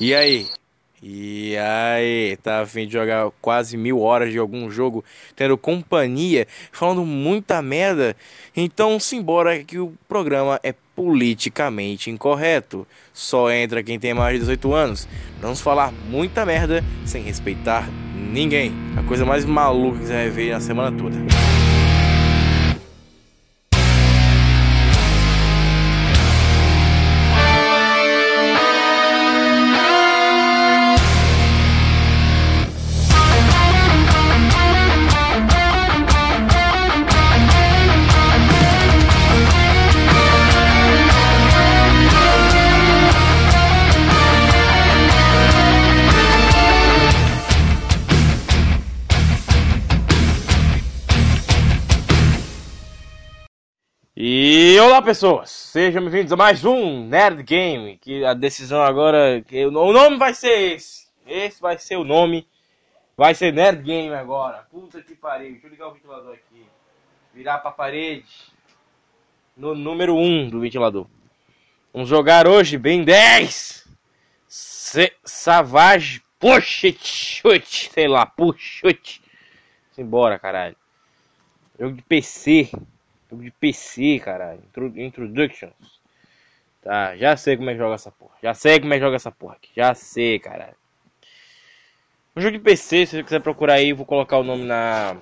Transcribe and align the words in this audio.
E 0.00 0.14
aí? 0.14 0.46
E 1.02 1.58
aí, 1.58 2.38
tá 2.42 2.60
a 2.60 2.66
fim 2.66 2.86
de 2.86 2.94
jogar 2.94 3.30
quase 3.42 3.76
mil 3.76 4.00
horas 4.00 4.32
de 4.32 4.38
algum 4.38 4.70
jogo, 4.70 5.04
tendo 5.36 5.58
companhia, 5.58 6.46
falando 6.72 7.04
muita 7.04 7.60
merda? 7.60 8.16
Então 8.56 8.98
simbora 8.98 9.62
que 9.62 9.78
o 9.78 9.92
programa 10.08 10.58
é 10.62 10.74
politicamente 10.96 12.10
incorreto. 12.10 12.86
Só 13.12 13.50
entra 13.50 13.82
quem 13.82 14.00
tem 14.00 14.14
mais 14.14 14.34
de 14.34 14.40
18 14.40 14.72
anos. 14.72 15.06
Vamos 15.38 15.60
falar 15.60 15.92
muita 16.08 16.46
merda 16.46 16.82
sem 17.04 17.22
respeitar 17.22 17.86
ninguém. 18.14 18.72
A 18.96 19.02
coisa 19.02 19.26
mais 19.26 19.44
maluca 19.44 19.98
que 19.98 20.06
você 20.06 20.14
vai 20.14 20.30
ver 20.30 20.52
na 20.52 20.60
semana 20.60 20.96
toda. 20.96 21.16
Olá 54.82 55.02
pessoas, 55.02 55.50
sejam 55.50 56.00
bem-vindos 56.00 56.32
a 56.32 56.36
mais 56.36 56.64
um 56.64 57.06
Nerd 57.06 57.42
Game, 57.42 57.98
que 57.98 58.24
a 58.24 58.32
decisão 58.32 58.82
agora, 58.82 59.42
que 59.42 59.66
o 59.66 59.70
nome 59.70 60.16
vai 60.16 60.32
ser 60.32 60.74
esse, 60.74 61.06
esse 61.26 61.60
vai 61.60 61.76
ser 61.76 61.96
o 61.96 62.04
nome, 62.04 62.48
vai 63.14 63.34
ser 63.34 63.52
Nerd 63.52 63.82
Game 63.82 64.14
agora, 64.14 64.66
puta 64.70 65.02
que 65.02 65.14
pariu, 65.14 65.50
deixa 65.50 65.66
eu 65.66 65.70
ligar 65.70 65.88
o 65.88 65.92
ventilador 65.92 66.32
aqui, 66.32 66.64
virar 67.34 67.58
pra 67.58 67.70
parede, 67.70 68.24
no 69.54 69.74
número 69.74 70.16
1 70.16 70.18
um 70.18 70.48
do 70.48 70.60
ventilador. 70.60 71.06
Vamos 71.92 72.08
jogar 72.08 72.48
hoje 72.48 72.78
bem 72.78 73.04
10, 73.04 73.86
Se 74.48 75.12
Savage 75.22 76.22
Push 76.38 76.94
Chute, 76.98 77.90
sei 77.92 78.08
lá, 78.08 78.24
Push 78.24 78.80
Chute, 78.80 79.20
simbora 79.92 80.38
caralho, 80.38 80.76
jogo 81.78 81.96
de 81.96 82.02
PC. 82.02 82.70
Jogo 83.30 83.44
de 83.44 83.50
PC, 83.52 84.18
caralho. 84.18 84.60
Introductions. 84.96 86.00
Tá, 86.82 87.16
já 87.16 87.36
sei 87.36 87.56
como 87.56 87.70
é 87.70 87.74
que 87.74 87.78
joga 87.78 87.94
essa 87.94 88.10
porra. 88.10 88.34
Já 88.42 88.54
sei 88.54 88.80
como 88.80 88.92
é 88.92 88.96
que 88.96 89.04
joga 89.04 89.16
essa 89.16 89.30
porra 89.30 89.54
aqui. 89.54 89.70
Já 89.76 89.94
sei, 89.94 90.38
caralho. 90.38 90.74
Um 92.34 92.40
jogo 92.40 92.56
de 92.56 92.62
PC, 92.62 93.06
se 93.06 93.16
você 93.16 93.22
quiser 93.22 93.40
procurar 93.40 93.74
aí, 93.74 93.92
vou 93.92 94.06
colocar 94.06 94.38
o 94.38 94.42
nome 94.42 94.64
na 94.64 95.16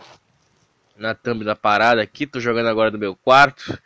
na 0.97 1.15
thumb 1.15 1.45
da 1.45 1.57
parada 1.57 2.03
aqui. 2.03 2.27
Tô 2.27 2.41
jogando 2.41 2.69
agora 2.69 2.91
do 2.91 2.99
meu 2.99 3.15
quarto. 3.15 3.79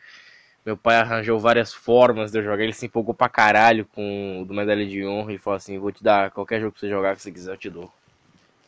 Meu 0.65 0.77
pai 0.77 0.97
arranjou 0.97 1.41
várias 1.41 1.73
formas 1.73 2.31
de 2.31 2.39
eu 2.39 2.45
jogar. 2.45 2.63
Ele 2.63 2.73
se 2.73 2.87
empolgou 2.87 3.15
pra 3.15 3.29
caralho 3.29 3.85
com 3.87 4.43
o 4.43 4.45
do 4.45 4.55
Medalha 4.55 4.87
de 4.87 5.05
Honra 5.05 5.33
e 5.33 5.39
falou 5.39 5.57
assim: 5.57 5.79
Vou 5.79 5.91
te 5.91 6.03
dar 6.03 6.31
qualquer 6.31 6.61
jogo 6.61 6.73
pra 6.73 6.81
você 6.81 6.89
jogar 6.89 7.17
que 7.17 7.23
você 7.23 7.33
quiser, 7.33 7.53
eu 7.53 7.57
te 7.57 7.71
dou. 7.71 7.93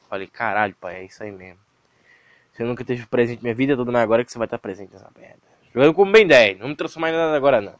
Falei: 0.08 0.26
Caralho, 0.26 0.74
pai, 0.80 0.96
é 0.96 1.04
isso 1.04 1.22
aí 1.22 1.30
mesmo. 1.30 1.63
Você 2.54 2.62
nunca 2.62 2.84
teve 2.84 3.04
presente 3.06 3.42
minha 3.42 3.54
vida 3.54 3.76
toda, 3.76 3.90
mas 3.90 4.02
agora 4.02 4.24
que 4.24 4.30
você 4.30 4.38
vai 4.38 4.46
estar 4.46 4.58
presente 4.58 4.92
nessa 4.92 5.10
merda. 5.18 5.42
Jogando 5.74 5.92
como 5.92 6.12
bem 6.12 6.24
10, 6.24 6.60
não 6.60 6.68
me 6.68 6.76
transformar 6.76 7.10
em 7.10 7.12
nada 7.12 7.36
agora 7.36 7.60
não. 7.60 7.74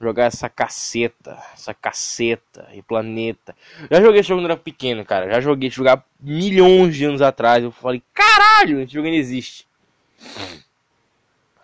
Jogar 0.00 0.24
essa 0.24 0.48
caceta, 0.48 1.38
essa 1.54 1.72
caceta 1.72 2.66
e 2.72 2.82
planeta. 2.82 3.54
Já 3.88 4.00
joguei 4.00 4.20
esse 4.20 4.28
jogo 4.28 4.40
quando 4.40 4.50
era 4.50 4.58
pequeno, 4.58 5.04
cara. 5.04 5.30
Já 5.30 5.40
joguei, 5.40 5.70
jogar 5.70 6.04
milhões 6.18 6.96
de 6.96 7.04
anos 7.04 7.22
atrás. 7.22 7.62
Eu 7.62 7.70
falei, 7.70 8.02
caralho, 8.12 8.80
esse 8.80 8.92
jogo 8.92 9.06
ainda 9.06 9.18
existe. 9.18 9.68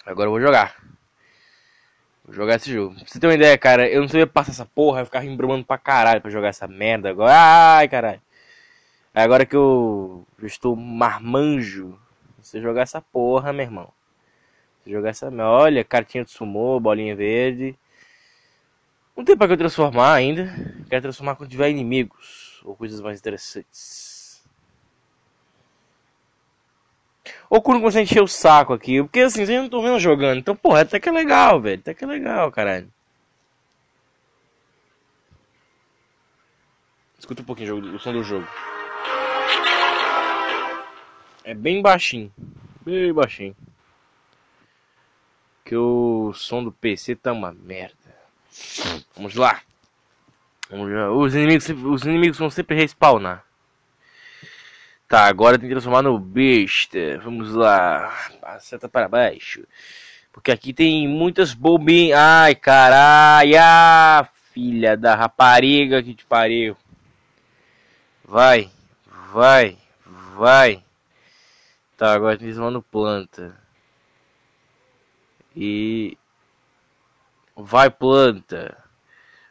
Agora 0.05 0.29
eu 0.29 0.33
vou 0.33 0.41
jogar. 0.41 0.77
Vou 2.25 2.35
jogar 2.35 2.57
esse 2.57 2.73
jogo. 2.73 2.95
Pra 2.95 3.05
você 3.07 3.19
ter 3.19 3.27
uma 3.27 3.35
ideia, 3.35 3.59
cara, 3.59 3.89
eu 3.89 4.03
não 4.03 4.09
sabia 4.09 4.27
passar 4.27 4.53
essa 4.53 4.67
porra, 4.67 5.01
eu 5.01 5.07
ficava 5.07 5.25
embromando 5.25 5.65
pra 5.65 5.79
caralho 5.79 6.21
pra 6.21 6.31
jogar 6.31 6.49
essa 6.49 6.69
merda 6.69 7.11
agora. 7.11 7.33
Ai, 7.35 7.89
caralho. 7.89 8.21
Agora 9.17 9.47
que 9.47 9.57
eu, 9.57 10.27
estou 10.43 10.77
marmanjo, 10.77 11.99
você 12.39 12.61
jogar 12.61 12.83
essa 12.83 13.01
porra, 13.01 13.51
meu 13.51 13.65
irmão. 13.65 13.91
Você 14.85 14.91
jogar 14.91 15.09
essa. 15.09 15.31
Olha, 15.31 15.83
cartinha 15.83 16.23
de 16.23 16.31
sumô, 16.31 16.79
bolinha 16.79 17.17
verde. 17.17 17.75
Não 19.17 19.25
tem 19.25 19.35
pra 19.35 19.47
que 19.47 19.55
eu 19.55 19.57
transformar 19.57 20.13
ainda. 20.13 20.55
Quero 20.91 21.01
transformar 21.01 21.35
quando 21.35 21.49
tiver 21.49 21.71
inimigos 21.71 22.61
ou 22.63 22.77
coisas 22.77 23.01
mais 23.01 23.19
interessantes. 23.19 24.45
Ou 27.49 27.63
quando 27.63 27.81
você 27.81 28.03
encher 28.03 28.23
o 28.23 28.29
saco 28.29 28.75
aqui. 28.75 29.03
Porque 29.03 29.21
assim, 29.21 29.47
vocês 29.47 29.59
não 29.59 29.65
estão 29.65 29.81
vendo 29.81 29.99
jogando. 29.99 30.39
Então, 30.39 30.55
porra, 30.55 30.83
até 30.83 31.01
que 31.01 31.09
é 31.09 31.13
legal, 31.13 31.59
velho. 31.59 31.81
Até 31.81 31.95
que 31.95 32.05
é 32.05 32.07
legal, 32.07 32.53
caralho. 32.53 32.93
Escuta 37.19 37.41
um 37.41 37.47
pouquinho 37.47 37.95
o 37.95 37.99
som 37.99 38.13
do 38.13 38.23
jogo. 38.23 38.47
É 41.47 41.55
bem 41.55 41.81
baixinho. 41.81 42.33
Bem 42.85 43.13
baixinho. 43.15 43.57
Que 45.65 45.77
o 45.77 46.33
som 46.35 46.65
do 46.65 46.73
PC 46.73 47.15
tá 47.15 47.33
uma 47.33 47.53
merda. 47.53 47.95
Vamos 49.15 49.37
lá. 49.37 49.61
Vamos 50.69 50.93
lá. 50.93 51.13
Os 51.13 51.37
inimigos, 51.37 51.71
os 51.71 52.03
inimigos 52.03 52.37
vão 52.37 52.51
sempre 52.51 52.75
respawnar. 52.75 53.45
Tá, 55.07 55.27
agora 55.27 55.57
tem 55.57 55.69
que 55.69 55.75
transformar 55.75 56.03
no 56.03 56.19
besta. 56.19 57.21
Vamos 57.23 57.53
lá. 57.55 58.13
Seta 58.59 58.89
para 58.89 59.07
baixo. 59.07 59.65
Porque 60.33 60.51
aqui 60.51 60.73
tem 60.73 61.07
muitas 61.07 61.55
bobinhas. 61.55 62.19
Ai, 62.19 62.57
caralho. 62.57 64.29
Filha 64.53 64.97
da 64.97 65.15
rapariga 65.15 66.03
que 66.03 66.13
te 66.13 66.25
pariu. 66.25 66.77
Vai. 68.25 68.69
Vai. 69.33 69.79
Vai. 70.35 70.86
Tá, 71.97 72.13
agora 72.13 72.37
transformando 72.37 72.83
planta. 72.83 73.57
E. 75.55 76.19
Vai, 77.57 77.89
planta. 77.89 78.77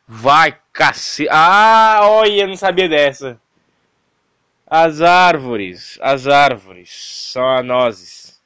Vai, 0.08 0.60
cacete. 0.72 1.28
Ah, 1.32 2.02
olha, 2.04 2.46
não 2.46 2.56
sabia 2.56 2.88
dessa. 2.88 3.42
As 4.68 5.02
árvores. 5.02 5.98
As 6.02 6.28
árvores. 6.28 6.92
São 7.32 7.48
a 7.48 7.64
nozes. 7.64 8.40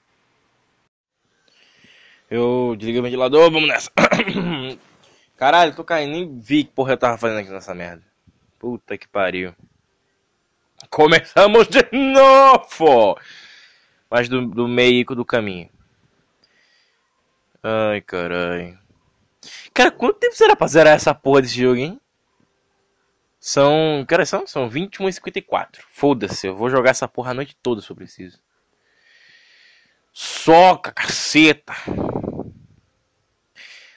Eu 2.31 2.75
desliguei 2.77 3.01
o 3.01 3.03
ventilador, 3.03 3.51
vamos 3.51 3.67
nessa. 3.67 3.91
Caralho, 5.35 5.75
tô 5.75 5.83
caindo. 5.83 6.11
Nem 6.11 6.39
vi 6.39 6.63
que 6.63 6.71
porra 6.71 6.93
eu 6.93 6.97
tava 6.97 7.17
fazendo 7.17 7.39
aqui 7.39 7.49
nessa 7.49 7.75
merda. 7.75 8.03
Puta 8.57 8.97
que 8.97 9.07
pariu. 9.07 9.53
Começamos 10.89 11.67
de 11.67 11.83
novo! 11.91 13.17
Mas 14.09 14.27
do, 14.27 14.45
do 14.47 14.67
meio 14.67 15.05
do 15.05 15.25
caminho. 15.25 15.69
Ai, 17.61 18.01
caralho. 18.01 18.79
Cara, 19.73 19.91
quanto 19.91 20.19
tempo 20.19 20.35
será 20.35 20.55
pra 20.55 20.67
zerar 20.67 20.95
essa 20.95 21.13
porra 21.13 21.41
desse 21.41 21.61
jogo, 21.61 21.77
hein? 21.77 21.99
São. 23.39 24.05
Cara, 24.07 24.25
são, 24.25 24.45
são 24.47 24.69
21 24.69 25.09
e 25.09 25.13
54. 25.13 25.85
Foda-se, 25.89 26.47
eu 26.47 26.55
vou 26.55 26.69
jogar 26.69 26.91
essa 26.91 27.07
porra 27.07 27.31
a 27.31 27.33
noite 27.33 27.55
toda 27.61 27.81
se 27.81 27.89
eu 27.89 27.95
preciso. 27.95 28.39
Soca, 30.11 30.91
caceta! 30.91 31.73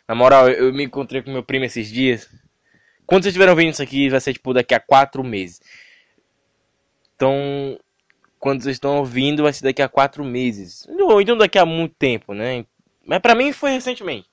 Na 0.06 0.14
moral, 0.14 0.48
eu, 0.48 0.66
eu 0.66 0.72
me 0.72 0.84
encontrei 0.84 1.22
com 1.22 1.32
meu 1.32 1.42
primo 1.42 1.64
esses 1.64 1.88
dias. 1.88 2.28
Quando 3.06 3.24
vocês 3.24 3.32
estiveram 3.32 3.56
vendo 3.56 3.72
isso 3.72 3.82
aqui, 3.82 4.08
vai 4.08 4.20
ser 4.20 4.32
tipo 4.32 4.54
daqui 4.54 4.74
a 4.74 4.80
4 4.80 5.24
meses. 5.24 5.60
Então, 7.16 7.78
quando 8.42 8.60
vocês 8.60 8.74
estão 8.74 8.98
ouvindo, 8.98 9.44
vai 9.44 9.52
ser 9.52 9.62
daqui 9.62 9.80
a 9.80 9.88
quatro 9.88 10.24
meses. 10.24 10.84
Ou 10.88 11.22
então 11.22 11.36
daqui 11.36 11.60
a 11.60 11.64
muito 11.64 11.94
tempo, 11.94 12.34
né? 12.34 12.66
Mas 13.06 13.20
para 13.20 13.36
mim 13.36 13.52
foi 13.52 13.70
recentemente. 13.70 14.28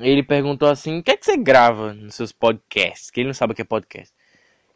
Ele 0.00 0.20
perguntou 0.20 0.68
assim: 0.68 0.98
o 0.98 1.02
que 1.02 1.12
é 1.12 1.16
que 1.16 1.24
você 1.24 1.36
grava 1.36 1.94
nos 1.94 2.16
seus 2.16 2.32
podcasts? 2.32 3.08
Que 3.08 3.20
ele 3.20 3.28
não 3.28 3.34
sabe 3.34 3.52
o 3.52 3.54
que 3.54 3.62
é 3.62 3.64
podcast. 3.64 4.12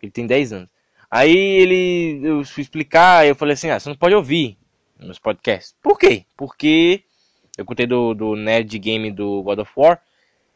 Ele 0.00 0.12
tem 0.12 0.24
10 0.24 0.52
anos. 0.52 0.68
Aí 1.10 1.36
ele, 1.36 2.20
eu 2.22 2.44
fui 2.44 2.62
explicar, 2.62 3.26
eu 3.26 3.34
falei 3.34 3.54
assim: 3.54 3.70
ah, 3.70 3.80
você 3.80 3.88
não 3.88 3.96
pode 3.96 4.14
ouvir 4.14 4.56
nos 4.96 5.18
podcasts. 5.18 5.74
Por 5.82 5.98
quê? 5.98 6.24
Porque 6.36 7.02
eu 7.58 7.64
contei 7.64 7.88
do, 7.88 8.14
do 8.14 8.36
Nerd 8.36 8.78
Game 8.78 9.10
do 9.10 9.42
God 9.42 9.58
of 9.58 9.72
War. 9.76 10.00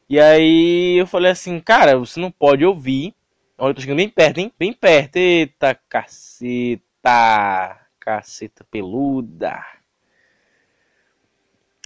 E 0.09 0.21
aí 0.21 1.01
eu 1.01 1.07
falei 1.09 1.33
assim: 1.33 1.59
cara, 1.59 1.99
você 1.99 2.21
não 2.21 2.31
pode 2.31 2.65
ouvir. 2.65 3.13
Olha, 3.59 3.73
eu 3.73 3.75
tô 3.75 3.81
chegando 3.81 3.97
bem 3.97 4.09
perto, 4.09 4.39
hein? 4.39 4.53
Bem 4.57 4.73
perto. 4.73 5.17
Eita 5.17 5.75
caceta. 5.89 6.94
Caceta, 8.01 8.65
peluda. 8.71 9.65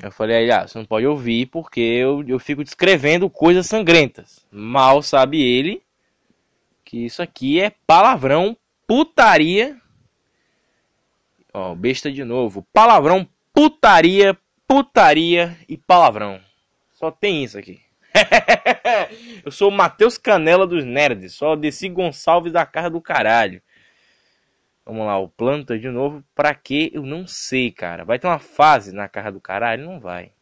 Eu 0.03 0.13
falei, 0.13 0.49
ah, 0.51 0.67
você 0.67 0.79
não 0.79 0.85
pode 0.85 1.07
ouvir 1.07 1.47
porque 1.47 1.81
eu, 1.81 2.25
eu 2.27 2.39
fico 2.39 2.63
descrevendo 2.63 3.29
coisas 3.29 3.67
sangrentas. 3.67 4.47
Mal 4.51 5.03
sabe 5.03 5.43
ele 5.43 5.83
Que 6.85 7.05
isso 7.05 7.21
aqui 7.21 7.61
é 7.61 7.73
palavrão, 7.85 8.57
putaria. 8.87 9.77
Ó, 11.53 11.75
besta 11.75 12.13
de 12.13 12.23
novo. 12.23 12.65
Palavrão, 12.73 13.29
putaria, 13.53 14.39
putaria 14.69 15.59
e 15.69 15.77
palavrão. 15.77 16.41
Só 16.93 17.11
tem 17.11 17.43
isso 17.43 17.59
aqui. 17.59 17.81
eu 19.45 19.51
sou 19.51 19.69
o 19.69 19.73
Matheus 19.73 20.17
Canela 20.17 20.67
dos 20.67 20.85
Nerds. 20.85 21.35
Só 21.35 21.57
desci 21.57 21.89
Gonçalves 21.89 22.53
da 22.53 22.65
casa 22.65 22.91
do 22.91 23.01
caralho. 23.01 23.61
Vamos 24.89 25.07
lá, 25.07 25.19
o 25.19 25.29
planta 25.29 25.79
de 25.79 25.91
novo. 25.91 26.25
Pra 26.35 26.55
quê? 26.55 26.91
Eu 26.95 27.03
não 27.03 27.27
sei, 27.27 27.71
cara. 27.71 28.07
Vai 28.07 28.19
ter 28.19 28.27
uma 28.27 28.39
fase 28.39 28.91
na 28.91 29.07
casa 29.07 29.31
do 29.31 29.39
caralho? 29.39 29.85
Não 29.85 30.01
vai. 30.01 30.33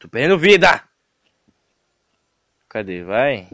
Tô 0.00 0.08
perdendo 0.08 0.36
vida! 0.36 0.82
Cadê? 2.68 3.04
Vai. 3.04 3.48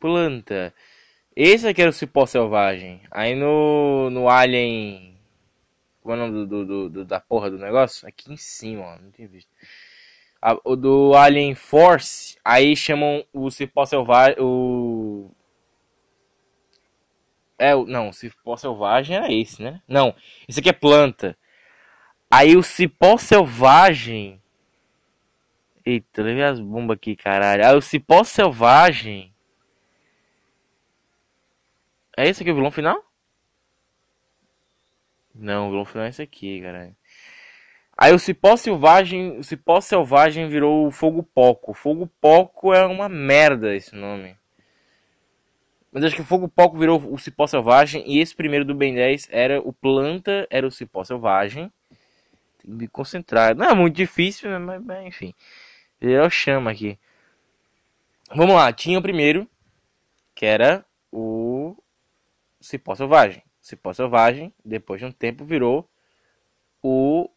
Planta. 0.00 0.74
Esse 1.36 1.68
aqui 1.68 1.82
era 1.82 1.90
o 1.90 1.92
cipó 1.92 2.26
selvagem. 2.26 3.00
Aí 3.12 3.36
no, 3.36 4.10
no 4.10 4.28
Alien. 4.28 5.16
Como 6.02 6.14
é 6.14 6.16
o 6.16 6.20
nome 6.20 6.46
do, 6.46 6.64
do, 6.66 6.88
do, 6.88 7.04
da 7.04 7.20
porra 7.20 7.48
do 7.48 7.58
negócio? 7.58 8.08
Aqui 8.08 8.32
em 8.32 8.36
cima, 8.36 8.82
ó. 8.82 8.98
Não 8.98 9.12
tinha 9.12 9.28
visto. 9.28 9.50
A, 10.42 10.58
o 10.64 10.74
do 10.74 11.14
Alien 11.14 11.54
Force. 11.54 12.36
Aí 12.44 12.74
chamam 12.74 13.24
o 13.32 13.52
cipó 13.52 13.86
selvagem. 13.86 14.34
O. 14.40 15.30
É, 17.58 17.74
não, 17.74 18.12
cipó 18.12 18.56
selvagem 18.56 19.16
era 19.16 19.32
esse, 19.32 19.62
né? 19.62 19.80
Não, 19.86 20.14
esse 20.48 20.60
aqui 20.60 20.68
é 20.68 20.72
planta. 20.72 21.36
Aí 22.30 22.56
o 22.56 22.62
cipó 22.62 23.16
selvagem. 23.16 24.42
Eita, 25.86 26.22
levei 26.22 26.42
as 26.42 26.58
bombas 26.58 26.96
aqui, 26.96 27.14
caralho. 27.14 27.64
Aí 27.64 27.76
o 27.76 27.80
cipó 27.80 28.24
selvagem. 28.24 29.32
É 32.16 32.28
esse 32.28 32.42
aqui 32.42 32.50
o 32.50 32.54
vilão 32.54 32.70
final? 32.70 33.04
Não, 35.34 35.66
o 35.66 35.70
vilão 35.70 35.84
final 35.84 36.06
é 36.06 36.08
esse 36.08 36.22
aqui, 36.22 36.60
caralho. 36.60 36.96
Aí 37.96 38.12
o 38.12 38.18
cipó 38.18 38.56
selvagem, 38.56 39.38
o 39.38 39.44
cipó 39.44 39.80
selvagem 39.80 40.48
virou 40.48 40.86
o 40.86 40.90
fogo 40.90 41.22
poco. 41.22 41.72
Fogo 41.72 42.10
poco 42.20 42.74
é 42.74 42.84
uma 42.84 43.08
merda 43.08 43.74
esse 43.74 43.94
nome. 43.94 44.36
Mas 45.94 46.02
acho 46.02 46.16
que 46.16 46.22
o 46.22 46.24
Fogo 46.24 46.48
Palco 46.48 46.76
virou 46.76 47.00
o 47.08 47.16
Cipó 47.16 47.46
Selvagem. 47.46 48.02
E 48.04 48.18
esse 48.18 48.34
primeiro 48.34 48.64
do 48.64 48.74
Ben 48.74 48.92
10 48.92 49.28
era 49.30 49.60
o 49.60 49.72
Planta, 49.72 50.44
era 50.50 50.66
o 50.66 50.70
Cipó 50.70 51.04
Selvagem. 51.04 51.72
Tem 52.58 52.68
que 52.68 52.70
me 52.72 52.88
concentrar. 52.88 53.54
Não 53.54 53.66
é 53.66 53.74
muito 53.76 53.94
difícil, 53.94 54.50
né? 54.50 54.58
mas, 54.58 54.84
mas 54.84 55.06
enfim. 55.06 55.32
Ele 56.00 56.28
chama 56.30 56.72
aqui. 56.72 56.98
Vamos 58.34 58.56
lá, 58.56 58.72
tinha 58.72 58.98
o 58.98 59.02
primeiro, 59.02 59.48
que 60.34 60.44
era 60.44 60.84
o 61.12 61.76
Cipó 62.60 62.96
Selvagem. 62.96 63.44
Cipó 63.60 63.92
Selvagem, 63.92 64.52
depois 64.64 64.98
de 64.98 65.06
um 65.06 65.12
tempo, 65.12 65.44
virou 65.44 65.88
o. 66.82 67.26
O 67.26 67.30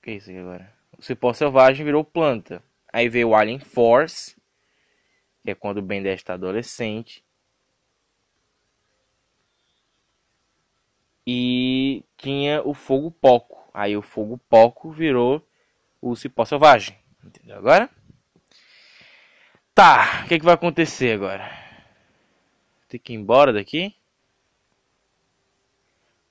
que 0.00 0.12
é 0.12 0.14
isso 0.14 0.30
aqui 0.30 0.38
agora? 0.38 0.72
O 0.96 1.02
Cipó 1.02 1.32
Selvagem 1.32 1.84
virou 1.84 2.04
planta. 2.04 2.62
Aí 2.92 3.08
veio 3.08 3.30
o 3.30 3.34
Alien 3.34 3.58
Force 3.58 4.36
que 5.44 5.50
é 5.50 5.54
quando 5.54 5.78
o 5.78 5.82
Ben 5.82 6.02
10 6.02 6.20
está 6.20 6.34
adolescente. 6.34 7.22
E 11.26 12.02
tinha 12.16 12.62
o 12.62 12.72
fogo 12.72 13.10
poco. 13.10 13.68
Aí 13.72 13.96
o 13.96 14.02
fogo 14.02 14.38
poco 14.48 14.90
virou 14.90 15.46
o 16.00 16.16
cipó 16.16 16.44
selvagem. 16.44 16.96
Entendeu 17.22 17.56
agora? 17.56 17.90
Tá, 19.74 20.22
o 20.24 20.28
que, 20.28 20.38
que 20.38 20.44
vai 20.44 20.54
acontecer 20.54 21.14
agora? 21.14 21.50
Tem 22.88 23.00
que 23.00 23.12
ir 23.12 23.16
embora 23.16 23.52
daqui? 23.52 23.94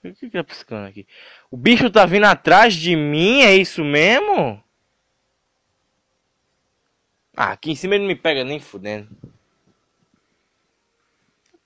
O 0.04 0.13
que, 0.13 0.30
que 0.30 0.30
tá 0.30 0.44
piscando 0.44 0.88
aqui? 0.88 1.07
O 1.51 1.57
bicho 1.57 1.89
tá 1.89 2.06
vindo 2.06 2.25
atrás 2.25 2.74
de 2.74 2.95
mim, 2.95 3.42
é 3.42 3.56
isso 3.56 3.83
mesmo? 3.83 4.62
Ah, 7.36 7.52
aqui 7.52 7.72
em 7.72 7.76
cima 7.76 7.96
ele 7.96 8.04
não 8.04 8.08
me 8.08 8.16
pega 8.16 8.44
nem 8.44 8.60
fudendo. 8.60 9.10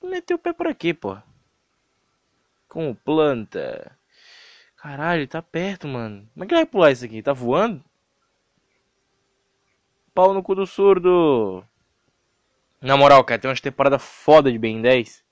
Meteu 0.02 0.38
o 0.38 0.40
pé 0.40 0.54
por 0.54 0.68
aqui, 0.68 0.94
pô. 0.94 1.18
Com 2.70 2.96
planta. 2.96 3.98
Caralho, 4.78 5.28
tá 5.28 5.42
perto, 5.42 5.88
mano. 5.88 6.30
Como 6.34 6.44
é 6.44 6.48
que 6.48 6.54
ele 6.54 6.62
vai 6.62 6.66
pular 6.66 6.92
isso 6.92 7.04
aqui? 7.04 7.22
Tá 7.22 7.34
voando? 7.34 7.84
Pau 10.14 10.34
no 10.34 10.42
cu 10.42 10.56
do 10.56 10.66
surdo. 10.66 11.64
Na 12.82 12.96
moral, 12.96 13.24
cara, 13.24 13.40
tem 13.40 13.50
umas 13.50 13.60
temporadas 13.60 14.02
foda 14.02 14.52
de 14.52 14.58
Ben 14.58 14.82
10. 14.82 15.24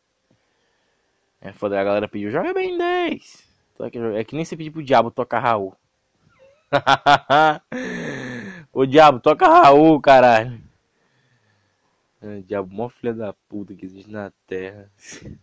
É 1.39 1.53
foda, 1.53 1.79
a 1.79 1.83
galera 1.83 2.07
pediu, 2.07 2.31
joga 2.31 2.53
Ben 2.53 2.77
10. 2.77 3.47
É 4.15 4.23
que 4.23 4.35
nem 4.35 4.43
você 4.43 4.57
pediu 4.57 4.73
pro 4.73 4.83
diabo 4.83 5.11
tocar 5.11 5.39
Raul. 5.39 5.75
Ô 8.77 8.85
diabo, 8.85 9.21
toca 9.21 9.47
Raul, 9.47 10.01
caralho. 10.01 10.61
É, 12.21 12.41
diabo, 12.41 12.73
mó 12.73 12.89
filha 12.89 13.13
da 13.13 13.31
puta 13.31 13.73
que 13.73 13.85
existe 13.85 14.11
na 14.11 14.33
terra. 14.45 14.91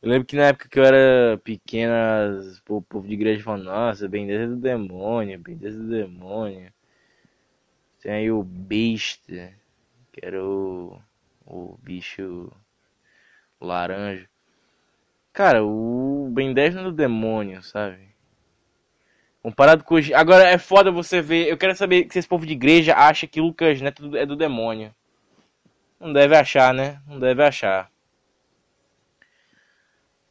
Eu 0.00 0.08
lembro 0.10 0.26
que 0.26 0.34
na 0.34 0.44
época 0.44 0.68
que 0.68 0.78
eu 0.78 0.84
era 0.84 1.36
pequena, 1.38 2.40
o 2.68 2.80
povo 2.80 3.06
de 3.06 3.14
igreja 3.14 3.42
falando, 3.42 3.64
nossa, 3.64 4.06
é 4.06 4.46
do 4.46 4.56
demônio, 4.56 5.34
é 5.34 5.70
do 5.70 5.88
demônio. 5.88 6.72
Tem 8.00 8.12
aí 8.12 8.30
o 8.30 8.42
besta, 8.42 9.52
que 10.12 10.24
era 10.24 10.42
o, 10.42 10.98
o 11.44 11.76
bicho 11.82 12.50
laranja. 13.60 14.28
Cara, 15.32 15.64
o 15.64 16.30
Ben 16.32 16.54
10 16.54 16.76
não 16.76 16.82
é 16.82 16.84
do 16.84 16.92
demônio, 16.92 17.62
sabe? 17.62 18.15
Comparado 19.46 19.84
com 19.84 19.94
os... 19.94 20.10
Agora 20.12 20.42
é 20.42 20.58
foda 20.58 20.90
você 20.90 21.22
ver. 21.22 21.46
Eu 21.46 21.56
quero 21.56 21.72
saber 21.76 22.08
se 22.10 22.18
esse 22.18 22.26
povo 22.26 22.44
de 22.44 22.52
igreja 22.52 22.96
acha 22.96 23.28
que 23.28 23.40
Lucas 23.40 23.80
Neto 23.80 24.16
é 24.16 24.26
do 24.26 24.34
demônio. 24.34 24.92
Não 26.00 26.12
deve 26.12 26.36
achar, 26.36 26.74
né? 26.74 27.00
Não 27.06 27.20
deve 27.20 27.44
achar. 27.44 27.88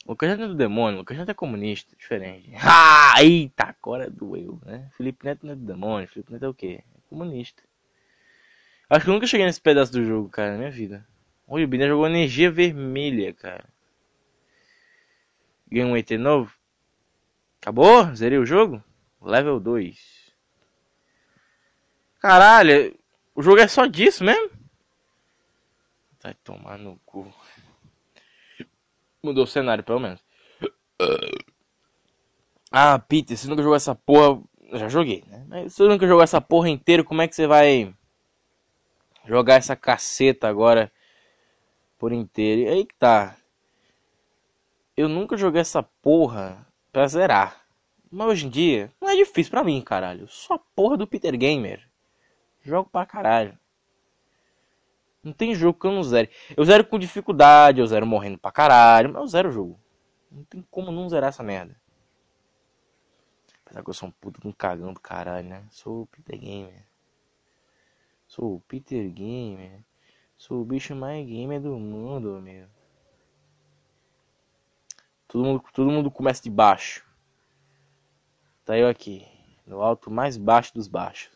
Lucas 0.05 0.27
Neto 0.27 0.43
é 0.43 0.47
do 0.47 0.53
demônio, 0.53 0.99
Lucas 0.99 1.17
Neto 1.17 1.31
é 1.31 1.33
comunista, 1.33 1.95
diferente. 1.95 2.51
Ah, 2.61 3.23
eita, 3.23 3.63
agora 3.79 4.09
doeu, 4.09 4.59
né? 4.65 4.89
Felipe 4.97 5.23
Neto 5.23 5.45
não 5.45 5.53
é 5.53 5.55
do 5.55 5.65
demônio, 5.65 6.09
Felipe 6.09 6.33
Neto 6.33 6.43
é 6.43 6.49
o 6.49 6.53
quê? 6.53 6.83
É 6.93 6.99
comunista. 7.09 7.63
Acho 8.89 9.05
que 9.05 9.09
eu 9.09 9.13
nunca 9.13 9.27
cheguei 9.27 9.45
nesse 9.45 9.61
pedaço 9.61 9.93
do 9.93 10.03
jogo, 10.03 10.27
cara, 10.27 10.51
na 10.51 10.57
minha 10.57 10.71
vida. 10.71 11.07
Oi, 11.47 11.63
o 11.63 11.67
Bina 11.69 11.87
jogou 11.87 12.05
energia 12.05 12.51
vermelha, 12.51 13.33
cara. 13.33 13.63
Ganhei 15.71 15.89
um 15.89 15.95
ET 15.95 16.11
novo. 16.11 16.53
Acabou? 17.61 18.13
Zerei 18.13 18.37
o 18.37 18.45
jogo? 18.45 18.83
Level 19.25 19.59
2. 19.59 20.31
Caralho, 22.19 22.97
o 23.33 23.41
jogo 23.41 23.59
é 23.59 23.67
só 23.67 23.87
disso 23.87 24.23
mesmo? 24.23 24.51
Vai 26.21 26.35
tomar 26.35 26.77
no 26.77 26.99
cu. 27.05 27.33
Mudou 29.23 29.43
o 29.43 29.47
cenário, 29.47 29.83
pelo 29.83 29.99
menos. 29.99 30.23
Ah, 32.71 32.99
Peter, 32.99 33.35
você 33.35 33.47
nunca 33.47 33.63
jogou 33.63 33.75
essa 33.75 33.95
porra. 33.95 34.41
Eu 34.59 34.79
já 34.79 34.89
joguei, 34.89 35.23
né? 35.27 35.43
Mas 35.47 35.73
você 35.73 35.83
nunca 35.87 36.07
jogou 36.07 36.23
essa 36.23 36.39
porra 36.39 36.69
inteira, 36.69 37.03
como 37.03 37.21
é 37.21 37.27
que 37.27 37.35
você 37.35 37.47
vai 37.47 37.95
jogar 39.25 39.55
essa 39.55 39.75
caceta 39.75 40.47
agora 40.47 40.91
por 41.97 42.11
inteiro? 42.11 42.61
E 42.61 42.67
aí 42.67 42.85
que 42.85 42.95
tá. 42.95 43.35
Eu 44.95 45.09
nunca 45.09 45.35
joguei 45.35 45.61
essa 45.61 45.81
porra 45.81 46.67
pra 46.91 47.07
zerar. 47.07 47.64
Mas 48.15 48.29
hoje 48.29 48.45
em 48.47 48.49
dia, 48.49 48.93
não 49.01 49.09
é 49.09 49.15
difícil 49.17 49.51
pra 49.51 49.61
mim, 49.61 49.81
caralho. 49.81 50.25
Só 50.29 50.57
porra 50.57 50.95
do 50.95 51.05
Peter 51.05 51.37
Gamer. 51.37 51.85
Jogo 52.61 52.89
pra 52.89 53.05
caralho. 53.05 53.59
Não 55.21 55.33
tem 55.33 55.53
jogo 55.53 55.77
que 55.77 55.85
eu 55.85 55.91
não 55.91 56.01
zero. 56.01 56.29
Eu 56.55 56.63
zero 56.63 56.85
com 56.85 56.97
dificuldade, 56.97 57.81
eu 57.81 57.87
zero 57.87 58.05
morrendo 58.05 58.37
pra 58.37 58.53
caralho, 58.53 59.11
mas 59.11 59.21
eu 59.21 59.27
zero 59.27 59.49
o 59.49 59.51
jogo. 59.51 59.79
Não 60.31 60.45
tem 60.45 60.65
como 60.71 60.93
não 60.93 61.09
zerar 61.09 61.27
essa 61.27 61.43
merda. 61.43 61.75
Apesar 63.65 63.83
que 63.83 63.89
eu 63.89 63.93
sou 63.93 64.07
um 64.07 64.11
puto 64.13 64.39
com 64.39 64.53
cagão 64.53 64.93
do 64.93 64.99
caralho, 65.01 65.49
né? 65.49 65.65
Sou 65.69 66.03
o 66.03 66.07
Peter 66.07 66.39
Gamer. 66.39 66.85
Sou 68.27 68.55
o 68.55 68.61
Peter 68.61 69.11
Gamer. 69.11 69.81
Sou 70.37 70.61
o 70.61 70.65
bicho 70.65 70.95
mais 70.95 71.27
gamer 71.27 71.59
do 71.59 71.77
mundo, 71.77 72.41
meu. 72.41 72.67
Todo 75.27 75.43
mundo, 75.43 75.63
todo 75.73 75.91
mundo 75.91 76.09
começa 76.09 76.41
de 76.41 76.49
baixo. 76.49 77.04
Tá 78.65 78.75
eu 78.75 78.87
aqui, 78.87 79.23
no 79.67 79.79
alto 79.79 80.09
mais 80.09 80.37
baixo 80.37 80.73
dos 80.73 80.87
baixos. 80.87 81.29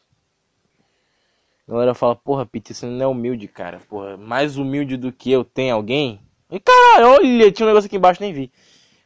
A 1.67 1.71
galera 1.71 1.93
fala, 1.93 2.15
porra, 2.15 2.43
Peter, 2.43 2.75
você 2.75 2.87
não 2.87 3.03
é 3.03 3.07
humilde, 3.07 3.47
cara. 3.47 3.79
Porra, 3.87 4.17
mais 4.17 4.57
humilde 4.57 4.97
do 4.97 5.13
que 5.13 5.31
eu 5.31 5.45
tem 5.45 5.69
alguém? 5.69 6.19
E 6.49 6.59
caralho, 6.59 7.09
olha, 7.09 7.51
tinha 7.51 7.67
um 7.67 7.69
negócio 7.69 7.85
aqui 7.85 7.97
embaixo, 7.97 8.19
nem 8.19 8.33
vi. 8.33 8.51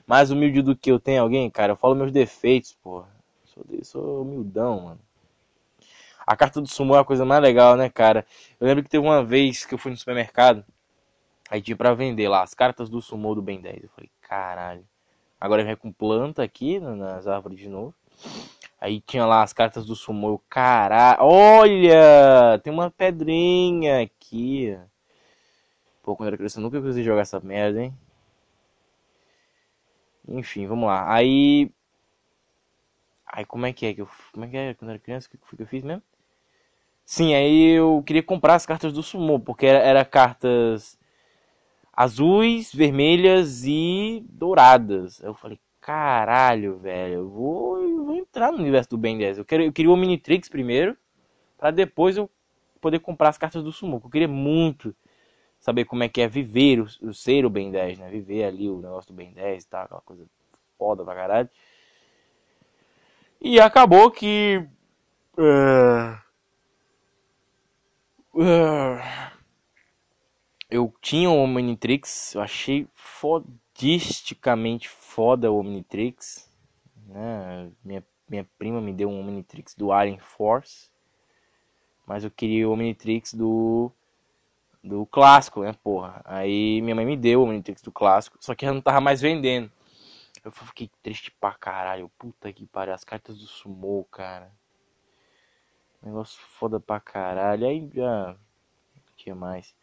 Mais 0.07 0.31
humilde 0.31 0.61
do 0.61 0.73
que 0.73 0.89
eu 0.89 1.01
tem 1.01 1.17
alguém, 1.17 1.49
cara. 1.49 1.73
Eu 1.73 1.75
falo 1.75 1.95
meus 1.95 2.13
defeitos, 2.13 2.73
porra. 2.81 3.09
Sou, 3.43 3.65
sou 3.83 4.21
humildão, 4.21 4.79
mano. 4.79 4.99
A 6.25 6.37
carta 6.37 6.61
do 6.61 6.67
sumo 6.69 6.95
é 6.95 6.99
a 6.99 7.03
coisa 7.03 7.25
mais 7.25 7.41
legal, 7.41 7.75
né, 7.75 7.89
cara? 7.89 8.25
Eu 8.57 8.65
lembro 8.65 8.85
que 8.85 8.89
teve 8.89 9.05
uma 9.05 9.21
vez 9.21 9.65
que 9.65 9.73
eu 9.73 9.77
fui 9.77 9.91
no 9.91 9.97
supermercado, 9.97 10.63
aí 11.49 11.61
tinha 11.61 11.75
pra 11.75 11.93
vender 11.93 12.29
lá 12.29 12.41
as 12.41 12.53
cartas 12.53 12.89
do 12.89 13.01
sumo 13.01 13.35
do 13.35 13.41
Ben 13.41 13.59
10. 13.59 13.83
Eu 13.83 13.89
falei, 13.89 14.09
caralho. 14.21 14.87
Agora 15.41 15.65
vem 15.65 15.75
com 15.75 15.91
planta 15.91 16.41
aqui 16.41 16.79
nas 16.79 17.27
árvores 17.27 17.59
de 17.59 17.67
novo. 17.67 17.93
Aí 18.79 19.00
tinha 19.01 19.25
lá 19.25 19.43
as 19.43 19.53
cartas 19.53 19.86
do 19.86 19.96
sumo. 19.96 20.27
Eu, 20.27 20.41
caralho, 20.50 21.22
olha! 21.22 22.60
Tem 22.63 22.74
uma 22.74 22.91
pedrinha 22.91 24.01
aqui. 24.01 24.77
Pô, 26.03 26.15
quando 26.15 26.27
eu 26.27 26.29
era 26.29 26.38
criança 26.38 26.60
eu 26.60 26.63
nunca 26.63 26.82
consegui 26.82 27.03
jogar 27.03 27.22
essa 27.22 27.39
merda, 27.39 27.82
hein? 27.82 27.98
Enfim, 30.27 30.67
vamos 30.67 30.88
lá. 30.88 31.13
Aí. 31.13 31.72
Aí 33.25 33.46
como 33.46 33.65
é 33.65 33.74
que 33.74 33.86
é 33.86 33.93
que 33.93 34.01
eu. 34.01 34.10
Como 34.34 34.46
é 34.46 34.50
que 34.50 34.58
é 34.58 34.74
quando 34.74 34.89
eu 34.89 34.96
era 34.96 35.03
criança? 35.03 35.27
O 35.27 35.32
que 35.32 35.38
foi 35.46 35.58
que 35.58 35.63
eu 35.63 35.67
fiz 35.67 35.84
mesmo? 35.84 36.03
Sim, 37.05 37.34
aí 37.34 37.72
eu 37.72 38.03
queria 38.05 38.24
comprar 38.24 38.55
as 38.55 38.65
cartas 38.65 38.93
do 38.93 39.03
Sumo, 39.03 39.39
porque 39.39 39.65
era, 39.65 39.79
era 39.79 40.05
cartas 40.05 40.98
azuis, 41.91 42.74
vermelhas 42.74 43.63
e 43.65 44.25
douradas. 44.29 45.22
Eu 45.22 45.34
falei, 45.34 45.60
caralho, 45.83 46.77
velho, 46.77 47.15
eu 47.15 47.29
vou, 47.29 47.77
eu 47.77 48.05
vou 48.05 48.15
entrar 48.15 48.53
no 48.53 48.59
universo 48.59 48.89
do 48.91 48.97
Ben 48.97 49.17
10. 49.17 49.37
Eu, 49.37 49.45
quero, 49.45 49.63
eu 49.63 49.73
queria 49.73 49.91
o 49.91 49.97
Minitrix 49.97 50.47
primeiro, 50.47 50.97
para 51.57 51.71
depois 51.71 52.15
eu 52.15 52.29
poder 52.79 52.99
comprar 52.99 53.29
as 53.29 53.37
cartas 53.37 53.61
do 53.61 53.71
Sumo. 53.71 54.01
Eu 54.01 54.09
queria 54.09 54.27
muito 54.27 54.95
saber 55.59 55.83
como 55.83 56.01
é 56.03 56.07
que 56.07 56.21
é 56.21 56.27
viver, 56.27 56.79
o, 56.79 56.87
o 57.01 57.13
ser 57.13 57.45
o 57.45 57.49
Ben 57.49 57.69
10, 57.69 57.99
né? 57.99 58.09
Viver 58.09 58.45
ali 58.45 58.69
o 58.69 58.79
negócio 58.79 59.13
do 59.13 59.15
Ben 59.15 59.33
10 59.33 59.63
e 59.63 59.67
tal, 59.67 59.83
aquela 59.83 60.01
coisa 60.01 60.25
foda 60.77 61.03
pra 61.03 61.15
caralho. 61.15 61.49
E 63.41 63.59
acabou 63.59 64.09
que. 64.09 64.65
Uh, 65.37 66.17
uh, 68.35 69.33
eu 70.69 70.93
tinha 71.01 71.29
o 71.29 71.43
Omnitrix, 71.43 72.35
eu 72.35 72.41
achei 72.41 72.87
fodisticamente 73.83 74.87
foda 74.87 75.51
o 75.51 75.59
Omnitrix. 75.59 76.49
Né? 77.05 77.69
Minha, 77.83 78.03
minha 78.29 78.49
prima 78.57 78.79
me 78.79 78.93
deu 78.93 79.09
um 79.09 79.19
Omnitrix 79.19 79.75
do 79.75 79.91
Alien 79.91 80.19
Force. 80.19 80.89
Mas 82.05 82.23
eu 82.23 82.31
queria 82.31 82.67
o 82.67 82.71
Omnitrix 82.71 83.33
do 83.33 83.91
do 84.81 85.05
clássico, 85.05 85.61
né, 85.61 85.73
porra. 85.81 86.21
Aí 86.25 86.81
minha 86.81 86.95
mãe 86.95 87.05
me 87.05 87.15
deu 87.15 87.39
o 87.39 87.43
Omnitrix 87.43 87.81
do 87.81 87.91
clássico, 87.91 88.37
só 88.41 88.53
que 88.53 88.65
ela 88.65 88.73
não 88.73 88.81
tava 88.81 88.99
mais 88.99 89.21
vendendo. 89.21 89.71
Eu 90.43 90.51
fiquei 90.51 90.89
triste 91.01 91.31
pra 91.31 91.53
caralho. 91.53 92.11
Puta 92.17 92.51
que 92.51 92.65
pariu, 92.65 92.93
as 92.93 93.03
cartas 93.05 93.37
do 93.37 93.47
Sumo, 93.47 94.05
cara. 94.11 94.51
Negócio 96.01 96.37
foda 96.41 96.81
pra 96.81 96.99
caralho. 96.99 97.65
Aí 97.65 97.89
já 97.93 98.35
tinha 99.15 99.35
mais 99.35 99.73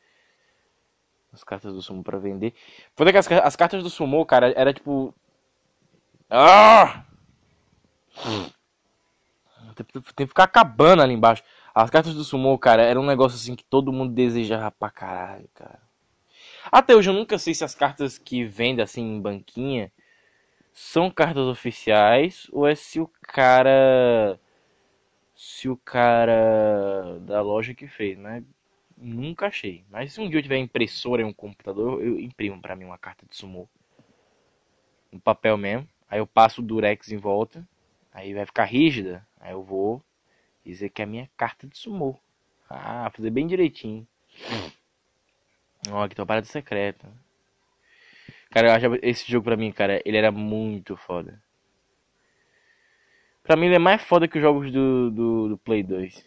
as 1.33 1.45
cartas 1.45 1.73
do 1.73 1.83
Sumo 1.83 2.03
pra 2.03 2.19
vender. 2.19 2.55
Foda 2.95 3.13
que 3.13 3.19
as, 3.19 3.31
as 3.31 3.57
cartas 3.57 3.83
do 3.83 3.91
Sumo, 3.91 4.25
cara, 4.27 4.53
era 4.57 4.73
tipo. 4.73 5.15
Ah! 6.29 7.05
Tem, 9.75 9.87
tem 9.87 10.03
que 10.03 10.27
ficar 10.27 10.45
acabando 10.45 11.03
ali 11.03 11.15
embaixo. 11.15 11.43
As 11.75 11.89
cartas 11.91 12.15
do 12.15 12.25
Sumo, 12.25 12.59
cara, 12.59 12.83
era 12.83 13.01
um 13.01 13.07
negócio 13.07 13.37
assim 13.37 13.55
que 13.55 13.65
todo 13.65 13.93
mundo 13.93 14.13
desejava 14.13 14.71
pra 14.71 14.91
caralho, 14.91 15.49
cara. 15.55 15.81
Até 16.71 16.95
hoje 16.95 17.09
eu 17.11 17.15
nunca 17.15 17.39
sei 17.39 17.55
se 17.55 17.65
as 17.65 17.75
cartas 17.75 18.19
que 18.19 18.45
vendem 18.45 18.83
assim 18.83 19.03
em 19.03 19.21
banquinha 19.21 19.91
são 20.73 21.11
cartas 21.11 21.47
oficiais 21.47 22.47
ou 22.53 22.67
é 22.67 22.75
se 22.75 23.01
o 23.01 23.11
cara 23.23 24.39
se 25.35 25.69
o 25.69 25.77
cara 25.77 27.19
da 27.23 27.41
loja 27.41 27.75
que 27.75 27.89
fez, 27.89 28.19
né? 28.19 28.45
Nunca 29.01 29.47
achei. 29.47 29.83
Mas 29.89 30.13
se 30.13 30.21
um 30.21 30.29
dia 30.29 30.39
eu 30.39 30.43
tiver 30.43 30.59
impressora 30.59 31.23
em 31.23 31.25
um 31.25 31.33
computador, 31.33 32.03
eu 32.03 32.21
imprimo 32.21 32.61
para 32.61 32.77
mim 32.77 32.85
uma 32.85 32.99
carta 32.99 33.25
de 33.27 33.35
sumo. 33.35 33.67
No 35.11 35.19
papel 35.19 35.57
mesmo. 35.57 35.89
Aí 36.09 36.19
eu 36.19 36.27
passo 36.27 36.61
o 36.61 36.65
durex 36.65 37.11
em 37.11 37.17
volta. 37.17 37.67
Aí 38.13 38.35
vai 38.35 38.45
ficar 38.45 38.65
rígida. 38.65 39.27
Aí 39.41 39.53
eu 39.53 39.63
vou 39.63 40.03
dizer 40.65 40.91
que 40.91 41.01
é 41.01 41.05
a 41.05 41.09
minha 41.09 41.31
carta 41.35 41.67
de 41.67 41.79
sumo. 41.79 42.21
Ah, 42.69 43.11
fazer 43.11 43.31
bem 43.31 43.47
direitinho. 43.47 44.07
Ó, 45.91 46.03
aqui 46.03 46.15
tem 46.15 46.23
uma 46.23 46.27
parada 46.27 46.47
secreta. 46.47 47.11
Cara, 48.51 48.69
eu 48.69 48.73
acho 48.73 48.99
esse 49.03 49.31
jogo 49.31 49.45
pra 49.45 49.57
mim, 49.57 49.73
cara, 49.73 50.03
ele 50.05 50.17
era 50.17 50.31
muito 50.31 50.97
foda. 50.97 51.43
Pra 53.43 53.57
mim 53.57 53.67
ele 53.67 53.77
é 53.77 53.79
mais 53.79 54.03
foda 54.03 54.29
que 54.29 54.37
os 54.37 54.43
jogos 54.43 54.71
do, 54.71 55.11
do, 55.11 55.49
do 55.51 55.59
Play 55.59 55.83
2. 55.83 56.25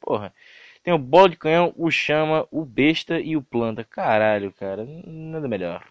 Porra. 0.00 0.34
Tem 0.82 0.94
o 0.94 0.98
bola 0.98 1.28
de 1.28 1.36
canhão, 1.36 1.74
o 1.76 1.90
chama, 1.90 2.46
o 2.50 2.64
besta 2.64 3.20
e 3.20 3.36
o 3.36 3.42
planta. 3.42 3.84
Caralho, 3.84 4.52
cara. 4.52 4.86
Nada 5.06 5.46
melhor. 5.46 5.86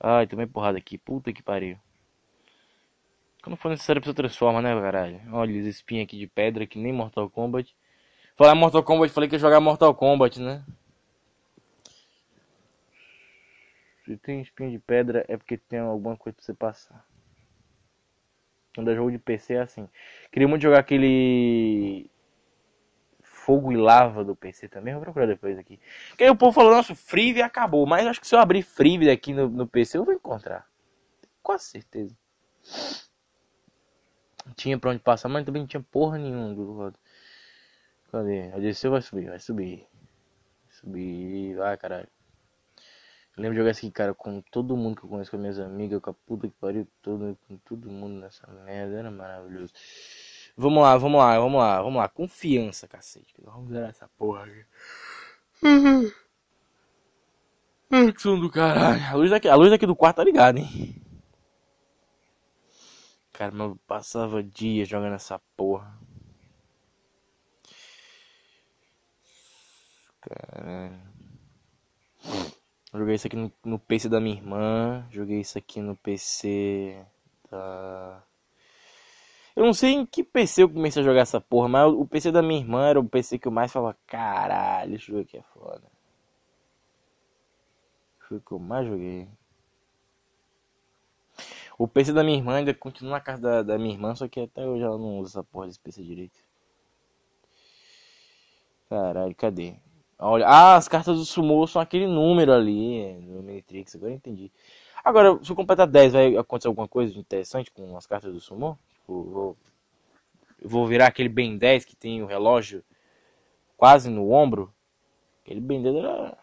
Ai, 0.00 0.26
tomei 0.26 0.46
porrada 0.46 0.78
aqui. 0.78 0.98
Puta 0.98 1.32
que 1.32 1.42
pariu. 1.42 1.78
Quando 3.42 3.56
for 3.56 3.68
necessário, 3.70 4.02
você 4.02 4.14
transforma, 4.14 4.60
né, 4.62 4.72
caralho? 4.80 5.20
Olha, 5.32 5.60
os 5.60 5.66
espinhos 5.66 6.04
aqui 6.04 6.18
de 6.18 6.26
pedra 6.26 6.66
que 6.66 6.78
nem 6.78 6.92
Mortal 6.92 7.28
Kombat. 7.30 7.74
Falar 8.36 8.54
Mortal 8.54 8.82
Kombat, 8.82 9.12
falei 9.12 9.28
que 9.28 9.36
ia 9.36 9.38
jogar 9.38 9.60
Mortal 9.60 9.94
Kombat, 9.94 10.40
né? 10.40 10.64
Se 14.04 14.16
tem 14.16 14.40
espinho 14.40 14.70
de 14.70 14.78
pedra 14.78 15.24
é 15.28 15.36
porque 15.36 15.56
tem 15.56 15.78
alguma 15.78 16.16
coisa 16.16 16.34
pra 16.36 16.44
você 16.44 16.54
passar. 16.54 17.04
Quando 18.74 18.90
é 18.90 18.94
jogo 18.94 19.10
de 19.10 19.18
PC 19.18 19.54
é 19.54 19.60
assim. 19.60 19.88
Queria 20.32 20.48
muito 20.48 20.62
jogar 20.62 20.80
aquele 20.80 22.10
fogo 23.44 23.72
e 23.72 23.76
lava 23.76 24.24
do 24.24 24.36
PC 24.36 24.68
também. 24.68 24.94
Vou 24.94 25.02
procurar 25.02 25.26
depois 25.26 25.58
aqui. 25.58 25.80
Porque 26.08 26.24
aí 26.24 26.30
o 26.30 26.36
povo 26.36 26.52
falou, 26.52 26.72
nossa, 26.72 26.94
Freeve 26.94 27.42
acabou. 27.42 27.86
Mas 27.86 28.06
acho 28.06 28.20
que 28.20 28.26
se 28.26 28.34
eu 28.34 28.38
abrir 28.38 28.62
Freeve 28.62 29.10
aqui 29.10 29.32
no, 29.32 29.48
no 29.48 29.66
PC 29.66 29.98
eu 29.98 30.04
vou 30.04 30.14
encontrar. 30.14 30.66
Com 31.42 31.58
certeza. 31.58 32.16
Tinha 34.56 34.78
pra 34.78 34.90
onde 34.90 35.00
passar, 35.00 35.28
mas 35.28 35.44
também 35.44 35.62
não 35.62 35.66
tinha 35.66 35.82
porra 35.82 36.18
nenhuma 36.18 36.54
do 36.54 36.72
lado. 36.72 36.98
Cadê? 38.10 38.50
Vai 38.50 38.72
subir, 39.02 39.28
vai 39.28 39.38
subir. 39.38 39.88
Vai 40.66 40.70
subir. 40.70 41.56
Vai, 41.56 41.76
caralho. 41.76 42.08
Eu 43.36 43.42
lembro 43.42 43.54
de 43.54 43.60
jogar 43.60 43.70
assim, 43.70 43.90
cara, 43.90 44.12
com 44.12 44.42
todo 44.42 44.76
mundo 44.76 44.96
que 44.96 45.04
eu 45.04 45.08
conheço, 45.08 45.30
com 45.30 45.38
minhas 45.38 45.58
amigas, 45.58 46.00
com 46.02 46.10
a 46.10 46.14
puta 46.14 46.46
que 46.46 46.54
pariu 46.60 46.86
todo, 47.00 47.38
com 47.48 47.56
todo 47.58 47.90
mundo 47.90 48.20
nessa 48.20 48.46
merda, 48.46 48.98
era 48.98 49.10
maravilhoso. 49.10 49.72
Vamos 50.56 50.82
lá, 50.82 50.96
vamos 50.96 51.18
lá, 51.18 51.38
vamos 51.38 51.58
lá, 51.60 51.82
vamos 51.82 51.98
lá. 51.98 52.08
Confiança, 52.08 52.86
cacete. 52.86 53.34
Vamos 53.42 53.70
zerar 53.70 53.90
essa 53.90 54.08
porra 54.18 54.44
aqui. 54.44 54.64
Ai, 57.90 58.12
que 58.12 58.22
som 58.22 58.38
do 58.38 58.50
caralho. 58.50 59.02
A 59.04 59.14
luz 59.14 59.30
daqui, 59.30 59.48
a 59.48 59.54
luz 59.54 59.70
daqui 59.70 59.86
do 59.86 59.96
quarto 59.96 60.16
tá 60.16 60.24
ligada, 60.24 60.58
hein? 60.58 60.94
Cara, 63.32 63.52
mas 63.52 63.70
eu 63.70 63.76
passava 63.86 64.42
dias 64.42 64.88
jogando 64.88 65.14
essa 65.14 65.38
porra. 65.56 65.98
Caralho. 70.20 71.12
Joguei 72.94 73.14
isso 73.14 73.26
aqui 73.26 73.36
no, 73.36 73.52
no, 73.64 73.78
PC 73.78 74.08
da 74.08 74.20
minha 74.20 74.36
irmã. 74.36 75.06
Joguei 75.10 75.40
isso 75.40 75.56
aqui 75.58 75.80
no 75.80 75.96
PC 75.96 77.04
da. 77.50 78.22
Eu 79.54 79.64
não 79.64 79.74
sei 79.74 79.92
em 79.92 80.06
que 80.06 80.24
PC 80.24 80.62
eu 80.62 80.68
comecei 80.68 81.02
a 81.02 81.04
jogar 81.04 81.20
essa 81.20 81.40
porra, 81.40 81.68
mas 81.68 81.92
o 81.92 82.06
PC 82.06 82.32
da 82.32 82.42
minha 82.42 82.60
irmã 82.60 82.86
era 82.88 83.00
o 83.00 83.08
PC 83.08 83.38
que 83.38 83.48
eu 83.48 83.52
mais 83.52 83.72
falava: 83.72 83.96
caralho, 84.06 84.94
esse 84.94 85.06
jogo 85.06 85.20
aqui 85.20 85.36
é 85.36 85.42
foda. 85.42 85.82
Foi 88.20 88.38
o 88.38 88.40
que 88.40 88.52
eu 88.52 88.58
mais 88.58 88.86
joguei. 88.86 89.28
O 91.78 91.86
PC 91.88 92.12
da 92.12 92.22
minha 92.24 92.38
irmã 92.38 92.56
ainda 92.56 92.72
continua 92.72 93.12
na 93.12 93.20
casa 93.20 93.42
da, 93.42 93.62
da 93.62 93.78
minha 93.78 93.94
irmã, 93.94 94.14
só 94.14 94.28
que 94.28 94.40
até 94.40 94.66
hoje 94.66 94.82
ela 94.84 94.96
não 94.96 95.18
usa 95.18 95.30
essa 95.30 95.44
porra 95.44 95.66
desse 95.66 95.80
PC 95.80 96.02
direito. 96.02 96.38
Caralho, 98.88 99.34
cadê? 99.34 99.74
Olha, 100.18 100.46
ah, 100.46 100.76
as 100.76 100.86
cartas 100.86 101.16
do 101.18 101.24
Sumo 101.24 101.66
são 101.66 101.82
aquele 101.82 102.06
número 102.06 102.52
ali 102.52 103.14
do 103.22 103.40
Omnitrix, 103.40 103.96
agora 103.96 104.12
eu 104.12 104.16
entendi. 104.16 104.52
Agora, 105.04 105.42
se 105.42 105.50
eu 105.50 105.56
completar 105.56 105.86
10, 105.86 106.12
vai 106.12 106.36
acontecer 106.36 106.68
alguma 106.68 106.86
coisa 106.86 107.18
interessante 107.18 107.70
com 107.72 107.96
as 107.96 108.06
cartas 108.06 108.32
do 108.32 108.40
Sumo? 108.40 108.78
Tipo, 109.02 109.56
vou, 110.62 110.86
virar 110.86 111.08
aquele 111.08 111.28
Ben 111.28 111.58
10 111.58 111.84
que 111.84 111.96
tem 111.96 112.22
o 112.22 112.26
relógio 112.26 112.84
quase 113.76 114.08
no 114.08 114.30
ombro. 114.30 114.72
Aquele 115.42 115.60
Ben 115.60 115.82
10 115.82 115.96
era 115.96 116.38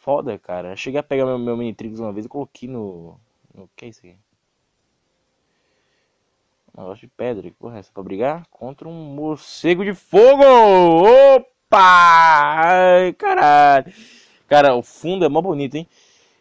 foda, 0.00 0.38
cara. 0.38 0.70
Eu 0.70 0.76
cheguei 0.76 1.00
a 1.00 1.02
pegar 1.02 1.26
meu, 1.26 1.38
meu 1.38 1.54
Omnitrix 1.54 1.98
uma 1.98 2.12
vez 2.12 2.26
e 2.26 2.28
coloquei 2.28 2.68
no. 2.68 3.18
no 3.52 3.68
que 3.74 3.84
é 3.84 3.88
isso 3.88 4.00
aqui? 4.00 4.16
Negócio 6.76 7.08
de 7.08 7.12
pedra, 7.14 7.42
que 7.42 7.50
porra 7.56 7.76
é 7.76 7.80
essa? 7.80 7.92
Pra 7.92 8.04
brigar 8.04 8.46
contra 8.50 8.88
um 8.88 8.92
morcego 8.92 9.84
de 9.84 9.94
fogo! 9.94 10.44
Opa! 11.34 11.76
Ai, 11.76 13.12
caralho. 13.14 13.92
Cara, 14.46 14.76
o 14.76 14.82
fundo 14.82 15.24
é 15.24 15.28
mó 15.28 15.42
bonito, 15.42 15.74
hein? 15.74 15.88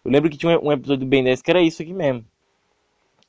Eu 0.06 0.12
lembro 0.12 0.30
que 0.30 0.38
tinha 0.38 0.60
um 0.60 0.72
episódio 0.72 1.06
do 1.06 1.10
Ben 1.10 1.24
10 1.24 1.42
que 1.42 1.50
era 1.50 1.60
isso 1.60 1.82
aqui 1.82 1.92
mesmo. 1.92 2.24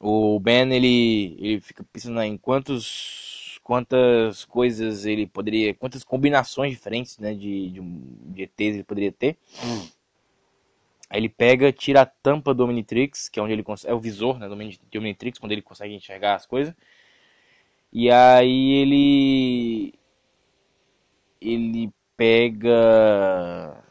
O 0.00 0.38
Ben, 0.38 0.72
ele, 0.72 1.36
ele 1.40 1.60
fica 1.60 1.84
pensando 1.84 2.20
em 2.22 2.36
quantos 2.36 3.58
quantas 3.68 4.46
coisas 4.46 5.04
ele 5.04 5.26
poderia, 5.26 5.74
quantas 5.74 6.02
combinações 6.02 6.72
diferentes, 6.72 7.18
né, 7.18 7.34
de, 7.34 7.68
de, 7.68 7.80
de 7.82 8.42
ETs 8.44 8.76
ele 8.76 8.82
poderia 8.82 9.12
ter. 9.12 9.36
Hum. 9.62 9.88
Aí 11.10 11.20
ele 11.20 11.28
pega, 11.28 11.70
tira 11.70 12.00
a 12.00 12.06
tampa 12.06 12.54
do 12.54 12.64
Omnitrix, 12.64 13.28
que 13.28 13.38
é 13.38 13.42
onde 13.42 13.52
ele 13.52 13.62
consegue, 13.62 13.92
é 13.92 13.94
o 13.94 14.00
visor, 14.00 14.38
né, 14.38 14.48
do 14.48 14.54
Omnitrix, 14.98 15.38
quando 15.38 15.52
ele 15.52 15.60
consegue 15.60 15.94
enxergar 15.94 16.36
as 16.36 16.46
coisas. 16.46 16.74
E 17.92 18.10
aí 18.10 18.72
ele 18.72 19.94
ele 21.40 21.92
pega 22.16 23.84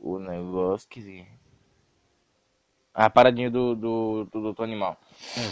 o 0.00 0.18
negócio 0.18 0.88
que 0.88 1.26
a 2.94 3.10
paradinha 3.10 3.50
do 3.50 3.74
do, 3.74 4.28
do, 4.30 4.52
do 4.52 4.62
animal. 4.62 4.98
Hum. 5.38 5.50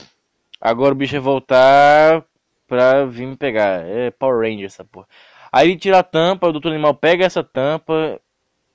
Agora 0.60 0.92
o 0.92 0.96
bicho 0.96 1.12
vai 1.12 1.20
voltar 1.20 2.24
pra 2.66 3.04
vir 3.06 3.26
me 3.26 3.36
pegar. 3.36 3.86
É 3.86 4.10
Power 4.10 4.40
Ranger 4.40 4.66
essa 4.66 4.84
porra. 4.84 5.06
Aí 5.52 5.68
ele 5.68 5.78
tira 5.78 5.98
a 5.98 6.02
tampa, 6.02 6.48
o 6.48 6.52
doutor 6.52 6.70
animal 6.70 6.94
pega 6.94 7.24
essa 7.24 7.42
tampa, 7.42 8.20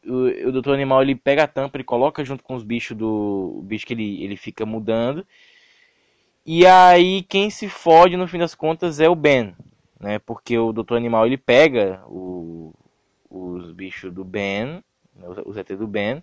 o, 0.05 0.47
o 0.47 0.51
doutor 0.51 0.73
animal 0.73 1.01
ele 1.01 1.15
pega 1.15 1.43
a 1.43 1.47
tampa, 1.47 1.77
ele 1.77 1.83
coloca 1.83 2.23
junto 2.23 2.43
com 2.43 2.55
os 2.55 2.63
bichos 2.63 2.97
do. 2.97 3.55
O 3.57 3.61
bicho 3.61 3.85
que 3.85 3.93
ele, 3.93 4.23
ele 4.23 4.35
fica 4.35 4.65
mudando. 4.65 5.25
E 6.45 6.65
aí 6.65 7.23
quem 7.23 7.49
se 7.49 7.67
fode 7.69 8.17
no 8.17 8.27
fim 8.27 8.37
das 8.37 8.53
contas 8.53 8.99
é 8.99 9.09
o 9.09 9.15
Ben. 9.15 9.55
Né? 9.99 10.19
Porque 10.19 10.57
o 10.57 10.73
doutor 10.73 10.97
animal 10.97 11.25
ele 11.25 11.37
pega 11.37 12.03
o, 12.07 12.73
os 13.29 13.71
bichos 13.71 14.13
do 14.13 14.23
Ben, 14.23 14.83
né? 15.15 15.27
os 15.45 15.57
ET 15.57 15.69
do 15.69 15.87
Ben, 15.87 16.21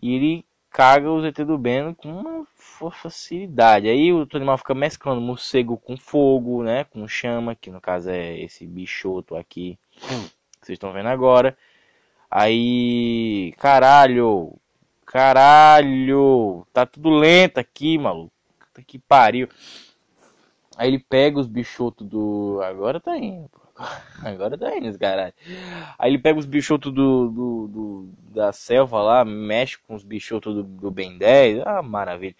e 0.00 0.14
ele 0.14 0.44
caga 0.70 1.10
o 1.10 1.20
ZT 1.20 1.44
do 1.44 1.58
Ben 1.58 1.92
com 1.94 2.08
uma 2.08 2.46
facilidade. 2.92 3.88
Aí 3.88 4.12
o 4.12 4.26
animal 4.32 4.56
fica 4.58 4.74
mesclando 4.74 5.20
morcego 5.20 5.76
com 5.76 5.96
fogo, 5.96 6.62
né? 6.62 6.84
Com 6.84 7.06
chama, 7.08 7.54
que 7.54 7.70
no 7.70 7.80
caso 7.80 8.10
é 8.10 8.38
esse 8.40 8.66
bichoto 8.66 9.36
aqui 9.36 9.78
que 9.92 10.08
vocês 10.62 10.76
estão 10.76 10.92
vendo 10.92 11.08
agora. 11.08 11.56
Aí, 12.30 13.52
caralho, 13.58 14.56
caralho, 15.04 16.66
tá 16.72 16.86
tudo 16.86 17.10
lento 17.10 17.58
aqui, 17.58 17.98
maluco. 17.98 18.32
Que 18.86 18.98
pariu. 18.98 19.48
Aí 20.76 20.88
ele 20.88 20.98
pega 20.98 21.38
os 21.38 21.46
bichotos 21.46 22.06
do. 22.06 22.60
Agora 22.62 22.98
tá 22.98 23.16
indo. 23.18 23.59
Agora 24.22 24.56
tá 24.56 24.76
indo, 24.76 24.98
caralho. 24.98 25.32
Aí 25.98 26.10
ele 26.10 26.18
pega 26.18 26.38
os 26.38 26.46
bichotos 26.46 26.92
do, 26.92 27.28
do, 27.28 27.68
do, 27.68 28.08
da 28.32 28.52
selva 28.52 29.02
lá, 29.02 29.24
mexe 29.24 29.78
com 29.78 29.94
os 29.94 30.04
bichotos 30.04 30.54
do, 30.54 30.62
do 30.62 30.90
Ben 30.90 31.16
10. 31.16 31.62
Ah, 31.64 31.82
maravilha. 31.82 32.34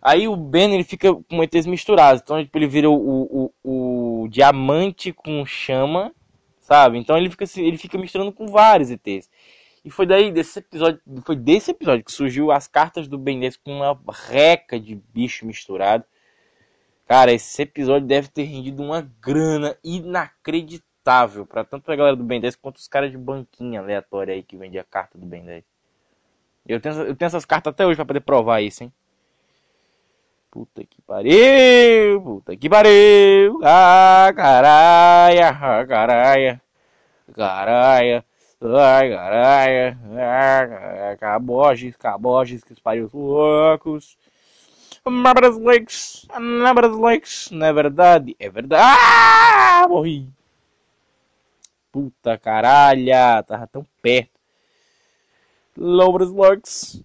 Aí 0.00 0.28
o 0.28 0.36
Ben 0.36 0.72
ele 0.74 0.84
fica 0.84 1.12
com 1.12 1.42
ETs 1.42 1.66
misturados. 1.66 2.22
Então 2.22 2.42
tipo, 2.42 2.56
ele 2.58 2.66
vira 2.66 2.90
o, 2.90 2.94
o, 2.94 4.22
o, 4.22 4.28
diamante 4.28 5.12
com 5.12 5.44
chama, 5.44 6.12
sabe? 6.60 6.98
Então 6.98 7.16
ele 7.16 7.30
fica, 7.30 7.44
ele 7.56 7.78
fica 7.78 7.98
misturando 7.98 8.32
com 8.32 8.46
vários 8.46 8.90
ETs. 8.90 9.30
E 9.84 9.90
foi 9.90 10.04
daí 10.04 10.32
desse 10.32 10.58
episódio, 10.58 11.00
foi 11.24 11.36
desse 11.36 11.70
episódio 11.70 12.04
que 12.04 12.12
surgiu 12.12 12.50
as 12.50 12.66
cartas 12.66 13.06
do 13.06 13.16
Ben 13.16 13.38
10 13.38 13.56
com 13.58 13.72
uma 13.72 13.98
reca 14.28 14.78
de 14.78 14.96
bicho 14.96 15.46
misturado. 15.46 16.04
Cara, 17.06 17.32
esse 17.32 17.62
episódio 17.62 18.06
deve 18.06 18.26
ter 18.28 18.42
rendido 18.42 18.82
uma 18.82 19.00
grana 19.22 19.76
inacreditável 19.84 21.46
para 21.46 21.64
tanto 21.64 21.90
a 21.90 21.94
galera 21.94 22.16
do 22.16 22.24
Ben 22.24 22.40
10 22.40 22.56
quanto 22.56 22.78
os 22.78 22.88
caras 22.88 23.12
de 23.12 23.16
banquinha 23.16 23.80
aleatória 23.80 24.34
aí 24.34 24.42
que 24.42 24.56
vendia 24.56 24.82
carta 24.82 25.16
do 25.16 25.24
Ben 25.24 25.44
10. 25.44 25.64
Eu 26.66 26.80
tenho, 26.80 26.94
eu 27.02 27.14
tenho 27.14 27.26
essas 27.28 27.44
cartas 27.44 27.70
até 27.72 27.86
hoje 27.86 27.94
para 27.94 28.06
poder 28.06 28.20
provar 28.20 28.60
isso, 28.60 28.82
hein? 28.82 28.92
Puta 30.50 30.82
que 30.84 31.00
pariu! 31.02 32.20
Puta 32.22 32.56
que 32.56 32.68
pariu! 32.68 33.60
Ah, 33.62 34.32
caralho! 34.34 35.40
Ah, 35.44 35.86
caralho! 35.86 36.60
Caralho! 37.34 38.24
Ai, 38.62 39.10
caralho! 39.10 39.98
Ah, 40.18 41.16
caboges, 41.20 41.96
caboges, 41.96 42.64
que 42.64 42.80
pariu 42.80 43.08
loucos! 43.14 44.18
Lakes, 46.94 47.50
não 47.50 47.66
é 47.66 47.72
verdade? 47.72 48.36
É 48.38 48.50
verdade. 48.50 48.82
Ah, 48.84 49.86
morri. 49.88 50.28
Puta 51.92 52.36
caralha, 52.36 53.42
tava 53.44 53.66
tão 53.66 53.86
perto. 54.02 54.30
Lobras 55.78 56.30
Lakes, 56.30 57.02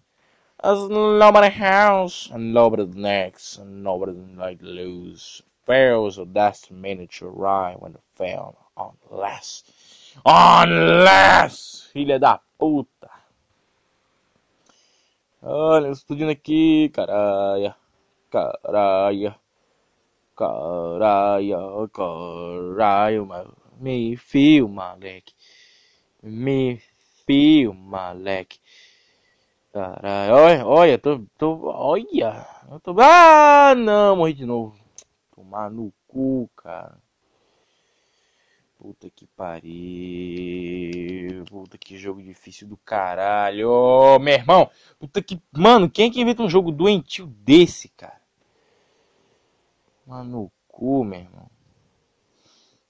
as 0.57 0.79
Lobras 0.79 1.53
House, 1.55 2.29
Lobras 2.33 2.95
Necks, 2.95 3.61
Lobras 3.63 4.15
Like 4.35 4.63
Lose. 4.63 5.43
Fails 5.65 6.17
of 6.17 6.33
that 6.33 6.59
miniature 6.71 7.29
rye 7.29 7.75
when 7.79 7.93
it 7.93 8.01
fell 8.15 8.55
unless. 8.75 9.63
Unless! 10.25 11.89
Filha 11.93 12.19
da 12.19 12.39
puta. 12.57 13.09
Olha, 15.43 15.89
explodindo 15.89 16.31
aqui, 16.31 16.89
caralho. 16.89 17.75
Caralho. 18.31 19.35
Caralho, 20.35 21.89
caralho, 21.89 23.27
me 23.77 24.15
fio, 24.15 24.69
moleque. 24.69 25.33
Me 26.23 26.81
fio, 27.25 27.73
moleque. 27.73 28.59
Caralho, 29.73 30.33
olha, 30.33 30.65
olha, 30.65 30.97
tô, 30.97 31.19
tô, 31.37 31.67
olha. 31.67 32.47
Eu 32.71 32.79
tô, 32.79 32.95
ah, 33.01 33.75
não, 33.75 34.15
morri 34.15 34.33
de 34.33 34.45
novo. 34.45 34.79
Tomar 35.35 35.69
no 35.69 35.91
cu, 36.07 36.49
cara. 36.55 36.97
Puta 38.77 39.09
que 39.09 39.27
pariu. 39.27 39.71
Puta 41.45 41.77
que 41.77 41.97
jogo 41.97 42.23
difícil 42.23 42.67
do 42.67 42.77
caralho. 42.77 43.69
Ô, 43.69 44.17
meu 44.19 44.33
irmão. 44.33 44.71
Puta 44.97 45.21
que. 45.21 45.39
Mano, 45.51 45.89
quem 45.89 46.07
é 46.07 46.11
que 46.11 46.19
inventa 46.19 46.41
um 46.41 46.49
jogo 46.49 46.71
doentio 46.71 47.27
desse, 47.27 47.89
cara? 47.89 48.20
Mano, 50.11 50.29
no 50.29 50.51
cu, 50.67 51.05
meu 51.05 51.21
irmão. 51.21 51.49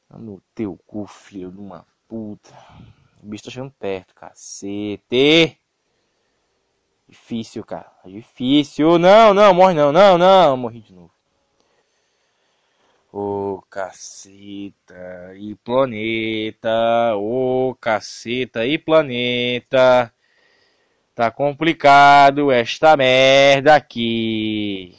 No 0.09 0.41
teu 0.55 0.75
cu, 0.87 1.05
filho 1.05 1.51
de 1.51 1.59
uma 1.59 1.85
puta. 2.07 2.49
O 3.21 3.27
bicho 3.27 3.43
tá 3.43 3.51
chegando 3.51 3.71
perto, 3.79 4.15
cacete. 4.15 5.55
Difícil, 7.07 7.63
cara. 7.63 7.91
Difícil. 8.07 8.97
Não, 8.97 9.35
não, 9.35 9.53
morre 9.53 9.75
não. 9.75 9.91
Não, 9.91 10.17
não. 10.17 10.57
Morri 10.57 10.81
de 10.81 10.93
novo. 10.95 11.11
Ô 13.13 13.57
oh, 13.57 13.61
caceta 13.69 15.35
e 15.35 15.53
planeta. 15.53 17.15
Ô 17.17 17.69
oh, 17.69 17.75
caceta 17.75 18.65
e 18.65 18.79
planeta. 18.79 20.11
Tá 21.13 21.29
complicado 21.29 22.51
esta 22.51 22.97
merda 22.97 23.75
aqui. 23.75 24.97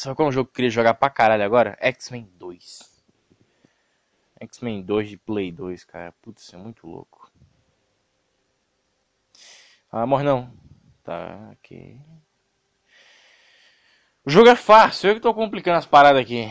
Sabe 0.00 0.16
qual 0.16 0.28
é 0.28 0.30
um 0.30 0.32
jogo 0.32 0.46
que 0.46 0.52
eu 0.52 0.54
queria 0.54 0.70
jogar 0.70 0.94
pra 0.94 1.10
caralho 1.10 1.44
agora? 1.44 1.76
X-Men 1.78 2.26
2. 2.38 3.04
X-Men 4.40 4.82
2 4.82 5.10
de 5.10 5.18
Play 5.18 5.52
2, 5.52 5.84
cara. 5.84 6.10
Putz, 6.22 6.42
isso 6.42 6.56
é 6.56 6.58
muito 6.58 6.86
louco. 6.86 7.30
Ah, 9.92 10.06
morre 10.06 10.24
não. 10.24 10.50
Tá, 11.04 11.50
aqui. 11.50 12.00
O 14.24 14.30
jogo 14.30 14.48
é 14.48 14.56
fácil, 14.56 15.10
eu 15.10 15.14
que 15.16 15.20
tô 15.20 15.34
complicando 15.34 15.76
as 15.76 15.84
paradas 15.84 16.22
aqui. 16.22 16.48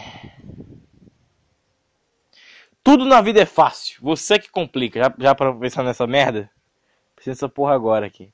Tudo 2.83 3.03
na 3.03 3.19
vida 3.19 3.41
é 3.41 3.47
fácil. 3.47 3.99
Você 4.03 4.37
que 4.37 4.51
complica. 4.51 4.99
Já, 4.99 5.15
já 5.17 5.33
pra 5.33 5.51
pensar 5.55 5.81
nessa 5.81 6.05
merda? 6.05 6.51
Precisa 7.15 7.33
dessa 7.33 7.49
porra 7.49 7.73
agora 7.73 8.05
aqui. 8.05 8.31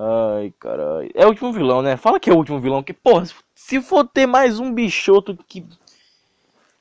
Ai, 0.00 0.54
caralho. 0.60 1.10
É 1.12 1.26
o 1.26 1.30
último 1.30 1.52
vilão, 1.52 1.82
né? 1.82 1.96
Fala 1.96 2.20
que 2.20 2.30
é 2.30 2.32
o 2.32 2.36
último 2.36 2.60
vilão. 2.60 2.84
Que, 2.84 2.92
porra, 2.92 3.24
se 3.52 3.80
for 3.80 4.06
ter 4.06 4.26
mais 4.26 4.60
um 4.60 4.72
bichoto 4.72 5.36
que 5.36 5.66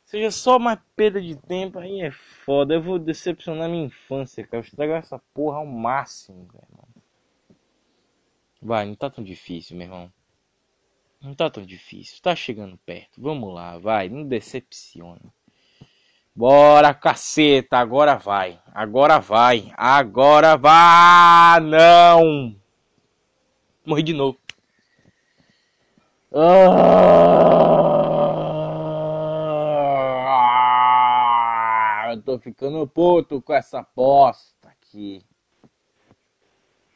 seja 0.06 0.30
só 0.30 0.60
mais 0.60 0.77
perda 0.95 1.19
de 1.19 1.36
tempo, 1.36 1.80
aí 1.80 2.01
é 2.01 2.12
foda. 2.12 2.75
Eu 2.75 2.82
vou 2.84 2.99
decepcionar 2.99 3.67
minha 3.67 3.88
infância, 3.88 4.45
cara. 4.45 4.58
Eu 4.58 4.67
estragar 4.67 4.99
essa 4.99 5.19
porra 5.34 5.58
ao 5.58 5.65
máximo, 5.65 6.47
irmão. 6.53 6.88
Vai, 8.62 8.86
não 8.86 8.93
tá 8.93 9.10
tão 9.10 9.23
difícil, 9.23 9.75
meu 9.75 9.88
irmão. 9.88 10.13
Não 11.19 11.34
tá 11.34 11.49
tão 11.49 11.65
difícil. 11.65 12.21
Tá 12.21 12.36
chegando 12.36 12.77
perto. 12.86 13.19
Vamos 13.19 13.51
lá, 13.51 13.80
vai. 13.80 14.10
Não 14.10 14.27
decepciona. 14.27 15.34
Bora, 16.36 16.93
caceta. 16.93 17.80
Agora 17.80 18.15
vai. 18.15 18.62
Agora 18.75 19.17
vai. 19.17 19.73
Agora 19.75 20.56
vai. 20.56 21.60
Não. 21.62 22.66
Morri 23.88 24.04
de 24.04 24.12
novo. 24.12 24.38
Ah, 26.36 26.89
eu 32.12 32.21
tô 32.21 32.38
ficando 32.38 32.86
puto 32.86 33.41
com 33.41 33.54
essa 33.54 33.88
bosta 33.95 34.67
aqui. 34.67 35.23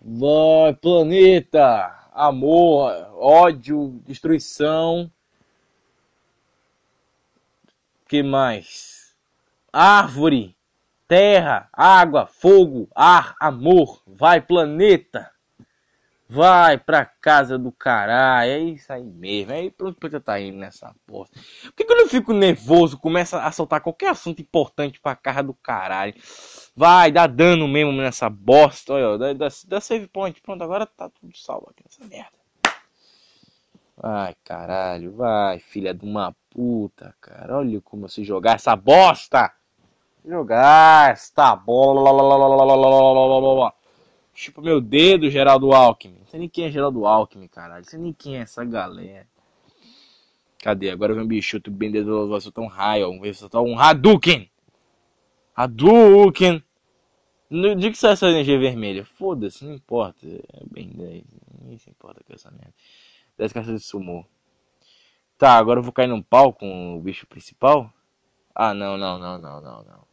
Vai, 0.01 0.73
planeta! 0.73 2.09
Amor, 2.11 2.91
ódio, 3.13 4.01
destruição. 4.05 5.09
Que 8.05 8.21
mais? 8.21 9.15
Árvore, 9.71 10.57
terra, 11.07 11.69
água, 11.71 12.25
fogo, 12.25 12.89
ar, 12.93 13.33
amor. 13.39 14.03
Vai, 14.05 14.41
planeta. 14.41 15.31
Vai 16.33 16.77
pra 16.77 17.03
casa 17.03 17.57
do 17.57 17.73
caralho. 17.73 18.51
É 18.51 18.59
isso 18.59 18.93
aí 18.93 19.03
mesmo. 19.03 19.51
É 19.51 19.69
pra 19.69 20.09
eu 20.09 20.21
tá 20.21 20.39
indo 20.39 20.57
nessa 20.57 20.95
porra. 21.05 21.27
Por 21.63 21.73
que 21.73 21.83
quando 21.83 21.99
eu 21.99 22.07
fico 22.07 22.31
nervoso, 22.31 22.97
começa 22.97 23.43
a 23.43 23.51
soltar 23.51 23.81
qualquer 23.81 24.11
assunto 24.11 24.41
importante 24.41 24.97
pra 25.01 25.13
casa 25.13 25.43
do 25.43 25.53
caralho? 25.53 26.13
Vai, 26.73 27.11
dá 27.11 27.27
dano 27.27 27.67
mesmo 27.67 27.91
nessa 27.91 28.29
bosta. 28.29 28.93
Olha, 28.93 29.17
dá, 29.17 29.33
dá, 29.33 29.47
dá 29.67 29.81
save 29.81 30.07
point. 30.07 30.41
Pronto, 30.41 30.63
agora 30.63 30.85
tá 30.85 31.09
tudo 31.09 31.37
salvo 31.37 31.67
aqui 31.69 31.83
nessa 31.83 32.07
merda. 32.07 32.31
Ai, 34.01 34.33
caralho, 34.45 35.13
vai, 35.13 35.59
filha 35.59 35.93
de 35.93 36.05
uma 36.05 36.33
puta, 36.49 37.13
cara. 37.19 37.57
Olha 37.57 37.81
como 37.81 38.05
eu 38.05 38.09
sei 38.09 38.23
jogar 38.23 38.55
essa 38.55 38.73
bosta. 38.73 39.51
Jogar 40.25 41.11
esta 41.11 41.53
bola. 41.57 42.09
Chupa 44.33 44.61
meu 44.61 44.79
dedo, 44.79 45.29
Geraldo 45.29 45.73
Alckmin. 45.73 46.19
Não 46.19 46.25
sei 46.25 46.39
nem 46.39 46.49
quem 46.49 46.65
é 46.65 46.71
Geraldo 46.71 47.05
Alckmin, 47.05 47.47
caralho. 47.47 47.83
Não 47.83 47.89
sei 47.89 47.99
nem 47.99 48.13
quem 48.13 48.37
é 48.37 48.41
essa 48.41 48.63
galera. 48.63 49.27
Cadê? 50.59 50.89
Agora 50.89 51.13
vem 51.13 51.23
um 51.23 51.27
bicho, 51.27 51.59
bem 51.69 51.91
dedo, 51.91 52.29
vai 52.29 52.39
soltar 52.39 52.63
um 52.63 52.67
raio. 52.67 53.07
Vamos 53.07 53.37
soltar 53.37 53.61
um 53.61 53.77
Hadouken. 53.77 54.49
Hadouken. 55.55 56.63
Dia 57.49 57.91
que 57.91 57.97
sai 57.97 58.13
essa 58.13 58.29
energia 58.29 58.57
vermelha, 58.57 59.03
foda-se, 59.03 59.65
não 59.65 59.73
importa. 59.73 60.25
É 60.25 60.63
bem 60.71 60.87
10. 60.87 61.23
Ninguém 61.59 61.77
se 61.77 61.89
importa 61.89 62.23
com 62.25 62.33
essa 62.33 62.49
merda. 62.49 62.73
10 63.37 63.51
caixas 63.51 63.81
de 63.81 63.85
sumô. 63.85 64.25
Tá, 65.37 65.57
agora 65.57 65.79
eu 65.79 65.83
vou 65.83 65.91
cair 65.91 66.07
num 66.07 66.21
pau 66.21 66.53
com 66.53 66.95
o 66.95 67.01
bicho 67.01 67.27
principal? 67.27 67.91
Ah, 68.55 68.73
não, 68.73 68.97
não, 68.97 69.19
não, 69.19 69.37
não, 69.37 69.59
não, 69.59 69.83
não. 69.83 70.07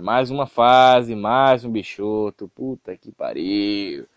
Mais 0.00 0.30
uma 0.30 0.46
fase, 0.46 1.14
mais 1.14 1.64
um 1.64 1.70
bichoto. 1.70 2.48
Puta 2.48 2.96
que 2.96 3.12
pariu. 3.12 4.08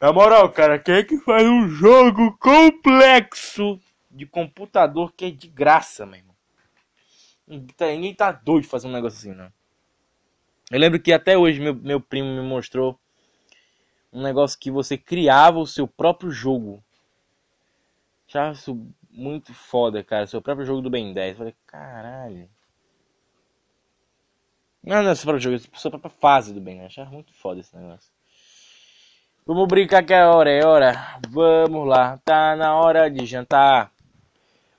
Na 0.00 0.12
moral, 0.12 0.50
cara, 0.52 0.78
quem 0.78 0.94
é 0.94 1.02
que 1.02 1.18
faz 1.18 1.42
um 1.42 1.68
jogo 1.68 2.36
complexo 2.38 3.80
de 4.10 4.24
computador 4.24 5.12
que 5.12 5.24
é 5.24 5.30
de 5.30 5.48
graça, 5.48 6.06
meu 6.06 6.20
irmão? 6.20 6.36
Ninguém 7.46 8.14
tá 8.14 8.30
doido 8.30 8.62
de 8.62 8.68
fazer 8.68 8.86
um 8.86 8.92
negócio 8.92 9.18
assim, 9.18 9.36
não. 9.36 9.52
Eu 10.70 10.78
lembro 10.78 11.00
que 11.00 11.12
até 11.12 11.36
hoje 11.36 11.60
meu, 11.60 11.74
meu 11.74 12.00
primo 12.00 12.28
me 12.28 12.42
mostrou 12.42 12.98
um 14.12 14.22
negócio 14.22 14.58
que 14.58 14.70
você 14.70 14.96
criava 14.96 15.58
o 15.58 15.66
seu 15.66 15.88
próprio 15.88 16.30
jogo. 16.30 16.82
Já 18.28 18.52
isso 18.52 18.86
muito 19.10 19.52
foda, 19.52 20.04
cara. 20.04 20.26
Seu 20.26 20.40
próprio 20.40 20.66
jogo 20.66 20.82
do 20.82 20.90
Ben 20.90 21.12
10. 21.12 21.32
Eu 21.32 21.38
falei, 21.38 21.54
caralho. 21.66 22.48
Não, 24.88 25.02
não 25.02 25.10
é 25.10 25.14
seu 25.14 25.24
próprio 25.24 25.42
jogo, 25.42 25.56
é 25.56 25.78
sua 25.78 25.90
própria 25.90 26.10
fase 26.10 26.54
do 26.54 26.62
Ben 26.62 26.78
10. 26.78 26.86
Achava 26.86 27.10
muito 27.10 27.30
foda 27.34 27.60
esse 27.60 27.76
negócio. 27.76 28.10
Vamos 29.44 29.68
brincar 29.68 30.02
que 30.02 30.14
é 30.14 30.24
hora, 30.24 30.48
é 30.48 30.64
hora. 30.64 31.20
Vamos 31.28 31.86
lá, 31.86 32.16
tá 32.24 32.56
na 32.56 32.74
hora 32.74 33.10
de 33.10 33.26
jantar. 33.26 33.92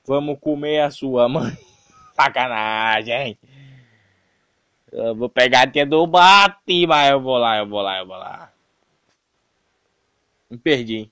Vamos 0.07 0.39
comer 0.39 0.79
a 0.79 0.89
sua 0.89 1.29
mãe. 1.29 1.55
Sacanagem. 2.19 3.37
Eu 4.91 5.15
vou 5.15 5.29
pegar 5.29 5.61
a 5.61 5.71
tia 5.71 5.85
do 5.85 6.07
bate, 6.07 6.87
mas 6.87 7.11
eu 7.11 7.21
vou 7.21 7.37
lá, 7.37 7.57
eu 7.57 7.67
vou 7.67 7.81
lá, 7.83 7.99
eu 7.99 8.07
vou 8.07 8.17
lá. 8.17 8.51
Me 10.49 10.57
perdi. 10.57 11.11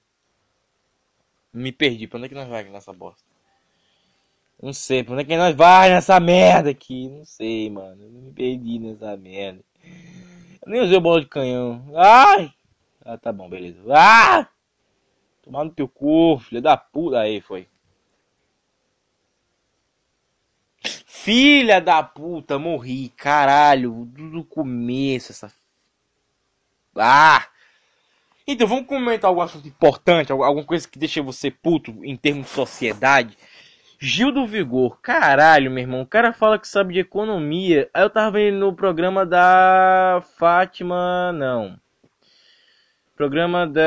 Me 1.54 1.72
perdi. 1.72 2.08
Pra 2.08 2.18
onde 2.18 2.26
é 2.26 2.30
que 2.30 2.36
nós 2.36 2.48
vai 2.48 2.64
nessa 2.64 2.92
bosta? 2.92 3.27
Não 4.62 4.74
sei. 4.74 5.04
Pra 5.04 5.14
onde 5.14 5.24
é 5.24 5.26
que 5.26 5.38
nós 5.38 5.56
vai 5.56 5.90
nessa 5.90 6.20
merda 6.20 6.70
aqui? 6.70 7.10
Não 7.10 7.26
sei, 7.26 7.70
mano. 7.70 8.04
Eu 8.04 8.10
me 8.10 8.32
perdi 8.32 8.80
nessa 8.80 9.16
merda. 9.16 9.64
Eu 10.66 10.72
nem 10.72 10.82
usei 10.82 10.98
o 10.98 11.02
bola 11.02 11.22
de 11.22 11.28
canhão. 11.28 11.84
Ai! 11.96 12.52
Ah, 13.06 13.18
tá 13.18 13.32
bom, 13.32 13.48
beleza. 13.50 13.80
Ah! 13.90 14.48
Tomar 15.44 15.64
no 15.64 15.72
teu 15.72 15.88
cu, 15.88 16.40
filha 16.40 16.62
da 16.62 16.76
puta. 16.76 17.20
Aí, 17.20 17.40
foi. 17.40 17.68
Filha 21.06 21.82
da 21.82 22.02
puta, 22.02 22.58
morri, 22.58 23.10
caralho, 23.10 24.06
do 24.06 24.44
começo 24.44 25.32
essa. 25.32 25.52
Ah! 26.96 27.48
Então 28.48 28.66
vamos 28.66 28.88
comentar 28.88 29.28
algum 29.28 29.42
assunto 29.42 29.68
importante, 29.68 30.32
alguma 30.32 30.64
coisa 30.64 30.88
que 30.88 30.98
deixa 30.98 31.22
você 31.22 31.52
puto 31.52 31.92
em 32.06 32.16
termos 32.16 32.46
de 32.46 32.54
sociedade. 32.54 33.38
Gil 34.00 34.32
do 34.32 34.46
Vigor, 34.46 35.00
caralho, 35.02 35.72
meu 35.72 35.82
irmão, 35.82 36.02
o 36.02 36.06
cara 36.06 36.32
fala 36.32 36.60
que 36.60 36.68
sabe 36.68 36.94
de 36.94 37.00
economia. 37.00 37.90
Aí 37.92 38.04
eu 38.04 38.10
tava 38.12 38.32
vendo 38.32 38.60
no 38.60 38.72
programa 38.72 39.26
da 39.26 40.22
Fátima, 40.38 41.32
não. 41.32 41.80
Programa 43.16 43.66
da. 43.66 43.82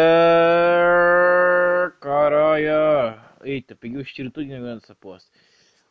Caralho. 2.01 3.21
Eita, 3.45 3.77
peguei 3.77 3.99
o 3.99 4.03
estilo 4.03 4.33
todo 4.33 4.45
dessa 4.45 4.97
posta. 4.97 5.31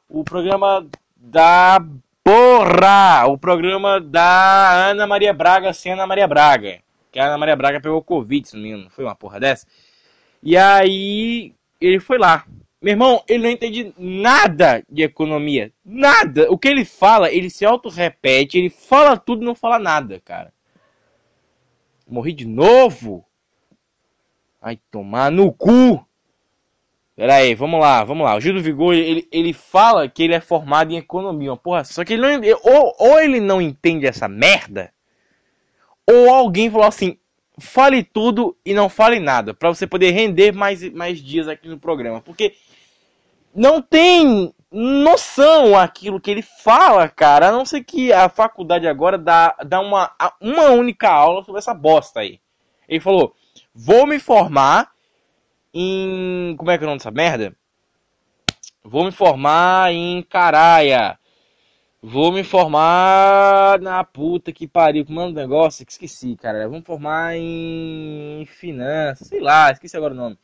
O 0.10 0.26
programa 0.26 0.86
da 1.16 1.80
porra! 2.22 3.26
O 3.28 3.38
programa 3.38 4.02
da 4.02 4.90
Ana 4.90 5.08
Maria 5.08 5.32
Braga 5.32 5.72
sem 5.72 5.94
Ana 5.94 6.06
Maria 6.06 6.28
Braga. 6.28 6.82
Que 7.10 7.20
a 7.20 7.28
Ana 7.28 7.38
Maria 7.38 7.56
Braga 7.56 7.80
pegou 7.80 8.04
Covid, 8.04 8.50
se 8.50 8.56
não 8.56 8.64
me 8.64 8.70
engano, 8.70 8.90
foi 8.90 9.06
uma 9.06 9.16
porra 9.16 9.40
dessa. 9.40 9.66
E 10.44 10.58
aí 10.58 11.54
ele 11.80 12.02
foi 12.02 12.18
lá. 12.18 12.46
Meu 12.82 12.92
irmão, 12.94 13.24
ele 13.28 13.44
não 13.44 13.50
entende 13.50 13.94
nada 13.98 14.84
de 14.90 15.04
economia. 15.04 15.72
Nada. 15.84 16.50
O 16.50 16.58
que 16.58 16.68
ele 16.68 16.86
fala, 16.86 17.30
ele 17.30 17.50
se 17.50 17.66
auto-repete, 17.66 18.58
ele 18.58 18.70
fala 18.70 19.18
tudo 19.18 19.42
e 19.42 19.46
não 19.46 19.54
fala 19.54 19.78
nada, 19.78 20.22
cara. 20.24 20.54
Morri 22.08 22.32
de 22.34 22.48
novo? 22.48 23.26
Vai 24.62 24.80
tomar 24.90 25.30
no 25.30 25.52
cu! 25.52 26.06
Pera 27.20 27.36
aí, 27.36 27.54
vamos 27.54 27.82
lá, 27.82 28.02
vamos 28.06 28.24
lá. 28.24 28.38
O 28.38 28.40
Gil 28.40 28.54
do 28.54 28.62
Vigor, 28.62 28.94
ele, 28.94 29.28
ele 29.30 29.52
fala 29.52 30.08
que 30.08 30.24
ele 30.24 30.34
é 30.34 30.40
formado 30.40 30.94
em 30.94 30.98
economia. 30.98 31.54
Porra, 31.58 31.84
só 31.84 32.06
que 32.06 32.14
ele 32.14 32.22
não. 32.22 32.42
Ou, 32.64 32.96
ou 32.98 33.20
ele 33.20 33.42
não 33.42 33.62
entende 33.62 34.08
essa 34.08 34.30
merda, 34.30 34.94
ou 36.10 36.34
alguém 36.34 36.72
falou 36.72 36.88
assim: 36.88 37.18
fale 37.60 38.04
tudo 38.04 38.56
e 38.66 38.74
não 38.74 38.90
fale 38.90 39.20
nada. 39.20 39.54
para 39.54 39.70
você 39.70 39.86
poder 39.86 40.12
render 40.12 40.52
mais, 40.54 40.88
mais 40.92 41.20
dias 41.20 41.48
aqui 41.48 41.68
no 41.68 41.80
programa. 41.80 42.22
Porque 42.22 42.56
não 43.54 43.82
tem 43.82 44.54
noção 44.72 45.78
aquilo 45.78 46.20
que 46.20 46.30
ele 46.32 46.42
fala, 46.42 47.08
cara. 47.08 47.50
A 47.50 47.52
não 47.52 47.66
ser 47.66 47.84
que 47.84 48.14
a 48.14 48.30
faculdade 48.30 48.88
agora 48.88 49.18
dá, 49.18 49.56
dá 49.66 49.80
uma, 49.80 50.12
uma 50.40 50.70
única 50.70 51.10
aula 51.10 51.44
sobre 51.44 51.60
essa 51.60 51.74
bosta 51.74 52.20
aí. 52.20 52.40
Ele 52.88 53.00
falou: 53.00 53.36
vou 53.74 54.06
me 54.06 54.20
formar 54.20 54.92
em. 55.74 56.56
Como 56.58 56.72
é 56.72 56.78
que 56.78 56.84
é 56.84 56.88
o 56.88 56.90
nome 56.90 57.00
dessa 57.00 57.12
merda? 57.12 57.56
Vou 58.84 59.04
me 59.04 59.12
formar 59.12 59.94
em 59.94 60.24
Caraia. 60.24 61.20
Vou 62.02 62.32
me 62.32 62.46
formar 62.46 63.80
na 63.82 64.02
puta 64.06 64.54
que 64.54 64.66
pariu. 64.66 65.06
Como 65.06 65.20
é 65.20 65.26
um 65.26 65.34
negócio 65.34 65.86
que 65.86 65.92
esqueci, 65.92 66.36
cara. 66.38 66.70
Me 66.70 66.82
formar 66.82 67.36
em 67.36 68.46
finanças. 68.46 69.28
Sei 69.28 69.42
lá, 69.42 69.70
esqueci 69.70 69.98
agora 69.98 70.14
o 70.14 70.18
nome. 70.18 70.38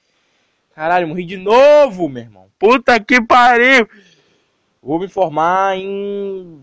Caralho, 0.73 1.07
morri 1.07 1.23
de 1.23 1.37
novo, 1.37 2.09
meu 2.09 2.23
irmão. 2.23 2.47
Puta 2.59 2.99
que 2.99 3.21
pariu. 3.21 3.87
Vou 4.83 4.99
me 4.99 5.07
formar 5.07 5.77
em. 5.77 6.61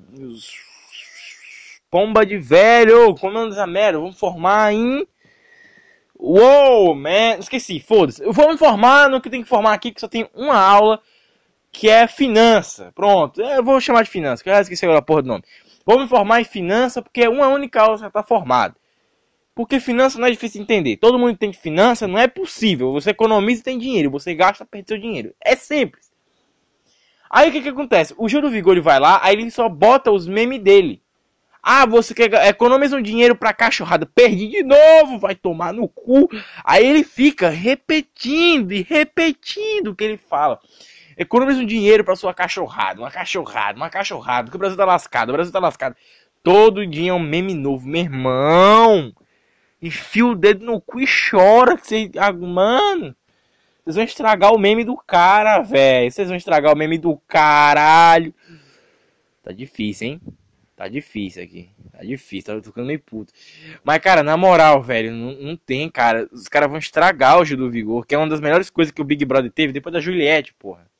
Pomba 1.90 2.26
de 2.26 2.36
velho. 2.36 3.14
Como 3.14 3.38
é 3.38 3.48
dessa 3.48 3.66
merda? 3.66 3.98
Vou 3.98 4.08
me 4.08 4.14
formar 4.14 4.74
em. 4.74 5.06
Uou, 6.18 6.94
man. 6.94 7.38
Esqueci, 7.38 7.80
foda-se. 7.80 8.22
Eu 8.22 8.32
vou 8.34 8.48
me 8.48 8.54
informar 8.54 9.08
no 9.08 9.22
que 9.22 9.30
tem 9.30 9.42
que 9.42 9.48
formar 9.48 9.72
aqui, 9.72 9.90
que 9.90 10.00
só 10.02 10.06
tem 10.06 10.28
uma 10.34 10.56
aula, 10.56 11.00
que 11.72 11.88
é 11.88 12.06
finança. 12.06 12.92
Pronto, 12.94 13.40
eu 13.40 13.64
vou 13.64 13.80
chamar 13.80 14.04
de 14.04 14.10
finança, 14.10 14.44
que 14.44 14.50
eu 14.50 14.54
esqueci 14.54 14.84
agora 14.84 15.00
a 15.00 15.02
porra 15.02 15.22
do 15.22 15.28
nome. 15.28 15.44
Vou 15.84 15.98
me 15.98 16.06
formar 16.06 16.40
em 16.40 16.44
finança 16.44 17.00
porque 17.02 17.22
é 17.22 17.28
uma 17.28 17.48
única 17.48 17.80
aula 17.80 17.96
já 17.96 18.08
está 18.08 18.22
formada. 18.22 18.76
Porque 19.54 19.80
finança 19.80 20.18
não 20.18 20.26
é 20.26 20.30
difícil 20.30 20.60
de 20.60 20.64
entender. 20.64 20.96
Todo 20.98 21.18
mundo 21.18 21.32
entende 21.32 21.58
finança, 21.58 22.06
não 22.06 22.18
é 22.18 22.28
possível. 22.28 22.92
Você 22.92 23.10
economiza 23.10 23.60
e 23.60 23.64
tem 23.64 23.78
dinheiro, 23.78 24.10
você 24.10 24.34
gasta, 24.34 24.64
perde 24.64 24.88
seu 24.88 24.98
dinheiro. 24.98 25.34
É 25.40 25.56
simples. 25.56 26.12
Aí 27.28 27.48
o 27.48 27.52
que 27.52 27.62
que 27.62 27.68
acontece? 27.70 28.14
O 28.16 28.28
do 28.28 28.50
Vigor 28.50 28.80
vai 28.82 29.00
lá, 29.00 29.18
aí 29.22 29.34
ele 29.34 29.50
só 29.50 29.68
bota 29.68 30.10
os 30.10 30.26
memes 30.26 30.60
dele. 30.60 31.02
Ah, 31.62 31.86
você 31.86 32.12
quer 32.12 32.48
economiza 32.48 32.96
um 32.96 33.02
dinheiro 33.02 33.36
pra 33.36 33.52
cachorrada. 33.52 34.04
Perdi 34.04 34.48
de 34.48 34.62
novo, 34.62 35.18
vai 35.18 35.34
tomar 35.34 35.72
no 35.72 35.88
cu. 35.88 36.28
Aí 36.64 36.84
ele 36.84 37.04
fica 37.04 37.48
repetindo 37.48 38.72
e 38.72 38.82
repetindo 38.82 39.88
o 39.88 39.94
que 39.94 40.02
ele 40.02 40.16
fala. 40.16 40.58
Economiza 41.22 41.60
um 41.60 41.66
dinheiro 41.66 42.04
pra 42.04 42.16
sua 42.16 42.34
cachorrada, 42.34 43.00
uma 43.00 43.10
cachorrada, 43.10 43.76
uma 43.76 43.88
cachorrada, 43.88 44.50
que 44.50 44.56
o 44.56 44.58
Brasil 44.58 44.76
tá 44.76 44.84
lascado, 44.84 45.30
o 45.30 45.32
Brasil 45.32 45.52
tá 45.52 45.58
lascado. 45.58 45.96
Todo 46.42 46.86
dia 46.86 47.10
é 47.10 47.14
um 47.14 47.20
meme 47.20 47.54
novo, 47.54 47.86
meu 47.86 48.02
irmão. 48.02 49.12
Enfia 49.80 50.26
o 50.26 50.34
dedo 50.34 50.64
no 50.64 50.80
cu 50.80 51.00
e 51.00 51.06
chora. 51.06 51.76
Que 51.76 51.86
você... 51.86 52.10
Ah, 52.18 52.32
mano, 52.32 53.14
vocês 53.84 53.96
vão 53.96 54.04
estragar 54.04 54.52
o 54.52 54.58
meme 54.58 54.84
do 54.84 54.96
cara, 54.96 55.60
velho. 55.60 56.10
Vocês 56.10 56.28
vão 56.28 56.36
estragar 56.36 56.72
o 56.72 56.76
meme 56.76 56.98
do 56.98 57.16
caralho. 57.28 58.34
Tá 59.42 59.52
difícil, 59.52 60.08
hein? 60.08 60.20
Tá 60.76 60.88
difícil 60.88 61.42
aqui. 61.42 61.70
Tá 61.92 62.02
difícil, 62.02 62.56
tá 62.56 62.62
ficando 62.62 62.86
meio 62.86 63.00
puto. 63.00 63.32
Mas, 63.84 63.98
cara, 63.98 64.22
na 64.22 64.36
moral, 64.36 64.82
velho, 64.82 65.12
não, 65.12 65.32
não 65.34 65.56
tem, 65.56 65.88
cara. 65.88 66.28
Os 66.32 66.48
caras 66.48 66.68
vão 66.68 66.78
estragar 66.78 67.40
o 67.40 67.44
Gil 67.44 67.56
do 67.56 67.70
Vigor, 67.70 68.06
que 68.06 68.14
é 68.14 68.18
uma 68.18 68.28
das 68.28 68.40
melhores 68.40 68.70
coisas 68.70 68.92
que 68.92 69.00
o 69.00 69.04
Big 69.04 69.24
Brother 69.24 69.50
teve 69.50 69.72
depois 69.72 69.92
da 69.92 70.00
Juliette, 70.00 70.54
porra. 70.54 70.91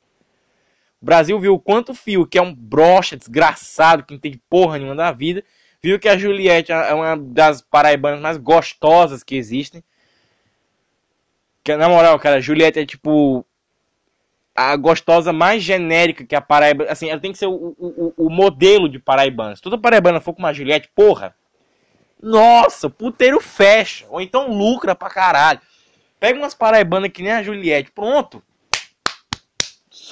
O 1.03 1.05
Brasil 1.05 1.37
viu 1.37 1.53
o 1.53 1.59
quanto 1.59 1.93
fio, 1.93 2.25
que 2.25 2.37
é 2.37 2.41
um 2.41 2.55
brocha 2.55 3.17
desgraçado, 3.17 4.03
que 4.03 4.13
não 4.13 4.19
tem 4.21 4.39
porra 4.49 4.77
nenhuma 4.77 4.95
da 4.95 5.11
vida, 5.11 5.43
viu 5.81 5.99
que 5.99 6.07
a 6.07 6.17
Juliette 6.17 6.71
é 6.71 6.93
uma 6.93 7.17
das 7.17 7.61
paraibanas 7.61 8.21
mais 8.21 8.37
gostosas 8.37 9.21
que 9.21 9.35
existem. 9.35 9.83
Que, 11.61 11.75
na 11.75 11.89
moral, 11.89 12.17
cara, 12.17 12.37
a 12.37 12.39
Juliette 12.39 12.79
é 12.79 12.85
tipo 12.85 13.45
a 14.55 14.77
gostosa 14.77 15.33
mais 15.33 15.61
genérica 15.61 16.23
que 16.23 16.37
a 16.37 16.39
Paraíba. 16.39 16.85
Assim, 16.85 17.09
ela 17.09 17.19
tem 17.19 17.33
que 17.33 17.37
ser 17.37 17.47
o, 17.47 17.75
o, 17.77 18.13
o 18.15 18.29
modelo 18.29 18.87
de 18.87 18.97
paraibana. 18.97 19.57
Se 19.57 19.61
toda 19.61 19.77
paraibana 19.77 20.21
for 20.21 20.31
com 20.31 20.39
uma 20.39 20.53
Juliette, 20.53 20.89
porra. 20.95 21.35
Nossa, 22.21 22.89
puteiro 22.89 23.41
fecha. 23.41 24.05
Ou 24.09 24.21
então 24.21 24.53
lucra 24.53 24.95
pra 24.95 25.09
caralho. 25.09 25.59
Pega 26.17 26.39
umas 26.39 26.53
paraibanas 26.53 27.11
que 27.11 27.21
nem 27.21 27.33
a 27.33 27.43
Juliette. 27.43 27.91
Pronto. 27.91 28.41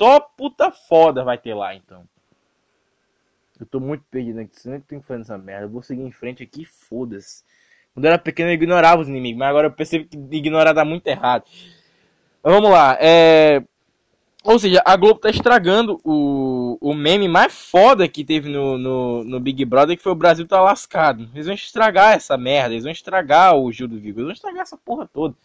Só 0.01 0.19
puta 0.19 0.71
foda 0.71 1.23
vai 1.23 1.37
ter 1.37 1.53
lá, 1.53 1.75
então. 1.75 2.03
Eu 3.59 3.67
tô 3.67 3.79
muito 3.79 4.03
perdido 4.09 4.39
aqui. 4.39 4.59
Você 4.59 4.67
nem 4.67 4.79
tem 4.79 4.99
que 4.99 5.05
fazer 5.05 5.21
essa 5.21 5.37
merda. 5.37 5.65
Eu 5.65 5.69
vou 5.69 5.83
seguir 5.83 6.01
em 6.01 6.11
frente 6.11 6.41
aqui, 6.41 6.65
foda-se. 6.65 7.43
Quando 7.93 8.05
eu 8.05 8.09
era 8.09 8.17
pequeno 8.17 8.49
eu 8.49 8.55
ignorava 8.55 8.99
os 8.99 9.07
inimigos, 9.07 9.37
mas 9.37 9.49
agora 9.49 9.67
eu 9.67 9.71
percebo 9.71 10.07
que 10.07 10.17
ignorar 10.35 10.73
dá 10.73 10.83
muito 10.83 11.05
errado. 11.05 11.43
Vamos 12.41 12.71
lá. 12.71 12.97
É... 12.99 13.61
Ou 14.43 14.57
seja, 14.57 14.81
a 14.83 14.95
Globo 14.95 15.19
tá 15.19 15.29
estragando 15.29 16.01
o, 16.03 16.79
o 16.81 16.95
meme 16.95 17.27
mais 17.27 17.53
foda 17.53 18.07
que 18.07 18.25
teve 18.25 18.49
no, 18.49 18.79
no, 18.79 19.23
no, 19.23 19.39
Big 19.39 19.63
Brother, 19.65 19.95
que 19.95 20.01
foi 20.01 20.13
o 20.13 20.15
Brasil 20.15 20.47
tá 20.47 20.59
lascado. 20.59 21.29
Eles 21.31 21.45
vão 21.45 21.53
estragar 21.53 22.15
essa 22.15 22.35
merda, 22.35 22.73
eles 22.73 22.85
vão 22.85 22.91
estragar 22.91 23.55
o 23.55 23.71
Gil 23.71 23.87
do 23.87 23.99
Vigo, 23.99 24.19
eles 24.19 24.25
vão 24.25 24.33
estragar 24.33 24.63
essa 24.63 24.77
porra 24.77 25.07
toda. 25.13 25.35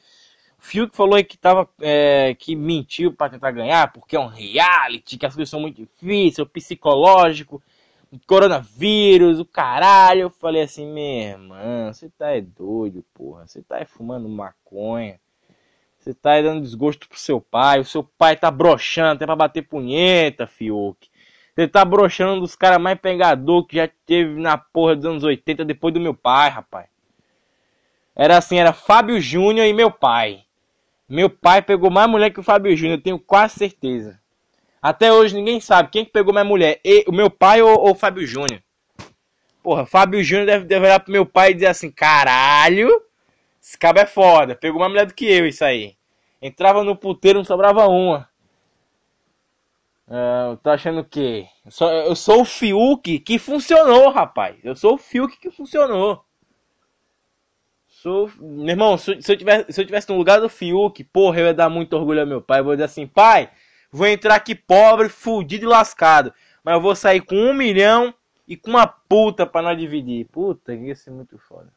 Fiuk 0.58 0.96
falou 0.96 1.22
que 1.24 1.36
tava. 1.36 1.68
É, 1.80 2.34
que 2.34 2.56
mentiu 2.56 3.12
para 3.12 3.30
tentar 3.30 3.50
ganhar, 3.50 3.92
porque 3.92 4.16
é 4.16 4.20
um 4.20 4.26
reality, 4.26 5.18
que 5.18 5.26
as 5.26 5.34
coisas 5.34 5.50
são 5.50 5.60
muito 5.60 5.76
difíceis, 5.76 6.38
o 6.38 6.46
psicológico, 6.46 7.62
o 8.10 8.18
coronavírus, 8.26 9.38
o 9.38 9.44
caralho. 9.44 10.22
Eu 10.22 10.30
falei 10.30 10.62
assim, 10.62 10.86
minha 10.86 11.30
irmã, 11.30 11.92
você 11.92 12.08
tá 12.10 12.30
é 12.30 12.40
doido, 12.40 13.04
porra. 13.14 13.46
Você 13.46 13.62
tá 13.62 13.78
é 13.78 13.84
fumando 13.84 14.28
maconha. 14.28 15.20
Você 15.98 16.14
tá 16.14 16.32
aí 16.32 16.42
dando 16.42 16.62
desgosto 16.62 17.08
pro 17.08 17.18
seu 17.18 17.40
pai. 17.40 17.80
O 17.80 17.84
seu 17.84 18.02
pai 18.02 18.36
tá 18.36 18.50
broxando 18.50 19.14
até 19.14 19.26
pra 19.26 19.34
bater 19.34 19.62
punheta, 19.62 20.46
Fiuk. 20.46 21.08
Você 21.54 21.66
tá 21.66 21.84
broxando 21.84 22.40
dos 22.40 22.54
caras 22.54 22.78
mais 22.78 22.98
pegador 22.98 23.64
que 23.66 23.76
já 23.76 23.88
teve 24.04 24.38
na 24.40 24.58
porra 24.58 24.94
dos 24.94 25.04
anos 25.06 25.24
80 25.24 25.64
depois 25.64 25.92
do 25.92 26.00
meu 26.00 26.14
pai, 26.14 26.50
rapaz. 26.50 26.86
Era 28.14 28.38
assim, 28.38 28.56
era 28.58 28.72
Fábio 28.72 29.20
Júnior 29.20 29.66
e 29.66 29.72
meu 29.72 29.90
pai. 29.90 30.45
Meu 31.08 31.30
pai 31.30 31.62
pegou 31.62 31.90
mais 31.90 32.08
mulher 32.10 32.30
que 32.30 32.40
o 32.40 32.42
Fábio 32.42 32.76
Júnior, 32.76 32.98
eu 32.98 33.02
tenho 33.02 33.18
quase 33.18 33.54
certeza. 33.54 34.20
Até 34.82 35.12
hoje 35.12 35.34
ninguém 35.34 35.60
sabe 35.60 35.90
quem 35.90 36.04
que 36.04 36.12
pegou 36.12 36.34
mais 36.34 36.46
mulher, 36.46 36.80
o 37.06 37.12
meu 37.12 37.30
pai 37.30 37.62
ou 37.62 37.90
o 37.90 37.94
Fábio 37.94 38.26
Júnior. 38.26 38.62
Porra, 39.62 39.86
Fábio 39.86 40.22
Júnior 40.22 40.46
deve, 40.46 40.64
deve 40.64 40.86
olhar 40.86 41.00
pro 41.00 41.12
meu 41.12 41.26
pai 41.26 41.50
e 41.50 41.54
dizer 41.54 41.66
assim, 41.66 41.90
caralho, 41.90 43.02
esse 43.60 43.76
cabo 43.78 43.98
é 43.98 44.06
foda, 44.06 44.54
pegou 44.54 44.78
mais 44.78 44.90
mulher 44.90 45.06
do 45.06 45.14
que 45.14 45.26
eu 45.26 45.46
isso 45.46 45.64
aí. 45.64 45.96
Entrava 46.40 46.84
no 46.84 46.94
puteiro, 46.94 47.38
não 47.38 47.44
sobrava 47.44 47.88
uma. 47.88 48.28
Uh, 50.06 50.52
eu 50.52 50.56
tô 50.58 50.70
achando 50.70 51.04
que. 51.04 51.48
Eu 51.64 51.70
sou, 51.70 51.90
eu 51.90 52.14
sou 52.14 52.42
o 52.42 52.44
Fiuk 52.44 53.18
que 53.18 53.38
funcionou, 53.38 54.10
rapaz. 54.10 54.56
Eu 54.62 54.76
sou 54.76 54.94
o 54.94 54.98
Fiuk 54.98 55.36
que 55.40 55.50
funcionou. 55.50 56.24
Sou. 58.02 58.30
Meu 58.38 58.68
irmão, 58.68 58.98
se, 58.98 59.12
eu 59.12 59.36
tivesse, 59.36 59.72
se 59.72 59.80
eu 59.80 59.86
tivesse 59.86 60.08
no 60.10 60.18
lugar 60.18 60.38
do 60.38 60.50
Fiuk, 60.50 61.02
porra, 61.04 61.40
eu 61.40 61.46
ia 61.46 61.54
dar 61.54 61.70
muito 61.70 61.96
orgulho 61.96 62.20
ao 62.20 62.26
meu 62.26 62.42
pai. 62.42 62.60
Eu 62.60 62.64
vou 62.64 62.74
dizer 62.74 62.84
assim, 62.84 63.06
pai, 63.06 63.50
vou 63.90 64.06
entrar 64.06 64.34
aqui 64.34 64.54
pobre, 64.54 65.08
fudido 65.08 65.64
e 65.64 65.68
lascado. 65.68 66.32
Mas 66.62 66.74
eu 66.74 66.80
vou 66.80 66.94
sair 66.94 67.22
com 67.22 67.34
um 67.34 67.54
milhão 67.54 68.12
e 68.46 68.54
com 68.54 68.68
uma 68.68 68.86
puta 68.86 69.46
pra 69.46 69.62
nós 69.62 69.78
dividir. 69.78 70.26
Puta, 70.26 70.74
ia 70.74 70.94
ser 70.94 71.10
muito 71.10 71.38
foda. 71.38 71.72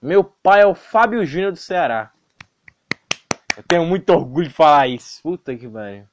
Meu 0.00 0.24
pai 0.24 0.62
é 0.62 0.66
o 0.66 0.74
Fábio 0.74 1.26
Júnior 1.26 1.52
do 1.52 1.58
Ceará. 1.58 2.10
Eu 3.58 3.62
tenho 3.68 3.84
muito 3.84 4.08
orgulho 4.08 4.48
de 4.48 4.54
falar 4.54 4.88
isso. 4.88 5.20
Puta 5.22 5.54
que 5.54 5.68
pariu. 5.68 6.06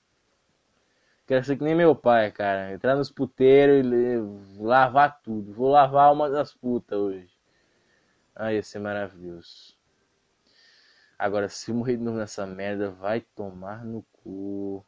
Quero 1.25 1.45
ser 1.45 1.55
que 1.55 1.63
nem 1.63 1.75
meu 1.75 1.95
pai, 1.95 2.29
cara. 2.31 2.73
Entrar 2.73 2.95
nos 2.95 3.09
puteiros 3.09 3.85
e 3.85 4.61
lavar 4.61 5.21
tudo. 5.21 5.53
Vou 5.53 5.69
lavar 5.69 6.11
uma 6.11 6.29
das 6.29 6.53
putas 6.53 6.99
hoje. 6.99 7.36
Ai, 8.39 8.55
ia 8.55 8.63
ser 8.63 8.77
maravilhoso. 8.79 9.75
Agora, 11.17 11.49
se 11.49 11.71
eu 11.71 11.75
morrer 11.75 11.97
de 11.97 12.03
novo 12.03 12.17
nessa 12.17 12.45
merda, 12.45 12.91
vai 12.91 13.21
tomar 13.35 13.83
no 13.83 14.05
cu. 14.13 14.85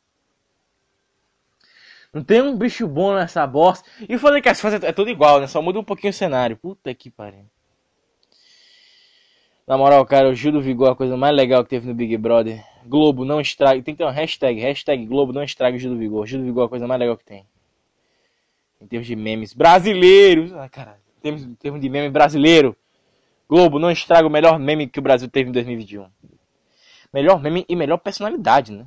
Não 2.14 2.24
tem 2.24 2.42
um 2.42 2.56
bicho 2.56 2.88
bom 2.88 3.16
nessa 3.16 3.46
bosta. 3.48 3.90
E 4.08 4.14
eu 4.14 4.20
falei 4.20 4.40
que 4.40 4.50
as 4.50 4.62
fases 4.62 4.84
é 4.84 4.92
tudo 4.92 5.10
igual, 5.10 5.40
né? 5.40 5.48
Só 5.48 5.62
muda 5.62 5.80
um 5.80 5.84
pouquinho 5.84 6.12
o 6.12 6.14
cenário. 6.14 6.58
Puta 6.58 6.94
que 6.94 7.10
pariu. 7.10 7.46
Na 9.66 9.78
moral, 9.78 10.06
cara, 10.06 10.30
o 10.30 10.36
Gil 10.36 10.52
do 10.52 10.62
Vigor 10.62 10.90
é 10.90 10.92
a 10.92 10.96
coisa 10.96 11.18
mais 11.18 11.36
legal 11.36 11.64
que 11.64 11.70
teve 11.72 11.88
no 11.88 11.94
Big 11.96 12.16
Brother. 12.18 12.64
Globo 12.86 13.26
não 13.26 13.42
estraga. 13.42 13.82
Tem 13.82 13.96
que 13.96 14.00
ter 14.00 14.04
uma 14.04 14.12
hashtag. 14.12 14.60
Hashtag 14.60 15.06
Globo 15.08 15.34
não 15.34 15.44
estraga 15.44 15.76
o 15.76 15.80
Gil 15.80 15.92
do 15.92 15.98
Vigor. 15.98 16.28
Gil 16.28 16.40
do 16.40 16.46
Vigor 16.46 16.64
é 16.64 16.66
a 16.68 16.70
coisa 16.70 16.88
mais 16.88 17.00
legal 17.00 17.18
que 17.18 17.26
tem. 17.26 17.48
Em 18.80 18.86
termos 18.86 19.08
de 19.08 19.16
memes 19.16 19.54
brasileiros. 19.54 20.54
Ah, 20.54 20.70
caralho. 20.70 21.00
Em 21.24 21.56
termos 21.56 21.82
de 21.82 21.90
meme 21.90 22.10
brasileiro. 22.10 22.76
Globo 23.50 23.80
não 23.80 23.90
estraga 23.90 24.28
o 24.28 24.32
melhor 24.32 24.60
meme 24.60 24.88
que 24.88 25.00
o 25.00 25.02
Brasil 25.02 25.28
teve 25.28 25.50
em 25.50 25.52
2021. 25.52 26.08
Melhor 27.12 27.42
meme 27.42 27.66
e 27.68 27.76
melhor 27.76 27.98
personalidade, 27.98 28.72
né? 28.72 28.86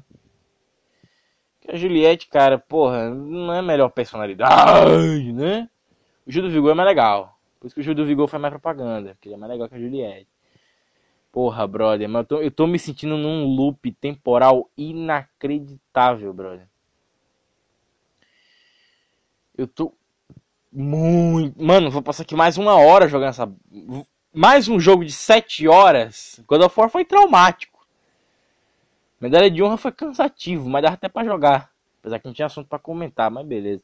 Que 1.61 1.73
a 1.73 1.77
Juliette, 1.77 2.29
cara, 2.29 2.59
porra, 2.59 3.11
não 3.11 3.53
é 3.53 3.61
melhor 3.61 3.89
personalidade, 3.91 5.33
né? 5.33 5.69
O 6.25 6.31
Gil 6.31 6.43
do 6.43 6.51
Vigor 6.51 6.71
é 6.71 6.75
mais 6.75 6.89
legal. 6.89 7.37
Por 7.59 7.67
isso 7.67 7.75
que 7.75 7.81
o 7.81 7.85
Gil 7.85 7.95
do 7.95 8.07
Vigor 8.07 8.29
faz 8.29 8.41
mais 8.41 8.53
propaganda. 8.53 9.15
Porque 9.15 9.29
ele 9.29 9.35
é 9.35 9.39
mais 9.39 9.51
legal 9.51 9.69
que 9.69 9.75
a 9.75 9.81
Juliette. 9.81 10.29
Porra, 11.33 11.67
brother, 11.67 12.09
mas 12.09 12.21
eu 12.21 12.27
tô, 12.27 12.43
eu 12.43 12.51
tô 12.51 12.67
me 12.67 12.79
sentindo 12.79 13.17
num 13.17 13.47
loop 13.47 13.91
temporal 13.93 14.71
inacreditável, 14.77 16.33
brother. 16.33 16.69
Eu 19.57 19.67
tô 19.67 19.95
muito. 20.71 21.63
Mano, 21.63 21.91
vou 21.91 22.03
passar 22.03 22.23
aqui 22.23 22.35
mais 22.37 22.59
uma 22.59 22.77
hora 22.77 23.09
jogando 23.09 23.31
essa. 23.31 23.53
Mais 24.35 24.67
um 24.67 24.81
jogo 24.81 25.05
de 25.05 25.13
7 25.13 25.69
horas. 25.69 26.41
God 26.47 26.63
of 26.63 26.81
War 26.81 26.89
foi 26.89 27.05
traumático. 27.05 27.87
Medalha 29.21 29.51
de 29.51 29.63
honra 29.63 29.77
foi 29.77 29.93
cansativo, 29.93 30.71
mas 30.71 30.83
dava 30.83 30.95
até 30.95 31.09
pra 31.09 31.23
jogar. 31.23 31.71
Apesar 32.01 32.19
que 32.19 32.27
não 32.27 32.33
tinha 32.33 32.47
assunto 32.47 32.67
pra 32.67 32.79
comentar, 32.79 33.31
mas 33.31 33.47
beleza. 33.47 33.83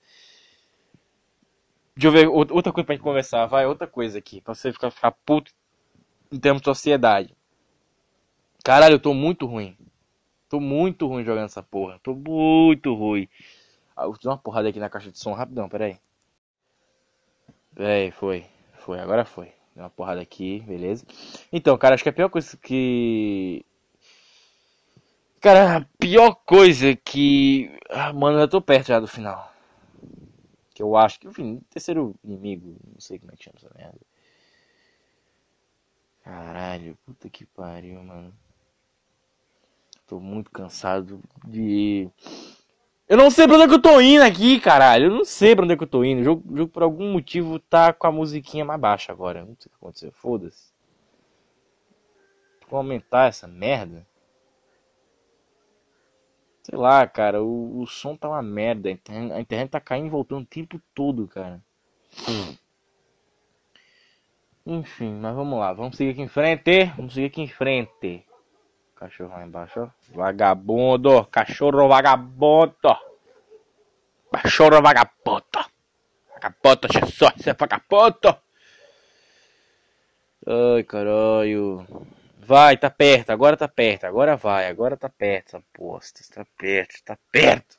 Deixa 1.94 2.08
eu 2.08 2.12
ver 2.12 2.28
outra 2.28 2.72
coisa 2.72 2.86
pra 2.86 2.94
gente 2.94 3.04
conversar. 3.04 3.44
Vai, 3.46 3.66
outra 3.66 3.86
coisa 3.86 4.18
aqui. 4.18 4.40
Pra 4.40 4.54
você 4.54 4.72
ficar, 4.72 4.90
ficar 4.90 5.10
puto 5.10 5.52
em 6.32 6.38
termos 6.38 6.62
de 6.62 6.64
sociedade. 6.64 7.36
Caralho, 8.64 8.94
eu 8.94 9.00
tô 9.00 9.12
muito 9.12 9.44
ruim. 9.44 9.76
Tô 10.48 10.58
muito 10.60 11.06
ruim 11.06 11.24
jogando 11.24 11.44
essa 11.44 11.62
porra. 11.62 12.00
Tô 12.02 12.14
muito 12.14 12.94
ruim. 12.94 13.28
Ah, 13.94 14.06
dar 14.22 14.30
uma 14.30 14.38
porrada 14.38 14.68
aqui 14.68 14.80
na 14.80 14.88
caixa 14.88 15.10
de 15.10 15.18
som 15.18 15.34
rapidão, 15.34 15.68
pera 15.68 15.84
aí. 15.84 15.98
É, 17.76 18.10
foi. 18.12 18.46
Foi, 18.78 18.98
agora 18.98 19.24
foi. 19.24 19.57
Deu 19.78 19.84
uma 19.84 19.90
porrada 19.90 20.20
aqui, 20.20 20.58
beleza. 20.66 21.06
Então, 21.52 21.78
cara, 21.78 21.94
acho 21.94 22.02
que 22.02 22.08
a 22.08 22.12
pior 22.12 22.28
coisa 22.28 22.56
que. 22.56 23.64
Cara, 25.40 25.76
a 25.76 25.84
pior 25.96 26.34
coisa 26.34 26.96
que. 26.96 27.70
Ah, 27.88 28.12
mano, 28.12 28.40
eu 28.40 28.48
tô 28.48 28.60
perto 28.60 28.88
já 28.88 28.98
do 28.98 29.06
final. 29.06 29.52
Que 30.74 30.82
eu 30.82 30.96
acho 30.96 31.20
que, 31.20 31.28
enfim, 31.28 31.60
terceiro 31.70 32.16
inimigo. 32.24 32.76
Não 32.92 33.00
sei 33.00 33.20
como 33.20 33.30
é 33.30 33.36
que 33.36 33.44
chama 33.44 33.54
essa 33.56 33.70
merda. 33.72 34.00
Caralho, 36.24 36.98
puta 37.06 37.30
que 37.30 37.46
pariu, 37.46 38.02
mano. 38.02 38.34
Tô 40.08 40.18
muito 40.18 40.50
cansado 40.50 41.22
de. 41.46 42.10
Eu 43.08 43.16
não 43.16 43.30
sei 43.30 43.46
pra 43.46 43.54
onde 43.56 43.64
é 43.64 43.68
que 43.68 43.74
eu 43.74 43.80
tô 43.80 44.00
indo 44.02 44.22
aqui, 44.22 44.60
caralho. 44.60 45.06
Eu 45.06 45.10
não 45.10 45.24
sei 45.24 45.56
pra 45.56 45.64
onde 45.64 45.72
é 45.72 45.76
que 45.76 45.82
eu 45.82 45.88
tô 45.88 46.04
indo. 46.04 46.20
O 46.20 46.24
jogo, 46.24 46.56
jogo 46.56 46.70
por 46.70 46.82
algum 46.82 47.10
motivo 47.10 47.58
tá 47.58 47.90
com 47.90 48.06
a 48.06 48.12
musiquinha 48.12 48.66
mais 48.66 48.78
baixa 48.78 49.10
agora. 49.10 49.40
Não 49.40 49.56
sei 49.58 49.66
o 49.66 49.70
que 49.70 49.76
aconteceu. 49.76 50.12
Foda-se. 50.12 50.70
Vou 52.68 52.76
aumentar 52.76 53.28
essa 53.28 53.46
merda. 53.46 54.06
Sei 56.62 56.78
lá, 56.78 57.06
cara. 57.06 57.42
O, 57.42 57.80
o 57.80 57.86
som 57.86 58.14
tá 58.14 58.28
uma 58.28 58.42
merda. 58.42 58.90
A 58.90 58.92
internet, 58.92 59.32
a 59.32 59.40
internet 59.40 59.70
tá 59.70 59.80
caindo 59.80 60.08
e 60.08 60.10
voltando 60.10 60.42
o 60.42 60.46
tempo 60.46 60.78
todo, 60.94 61.26
cara. 61.26 61.62
Enfim, 64.66 65.14
mas 65.14 65.34
vamos 65.34 65.58
lá. 65.58 65.72
Vamos 65.72 65.96
seguir 65.96 66.10
aqui 66.10 66.20
em 66.20 66.28
frente. 66.28 66.84
Vamos 66.94 67.14
seguir 67.14 67.28
aqui 67.28 67.40
em 67.40 67.48
frente. 67.48 68.22
Cachorro 68.98 69.30
lá 69.30 69.46
embaixo, 69.46 69.80
ó. 69.80 69.88
Vagabundo. 70.12 71.24
Cachorro 71.26 71.86
vagabundo. 71.86 72.98
Cachorro 74.32 74.82
vagapoto. 74.82 75.64
Vagapoto, 76.34 76.88
Jesus, 76.92 77.32
você 77.36 77.50
é 77.50 77.54
vagapoto. 77.54 78.36
Ai, 80.44 80.82
caralho. 80.82 81.86
Vai, 82.40 82.76
tá 82.76 82.90
perto, 82.90 83.30
agora 83.30 83.56
tá 83.56 83.68
perto, 83.68 84.04
agora 84.04 84.34
vai, 84.34 84.66
agora 84.68 84.96
tá 84.96 85.08
perto 85.08 85.48
essa 85.48 85.64
posta, 85.72 86.20
tá 86.34 86.46
perto, 86.56 87.04
tá 87.04 87.16
perto. 87.30 87.78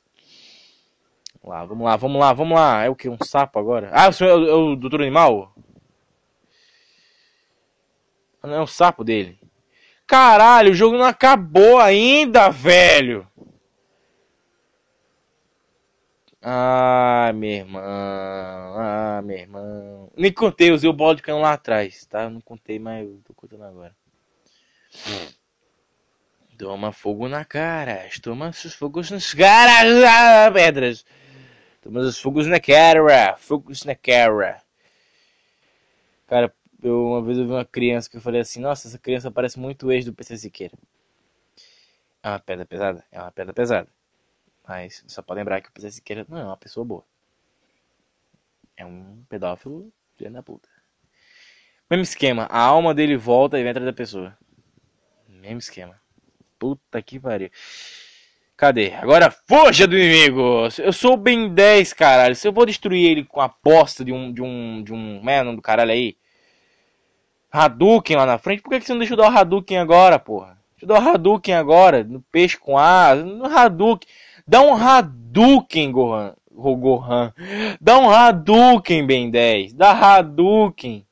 Vamos 1.42 1.54
lá, 1.54 1.64
vamos 1.64 1.84
lá, 1.84 1.96
vamos 1.96 2.20
lá, 2.20 2.32
vamos 2.32 2.58
lá. 2.58 2.84
É 2.84 2.88
o 2.88 2.94
que? 2.94 3.08
Um 3.08 3.18
sapo 3.22 3.58
agora? 3.58 3.90
Ah, 3.92 4.08
o 4.08 4.12
senhor 4.12 4.30
é 4.30 4.34
o, 4.34 4.48
é 4.48 4.54
o 4.54 4.76
doutor 4.76 5.02
animal? 5.02 5.52
Não 8.42 8.54
é 8.54 8.60
o 8.60 8.66
sapo 8.66 9.04
dele. 9.04 9.38
Caralho, 10.10 10.72
o 10.72 10.74
jogo 10.74 10.98
não 10.98 11.04
acabou 11.04 11.78
ainda, 11.78 12.50
velho. 12.50 13.24
Ah, 16.42 17.30
meu 17.32 17.50
irmão. 17.50 17.80
Ah, 17.80 19.22
meu 19.22 19.36
irmão. 19.38 20.10
Nem 20.16 20.32
contei, 20.32 20.72
usei 20.72 20.90
o 20.90 20.92
bolo 20.92 21.14
de 21.14 21.22
cano 21.22 21.40
lá 21.40 21.52
atrás, 21.52 22.06
tá? 22.06 22.28
Não 22.28 22.40
contei, 22.40 22.76
mas 22.80 23.06
eu 23.06 23.20
tô 23.24 23.32
contando 23.34 23.62
agora. 23.62 23.94
Toma 26.58 26.90
fogo 26.90 27.28
na 27.28 27.44
cara. 27.44 28.08
Toma 28.20 28.48
os 28.48 28.74
fogos 28.74 29.12
nas 29.12 29.32
caras. 29.32 30.02
Ah, 30.02 30.50
pedras. 30.52 31.06
Toma 31.82 32.00
os 32.00 32.20
fogos 32.20 32.48
na 32.48 32.58
cara. 32.58 33.36
Fogos 33.36 33.84
na 33.84 33.94
cara. 33.94 34.60
Cara, 36.26 36.52
eu 36.82 37.06
uma 37.06 37.22
vez 37.22 37.38
eu 37.38 37.46
vi 37.46 37.52
uma 37.52 37.64
criança 37.64 38.08
que 38.08 38.16
eu 38.16 38.20
falei 38.20 38.40
assim: 38.40 38.60
Nossa, 38.60 38.88
essa 38.88 38.98
criança 38.98 39.30
parece 39.30 39.58
muito 39.58 39.86
o 39.86 39.92
ex 39.92 40.04
do 40.04 40.12
PC 40.12 40.36
Siqueira. 40.36 40.74
É 42.22 42.28
uma 42.28 42.38
pedra 42.38 42.66
pesada? 42.66 43.04
É 43.10 43.20
uma 43.20 43.30
pedra 43.32 43.52
pesada. 43.52 43.88
Mas 44.66 45.02
só 45.06 45.22
pode 45.22 45.38
lembrar 45.38 45.60
que 45.60 45.68
o 45.68 45.72
PC 45.72 45.90
Siqueira 45.90 46.26
não 46.28 46.38
é 46.38 46.44
uma 46.44 46.56
pessoa 46.56 46.84
boa. 46.84 47.04
É 48.76 48.84
um 48.84 49.24
pedófilo 49.28 49.92
filho 50.16 50.30
da 50.30 50.42
puta. 50.42 50.68
Mesmo 51.90 52.02
esquema, 52.02 52.44
a 52.44 52.60
alma 52.60 52.94
dele 52.94 53.16
volta 53.16 53.58
e 53.58 53.62
vem 53.62 53.70
atrás 53.70 53.86
da 53.86 53.92
pessoa. 53.92 54.36
Mesmo 55.28 55.58
esquema. 55.58 56.00
Puta 56.58 57.02
que 57.02 57.18
pariu. 57.18 57.50
Cadê? 58.56 58.92
Agora 58.92 59.30
fuja 59.30 59.86
do 59.88 59.96
inimigo! 59.96 60.68
Eu 60.78 60.92
sou 60.92 61.14
o 61.14 61.16
Ben 61.16 61.52
10, 61.52 61.94
caralho. 61.94 62.36
Se 62.36 62.46
eu 62.46 62.52
vou 62.52 62.66
destruir 62.66 63.10
ele 63.10 63.24
com 63.24 63.40
a 63.40 63.46
aposta 63.46 64.04
de 64.04 64.12
um. 64.12 64.30
de 64.30 64.42
um. 64.42 64.82
de 64.84 64.92
um. 64.92 65.18
Como 65.18 65.30
é 65.30 65.42
do 65.42 65.62
caralho 65.62 65.90
aí? 65.90 66.16
Hadouken 67.52 68.16
lá 68.16 68.26
na 68.26 68.38
frente, 68.38 68.62
por 68.62 68.70
que, 68.70 68.80
que 68.80 68.86
você 68.86 68.92
não 68.92 68.98
deixa 68.98 69.14
eu 69.14 69.18
dar 69.18 69.30
o 69.32 69.36
Hadouken 69.36 69.78
agora, 69.78 70.18
porra? 70.18 70.58
Deixa 70.72 70.84
eu 70.84 70.88
dar 70.88 71.02
o 71.02 71.14
Hadouken 71.14 71.54
agora, 71.54 72.04
no 72.04 72.20
peixe 72.32 72.56
com 72.56 72.78
A, 72.78 73.14
no 73.14 73.46
Hadouken. 73.46 74.08
Dá 74.46 74.60
um 74.62 74.74
Hadouken, 74.74 75.92
Gohan. 75.92 76.34
Gohan. 76.50 77.32
Dá 77.80 77.98
um 77.98 78.10
Hadouken, 78.10 79.06
Ben 79.06 79.30
10. 79.30 79.72
Dá 79.72 79.92
Hadouken. 79.92 81.06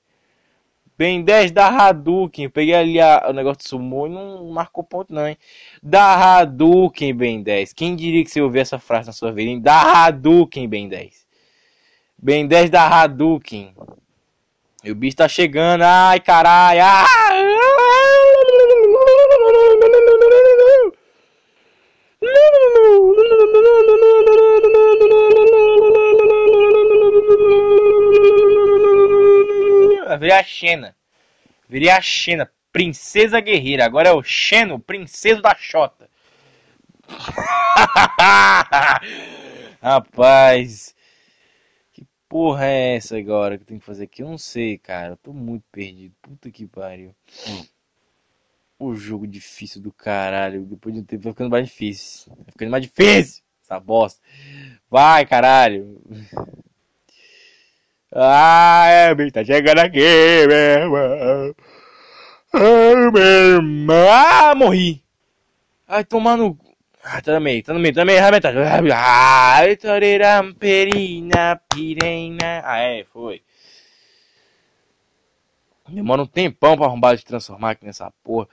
Ben 0.99 1.23
10 1.23 1.53
da 1.53 1.69
Hadouken. 1.69 2.49
Peguei 2.49 2.75
ali 2.75 3.01
a, 3.01 3.27
o 3.29 3.33
negócio 3.33 3.59
de 3.59 3.69
sumo 3.69 4.07
e 4.07 4.11
não 4.11 4.51
marcou 4.51 4.83
ponto 4.83 5.15
não, 5.15 5.29
hein? 5.29 5.37
Da 5.81 6.41
Hadouken, 6.41 7.15
Ben 7.15 7.41
10. 7.41 7.73
Quem 7.73 7.95
diria 7.95 8.25
que 8.25 8.31
você 8.31 8.41
ouviu 8.41 8.61
essa 8.61 8.81
frase 8.81 9.07
na 9.07 9.13
sua 9.13 9.31
vida, 9.31 9.51
hein? 9.51 9.61
Da 9.61 10.07
Hadouken, 10.07 10.69
Ben 10.69 10.89
10. 10.89 11.27
Ben 12.21 12.47
10 12.49 12.71
da 12.71 12.85
Hadouken. 12.89 13.73
E 14.89 14.91
o 14.91 14.95
bicho 14.95 15.19
tá 15.19 15.29
chegando. 15.29 15.83
Ai, 15.83 16.19
caralho. 16.19 16.81
Ah! 16.83 17.05
Virei 30.19 30.33
a 30.33 30.43
Xena. 30.43 30.97
Virei 31.69 31.91
a 31.91 32.01
Xena. 32.01 32.51
Princesa 32.73 33.41
guerreira. 33.41 33.85
Agora 33.85 34.09
é 34.09 34.13
o 34.13 34.23
Xeno, 34.23 34.81
princeso 34.81 35.43
da 35.43 35.55
Xota. 35.55 36.09
Rapaz 39.83 40.95
porra 42.29 42.67
é 42.67 42.97
essa 42.97 43.17
agora 43.17 43.57
que 43.57 43.63
eu 43.63 43.67
tenho 43.67 43.81
que 43.81 43.87
fazer 43.87 44.05
aqui? 44.05 44.23
Eu 44.23 44.29
não 44.29 44.39
sei, 44.39 44.79
cara. 44.79 45.13
Eu 45.13 45.17
tô 45.17 45.33
muito 45.33 45.65
perdido. 45.73 46.15
Puta 46.23 46.51
que 46.51 46.67
pariu. 46.67 47.15
O 48.79 48.95
jogo 48.95 49.27
difícil 49.27 49.81
do 49.81 49.93
caralho. 49.93 50.65
Depois 50.65 50.95
de 50.95 51.01
um 51.01 51.05
tempo 51.05 51.25
vai 51.25 51.33
ficando 51.33 51.51
mais 51.51 51.67
difícil. 51.67 52.33
Vai 52.37 52.53
ficando 52.53 52.71
mais 52.71 52.83
difícil. 52.85 53.43
Essa 53.63 53.81
bosta. 53.81 54.21
Vai, 54.91 55.27
caralho. 55.27 56.01
Ah, 58.13 58.87
é, 58.89 59.15
bicho, 59.15 59.33
tá 59.33 59.45
chegando 59.45 59.81
aqui, 59.81 59.99
meu 59.99 60.57
irmão. 60.57 61.55
Ah, 62.53 63.11
meu 63.13 63.23
irmão. 63.23 64.09
Ah, 64.11 64.55
morri. 64.55 65.05
Ai, 65.87 66.05
tomar 66.05 66.37
no 66.37 66.59
ah, 67.05 67.23
tá 67.23 67.35
no 67.35 67.41
meio, 67.41 67.63
tá 67.63 67.73
no 67.73 67.81
meio, 67.81 67.95
tá 67.95 68.01
no 68.01 68.07
meio, 68.07 68.19
arrebenta. 68.21 68.53
Ai, 68.95 69.77
toriram, 69.77 70.53
perina, 70.55 71.61
pirena. 71.73 72.63
Ah, 72.65 72.79
é, 72.79 73.05
foi. 73.05 73.43
Demora 75.89 76.23
um 76.23 76.27
tempão 76.27 76.77
pra 76.77 76.87
arrombar 76.87 77.17
de 77.17 77.25
transformar 77.25 77.71
aqui 77.71 77.87
nessa 77.87 78.13
porra. 78.23 78.49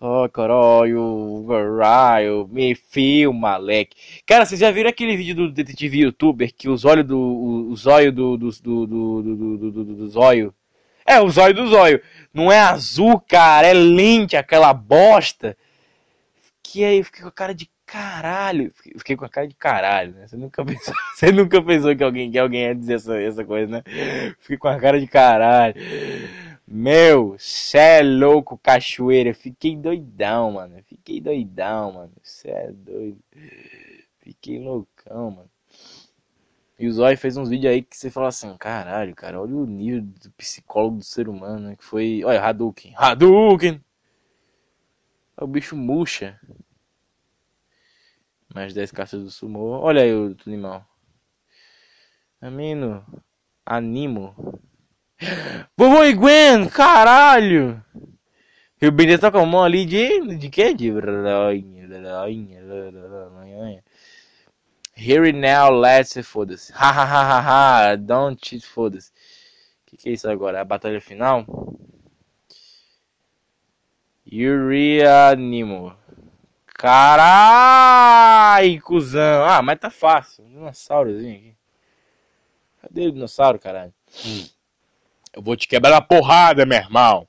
Oh, 0.00 0.28
caralho, 0.28 1.44
caralho, 1.46 2.48
me 2.50 2.74
filma, 2.74 3.52
moleque. 3.56 3.96
Cara, 4.26 4.44
vocês 4.44 4.58
já 4.58 4.68
viram 4.70 4.90
aquele 4.90 5.16
vídeo 5.16 5.34
do 5.34 5.52
detetive 5.52 6.00
youtuber 6.00 6.52
que 6.52 6.68
os 6.68 6.84
olhos 6.84 7.06
do. 7.06 7.16
O, 7.16 7.76
zóio 7.76 8.10
do. 8.10 8.36
Do, 8.36 8.50
do, 8.50 8.86
do, 8.86 9.70
do, 9.70 9.84
do, 9.84 10.08
zóio. 10.08 10.52
É, 11.06 11.20
o 11.20 11.30
zóio 11.30 11.54
do 11.54 11.68
zóio. 11.68 12.02
Não 12.34 12.50
é 12.50 12.58
azul, 12.58 13.20
cara, 13.20 13.68
é 13.68 13.72
lente, 13.72 14.36
aquela 14.36 14.74
bosta. 14.74 15.56
Que 16.64 16.84
aí 16.84 17.04
fiquei 17.04 17.22
com 17.22 17.28
a 17.28 17.32
cara 17.32 17.54
de 17.54 17.70
caralho. 17.92 18.72
Fiquei 18.74 19.14
com 19.14 19.26
a 19.26 19.28
cara 19.28 19.46
de 19.46 19.54
caralho, 19.54 20.14
né? 20.14 20.26
Você 20.26 20.36
nunca 20.36 20.64
pensou, 20.64 20.94
você 21.14 21.30
nunca 21.30 21.62
pensou 21.62 21.94
que 21.94 22.02
alguém, 22.02 22.30
que 22.30 22.38
alguém 22.38 22.62
ia 22.62 22.74
dizer 22.74 22.94
essa, 22.94 23.20
essa 23.20 23.44
coisa, 23.44 23.70
né? 23.70 23.82
Fiquei 24.40 24.56
com 24.56 24.68
a 24.68 24.80
cara 24.80 24.98
de 24.98 25.06
caralho. 25.06 25.74
Meu, 26.66 27.36
cê 27.38 27.78
é 27.78 28.02
louco, 28.02 28.56
cachoeira. 28.56 29.34
Fiquei 29.34 29.76
doidão, 29.76 30.52
mano. 30.52 30.82
Fiquei 30.86 31.20
doidão, 31.20 31.92
mano. 31.92 32.12
Cê 32.22 32.48
é 32.48 32.72
doido. 32.72 33.18
Fiquei 34.20 34.58
loucão, 34.58 35.30
mano. 35.32 35.50
E 36.78 36.88
o 36.88 36.92
Zói 36.92 37.16
fez 37.16 37.36
uns 37.36 37.50
vídeos 37.50 37.72
aí 37.72 37.82
que 37.82 37.96
você 37.96 38.10
fala 38.10 38.28
assim, 38.28 38.56
caralho, 38.56 39.14
cara, 39.14 39.40
olha 39.40 39.54
o 39.54 39.66
nível 39.66 40.00
do 40.00 40.30
psicólogo 40.32 40.96
do 40.96 41.04
ser 41.04 41.28
humano, 41.28 41.68
né? 41.68 41.76
Que 41.76 41.84
foi. 41.84 42.24
Olha, 42.24 42.42
Hadouken. 42.42 42.94
Hadouken! 42.96 43.84
O 45.36 45.46
bicho 45.46 45.76
murcha. 45.76 46.40
Mais 48.54 48.74
10 48.74 48.90
caças 48.92 49.22
do 49.22 49.30
sumo. 49.30 49.60
Olha 49.60 50.02
aí 50.02 50.14
o 50.14 50.36
animal. 50.46 50.84
Amino. 52.40 53.04
Animo. 53.64 54.34
Vovô 55.76 56.04
e 56.04 56.12
Gwen, 56.12 56.68
caralho! 56.68 57.82
E 58.80 58.86
o 58.88 58.90
Benedito 58.90 59.20
tá 59.20 59.30
com 59.30 59.38
a 59.38 59.46
mão 59.46 59.62
ali 59.62 59.84
de. 59.86 60.36
de 60.36 60.50
quê? 60.50 60.74
De. 60.74 60.90
Here 64.94 65.30
and 65.30 65.40
now, 65.40 65.70
let's 65.70 66.18
foda-se. 66.26 66.72
Ha 66.72 66.90
ha 66.90 67.04
ha 67.04 67.22
ha 67.22 67.40
ha, 67.40 67.96
don't 67.96 68.38
cheat, 68.44 68.66
foda-se. 68.66 69.12
Que, 69.86 69.96
que 69.96 70.08
é 70.10 70.12
isso 70.12 70.28
agora? 70.28 70.60
A 70.60 70.64
batalha 70.64 71.00
final? 71.00 71.46
Yuri 74.26 75.02
Animo. 75.04 75.96
Carai, 76.82 78.80
cuzão. 78.80 79.44
Ah, 79.44 79.62
mas 79.62 79.78
tá 79.78 79.88
fácil. 79.88 80.44
dinossaurozinho 80.46 81.36
aqui. 81.36 81.54
Cadê 82.82 83.06
o 83.06 83.12
dinossauro, 83.12 83.56
caralho? 83.56 83.94
Hum. 84.26 84.44
Eu 85.32 85.42
vou 85.42 85.54
te 85.56 85.68
quebrar 85.68 85.92
na 85.92 86.00
porrada, 86.00 86.66
meu 86.66 86.76
irmão. 86.76 87.28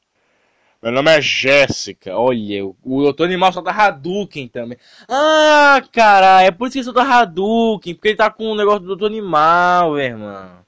Meu 0.82 0.92
nome 0.92 1.16
é 1.16 1.22
Jéssica. 1.22 2.18
Olha, 2.18 2.66
o, 2.66 3.04
outro 3.04 3.24
animal 3.24 3.54
solta 3.54 3.70
Hadouken 3.70 4.48
também. 4.48 4.76
Ah, 5.08 5.84
caralho, 5.92 6.48
é 6.48 6.52
por 6.52 6.66
isso 6.68 6.74
que 6.74 6.80
ele 6.80 6.86
solta 6.86 7.04
Hadouken. 7.04 7.94
Porque 7.94 8.08
ele 8.08 8.18
tá 8.18 8.32
com 8.32 8.46
o 8.46 8.54
um 8.54 8.56
negócio 8.56 8.80
do 8.80 8.90
outro 8.90 9.06
animal, 9.06 9.92
meu 9.92 10.00
irmão. 10.00 10.66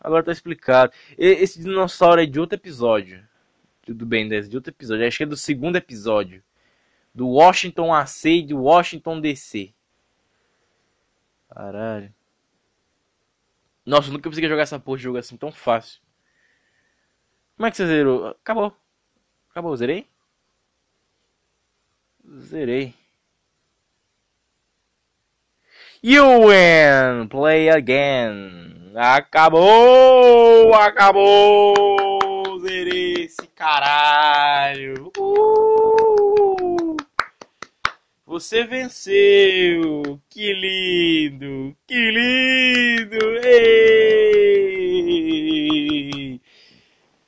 Agora 0.00 0.24
tá 0.24 0.32
explicado. 0.32 0.92
Esse 1.16 1.60
dinossauro 1.60 2.20
é 2.20 2.26
de 2.26 2.40
outro 2.40 2.56
episódio. 2.56 3.22
Tudo 3.86 4.04
bem, 4.04 4.26
é 4.34 4.40
de 4.40 4.56
outro 4.56 4.72
episódio. 4.72 5.06
Acho 5.06 5.18
que 5.18 5.22
é 5.22 5.26
do 5.26 5.36
segundo 5.36 5.76
episódio 5.76 6.42
do 7.14 7.28
Washington 7.28 7.92
AC 7.92 8.24
e 8.26 8.42
do 8.42 8.58
Washington 8.58 9.20
DC. 9.20 9.72
Caralho. 11.48 12.12
Nossa, 13.86 14.08
eu 14.08 14.12
nunca 14.12 14.28
pensei 14.28 14.48
jogar 14.48 14.62
essa 14.62 14.80
porra 14.80 14.96
de 14.96 15.04
jogo 15.04 15.18
assim 15.18 15.36
tão 15.36 15.52
fácil. 15.52 16.00
Como 17.56 17.66
é 17.66 17.70
que 17.70 17.76
você 17.76 17.86
zerou? 17.86 18.28
Acabou. 18.28 18.76
Acabou, 19.50 19.76
zerei? 19.76 20.08
Zerei. 22.38 22.94
You 26.02 26.48
win! 26.48 27.28
Play 27.28 27.70
again! 27.70 28.92
Acabou! 28.96 30.74
Acabou! 30.74 32.60
Zerei 32.60 33.24
esse 33.24 33.46
caralho! 33.54 35.12
Uh! 35.16 36.23
Você 38.34 38.64
venceu! 38.64 40.20
Que 40.28 40.52
lindo! 40.52 41.76
Que 41.86 42.10
lindo! 42.10 43.16
Ei! 43.46 44.50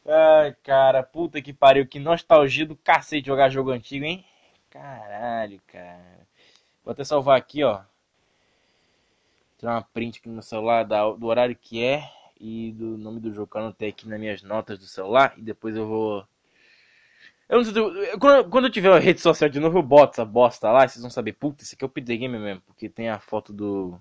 Ai, 0.05 0.53
cara, 0.65 1.05
puta 1.05 1.41
que 1.41 1.53
pariu, 1.53 1.87
que 1.87 2.01
nostalgia 2.01 2.67
do 2.67 2.75
cacete 2.75 3.29
jogar 3.29 3.51
jogo 3.51 3.71
antigo, 3.71 4.05
hein? 4.05 4.25
Caralho, 4.69 5.61
cara. 5.69 6.27
Vou 6.85 6.91
até 6.91 7.05
salvar 7.05 7.39
aqui, 7.39 7.63
ó. 7.63 7.83
Tirar 9.59 9.75
uma 9.75 9.83
print 9.83 10.19
aqui 10.19 10.29
no 10.29 10.43
celular 10.43 10.83
do 10.83 11.27
horário 11.29 11.55
que 11.55 11.85
é 11.85 12.03
e 12.41 12.73
do 12.73 12.99
nome 12.99 13.21
do 13.21 13.33
jogo 13.33 13.49
que 13.49 13.57
eu 13.57 13.61
anotei 13.61 13.91
aqui 13.91 14.09
nas 14.09 14.19
minhas 14.19 14.43
notas 14.43 14.77
do 14.77 14.87
celular. 14.87 15.35
E 15.37 15.43
depois 15.43 15.77
eu 15.77 15.87
vou. 15.87 16.27
Eu 17.49 17.59
não 17.59 17.65
sei, 17.65 18.19
quando, 18.19 18.51
quando 18.51 18.65
eu 18.65 18.71
tiver 18.71 18.93
a 18.93 18.99
rede 18.99 19.21
social 19.21 19.49
de 19.49 19.61
novo, 19.61 19.79
eu 19.79 19.83
boto 19.83 20.15
essa 20.15 20.25
bosta 20.25 20.71
lá. 20.71 20.87
Vocês 20.87 21.01
vão 21.01 21.11
saber, 21.11 21.33
puta, 21.35 21.63
esse 21.63 21.75
aqui 21.75 21.85
é 21.85 21.87
o 21.87 21.91
PD 21.91 22.17
Game 22.17 22.39
mesmo. 22.39 22.61
Porque 22.63 22.89
tem 22.89 23.09
a 23.09 23.19
foto 23.19 23.53
do. 23.53 24.01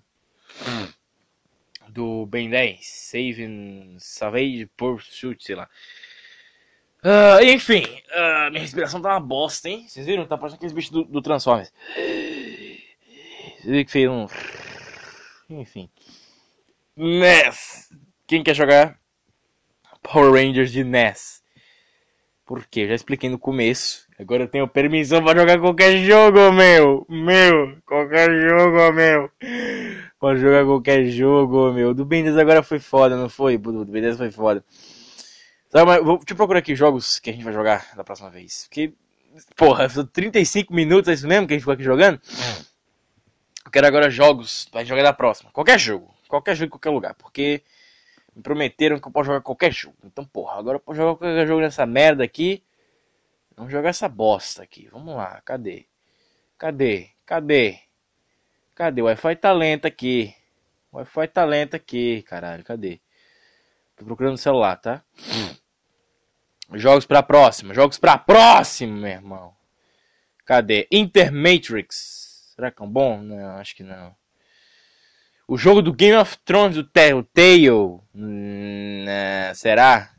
Do 1.88 2.26
Ben 2.26 2.50
10, 2.50 2.80
Saving 2.82 3.98
Savage 4.00 4.66
Pursuit, 4.76 5.44
sei 5.44 5.56
lá. 5.56 5.70
Uh, 7.04 7.44
enfim, 7.44 7.84
uh, 7.84 8.50
minha 8.50 8.62
respiração 8.62 9.00
tá 9.00 9.10
uma 9.10 9.20
bosta, 9.20 9.70
hein? 9.70 9.88
Vocês 9.88 10.08
viram? 10.08 10.26
Tá 10.26 10.36
parecendo 10.36 10.58
aqueles 10.58 10.74
bichos 10.74 10.92
do, 10.92 11.04
do 11.04 11.22
Transformers. 11.22 11.72
Vocês 11.96 13.66
viram 13.66 13.86
que 13.86 13.92
fez 13.92 14.10
um. 14.10 14.28
Enfim. 15.48 15.88
NES. 16.98 17.90
Quem 18.26 18.42
quer 18.42 18.56
jogar 18.56 19.00
Power 20.02 20.34
Rangers 20.34 20.72
de 20.72 20.84
NES? 20.84 21.44
Por 22.46 22.66
quê? 22.68 22.88
Já 22.88 22.94
expliquei 22.94 23.30
no 23.30 23.40
começo. 23.40 24.06
Agora 24.20 24.44
eu 24.44 24.48
tenho 24.48 24.68
permissão 24.68 25.24
para 25.24 25.40
jogar 25.40 25.60
qualquer 25.60 25.98
jogo, 26.06 26.52
meu. 26.52 27.06
Meu. 27.10 27.78
Qualquer 27.86 28.30
jogo, 28.48 28.94
meu. 28.94 29.32
Pode 30.20 30.40
jogar 30.40 30.64
qualquer 30.64 31.06
jogo, 31.08 31.74
meu. 31.74 31.94
Do 31.94 32.06
Ben 32.06 32.24
10 32.24 32.38
agora 32.38 32.62
foi 32.62 32.80
foda, 32.80 33.18
não 33.18 33.28
foi? 33.28 33.58
Do 33.58 33.86
Ben 33.86 34.02
10 34.02 34.18
foi 34.18 34.32
foda. 34.32 34.64
Sabe, 35.70 35.86
mas 35.86 36.04
vou 36.04 36.20
te 36.20 36.36
procurar 36.36 36.60
aqui 36.60 36.76
jogos 36.76 37.20
que 37.20 37.32
a 37.32 37.34
gente 37.34 37.44
vai 37.44 37.54
jogar 37.54 37.90
da 37.96 38.04
próxima 38.04 38.30
vez. 38.30 38.68
Porque, 38.70 38.94
porra, 39.56 39.90
35 39.90 40.74
minutos, 40.74 41.10
é 41.10 41.14
isso 41.14 41.28
mesmo 41.28 41.48
que 41.48 41.54
a 41.54 41.56
gente 41.56 41.64
ficou 41.64 41.74
aqui 41.74 41.84
jogando? 41.84 42.22
Eu 43.66 43.72
quero 43.72 43.88
agora 43.88 44.10
jogos 44.10 44.70
pra 44.72 44.84
jogar 44.84 45.02
da 45.02 45.14
próxima. 45.14 45.52
Qualquer 45.52 45.80
jogo. 45.80 46.14
Qualquer 46.28 46.56
jogo 46.56 46.68
em 46.68 46.70
qualquer 46.70 46.92
lugar. 46.92 47.16
Porque 47.16 47.64
me 48.36 48.42
prometeram 48.42 49.00
que 49.00 49.08
eu 49.08 49.12
posso 49.12 49.28
jogar 49.28 49.42
qualquer 49.42 49.72
jogo. 49.72 49.96
Então, 50.04 50.26
porra, 50.26 50.60
agora 50.60 50.76
eu 50.76 50.82
posso 50.82 50.98
jogar 50.98 51.16
qualquer 51.16 51.48
jogo 51.48 51.62
nessa 51.62 51.86
merda 51.86 52.24
aqui. 52.24 52.62
Vamos 53.56 53.72
jogar 53.72 53.90
essa 53.90 54.10
bosta 54.10 54.62
aqui. 54.62 54.90
Vamos 54.92 55.16
lá, 55.16 55.42
cadê? 55.46 55.86
Cadê? 56.58 57.10
Cadê? 57.26 57.80
Cadê? 58.76 59.02
O 59.02 59.06
Wi-Fi 59.06 59.36
tá 59.38 59.54
lento 59.54 59.86
aqui. 59.86 60.36
O 60.92 60.98
Wi-Fi 60.98 61.28
tá 61.30 61.46
lento 61.46 61.76
aqui, 61.76 62.22
caralho. 62.24 62.64
Cadê? 62.66 63.00
Tô 63.96 64.04
procurando 64.04 64.34
no 64.34 64.38
celular, 64.38 64.76
tá? 64.76 65.02
Jogos 66.74 67.06
pra 67.06 67.24
próxima. 67.24 67.74
Jogos 67.74 67.98
pra 67.98 68.18
próxima, 68.18 68.98
meu 68.98 69.10
irmão. 69.10 69.56
Cadê? 70.44 70.86
Intermatrix. 70.92 72.54
Será 72.56 72.70
que 72.70 72.82
é 72.82 72.86
um 72.86 72.90
bom? 72.90 73.22
Não, 73.22 73.58
acho 73.58 73.74
que 73.76 73.84
não. 73.84 74.14
O 75.48 75.58
jogo 75.58 75.82
do 75.82 75.94
Game 75.94 76.18
of 76.18 76.38
Thrones, 76.44 76.76
do 76.76 76.84
Telltale. 76.84 77.70
Hum, 78.16 79.04
né, 79.06 79.54
será? 79.54 80.12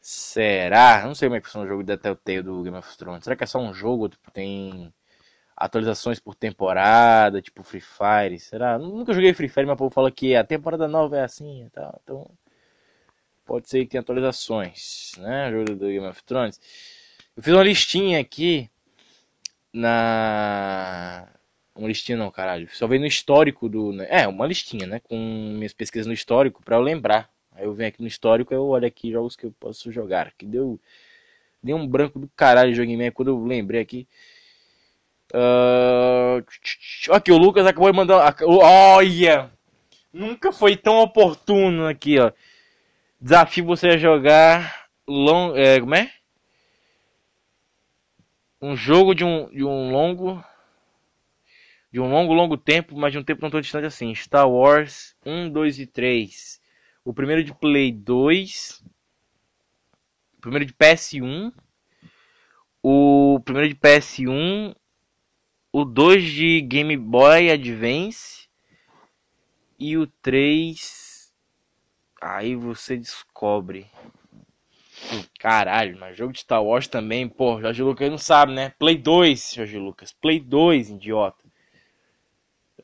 Será? 0.00 1.04
Não 1.04 1.14
sei 1.14 1.28
como 1.28 1.36
é 1.36 1.40
que 1.40 1.46
funciona 1.46 1.66
o 1.66 1.68
jogo 1.68 1.84
da 1.84 1.96
Telltale 1.96 2.42
do 2.42 2.62
Game 2.62 2.76
of 2.76 2.96
Thrones. 2.96 3.24
Será 3.24 3.36
que 3.36 3.44
é 3.44 3.46
só 3.46 3.58
um 3.58 3.72
jogo? 3.74 4.08
Tipo, 4.08 4.30
tem 4.30 4.92
atualizações 5.56 6.20
por 6.20 6.34
temporada, 6.34 7.42
tipo 7.42 7.62
Free 7.62 7.80
Fire? 7.80 8.38
Será? 8.38 8.78
Nunca 8.78 9.12
joguei 9.12 9.34
Free 9.34 9.48
Fire, 9.48 9.66
mas 9.66 9.74
o 9.74 9.78
povo 9.78 9.94
fala 9.94 10.10
que 10.10 10.36
a 10.36 10.44
temporada 10.44 10.86
nova 10.86 11.16
é 11.18 11.24
assim 11.24 11.64
e 11.66 11.70
tal. 11.70 12.00
Então, 12.04 12.30
pode 13.44 13.68
ser 13.68 13.84
que 13.84 13.90
tenha 13.90 14.02
atualizações, 14.02 15.12
né? 15.18 15.48
O 15.48 15.52
jogo 15.52 15.74
do 15.76 15.86
Game 15.86 16.06
of 16.06 16.22
Thrones. 16.24 16.60
Eu 17.36 17.42
fiz 17.42 17.52
uma 17.54 17.62
listinha 17.62 18.20
aqui 18.20 18.70
na. 19.72 21.28
Uma 21.78 21.88
listinha 21.88 22.18
não, 22.18 22.30
caralho. 22.30 22.68
Só 22.72 22.86
veio 22.88 23.00
no 23.00 23.06
histórico 23.06 23.68
do. 23.68 23.92
Né? 23.92 24.06
É, 24.10 24.26
uma 24.26 24.46
listinha, 24.46 24.86
né? 24.86 25.00
Com 25.00 25.16
minhas 25.16 25.72
pesquisas 25.72 26.06
no 26.06 26.12
histórico 26.12 26.62
para 26.62 26.76
eu 26.76 26.80
lembrar. 26.80 27.30
Aí 27.52 27.64
eu 27.64 27.72
venho 27.72 27.88
aqui 27.88 28.02
no 28.02 28.08
histórico 28.08 28.52
eu 28.52 28.66
olho 28.66 28.86
aqui 28.86 29.12
jogos 29.12 29.36
que 29.36 29.46
eu 29.46 29.52
posso 29.58 29.92
jogar. 29.92 30.32
Que 30.36 30.44
deu. 30.44 30.80
Deu 31.62 31.76
um 31.76 31.86
branco 31.86 32.18
do 32.18 32.28
caralho 32.36 32.70
de 32.70 32.76
jogo 32.76 33.12
quando 33.14 33.28
eu 33.28 33.44
lembrei 33.44 33.80
aqui. 33.80 34.06
Uh... 35.32 36.44
Aqui, 37.12 37.32
o 37.32 37.38
Lucas 37.38 37.66
acabou 37.66 37.90
de 37.90 37.96
mandar. 37.96 38.36
Olha! 38.42 39.50
Nunca 40.12 40.52
foi 40.52 40.76
tão 40.76 40.98
oportuno 40.98 41.86
aqui, 41.86 42.18
ó. 42.18 42.32
Desafio 43.20 43.64
você 43.64 43.88
a 43.88 43.96
jogar. 43.96 44.88
Long... 45.06 45.56
É, 45.56 45.80
como 45.80 45.94
é? 45.94 46.12
um 48.60 48.76
jogo 48.76 49.14
de 49.14 49.24
um, 49.24 49.48
de 49.50 49.64
um 49.64 49.92
longo 49.92 50.44
de 51.90 52.00
um 52.00 52.10
longo, 52.10 52.32
longo 52.32 52.56
tempo, 52.56 52.96
mas 52.96 53.12
de 53.12 53.18
um 53.18 53.24
tempo 53.24 53.42
não 53.42 53.50
tão 53.50 53.60
distante 53.60 53.86
assim. 53.86 54.14
Star 54.14 54.48
Wars 54.48 55.16
1, 55.24 55.50
2 55.50 55.78
e 55.80 55.86
3. 55.86 56.60
O 57.04 57.14
primeiro 57.14 57.42
de 57.42 57.54
Play 57.54 57.90
2. 57.92 58.84
O 60.36 60.40
primeiro 60.40 60.66
de 60.66 60.74
PS1. 60.74 61.52
O 62.82 63.40
primeiro 63.44 63.68
de 63.68 63.74
PS1. 63.74 64.74
O 65.72 65.84
2 65.84 66.24
de 66.24 66.60
Game 66.60 66.96
Boy 66.96 67.50
Advance. 67.50 68.48
E 69.78 69.96
o 69.96 70.06
3. 70.06 71.32
Aí 72.20 72.54
você 72.54 72.96
descobre. 72.96 73.86
Caralho, 75.38 75.96
mas 75.98 76.16
jogo 76.16 76.32
de 76.32 76.40
Star 76.40 76.62
Wars 76.62 76.88
também, 76.88 77.28
pô, 77.28 77.60
Jorge 77.60 77.82
Lucas 77.82 78.10
não 78.10 78.18
sabe, 78.18 78.52
né? 78.52 78.70
Play 78.78 78.98
2, 78.98 79.54
Jorge 79.54 79.78
Lucas. 79.78 80.12
Play 80.12 80.40
2, 80.40 80.90
idiota. 80.90 81.47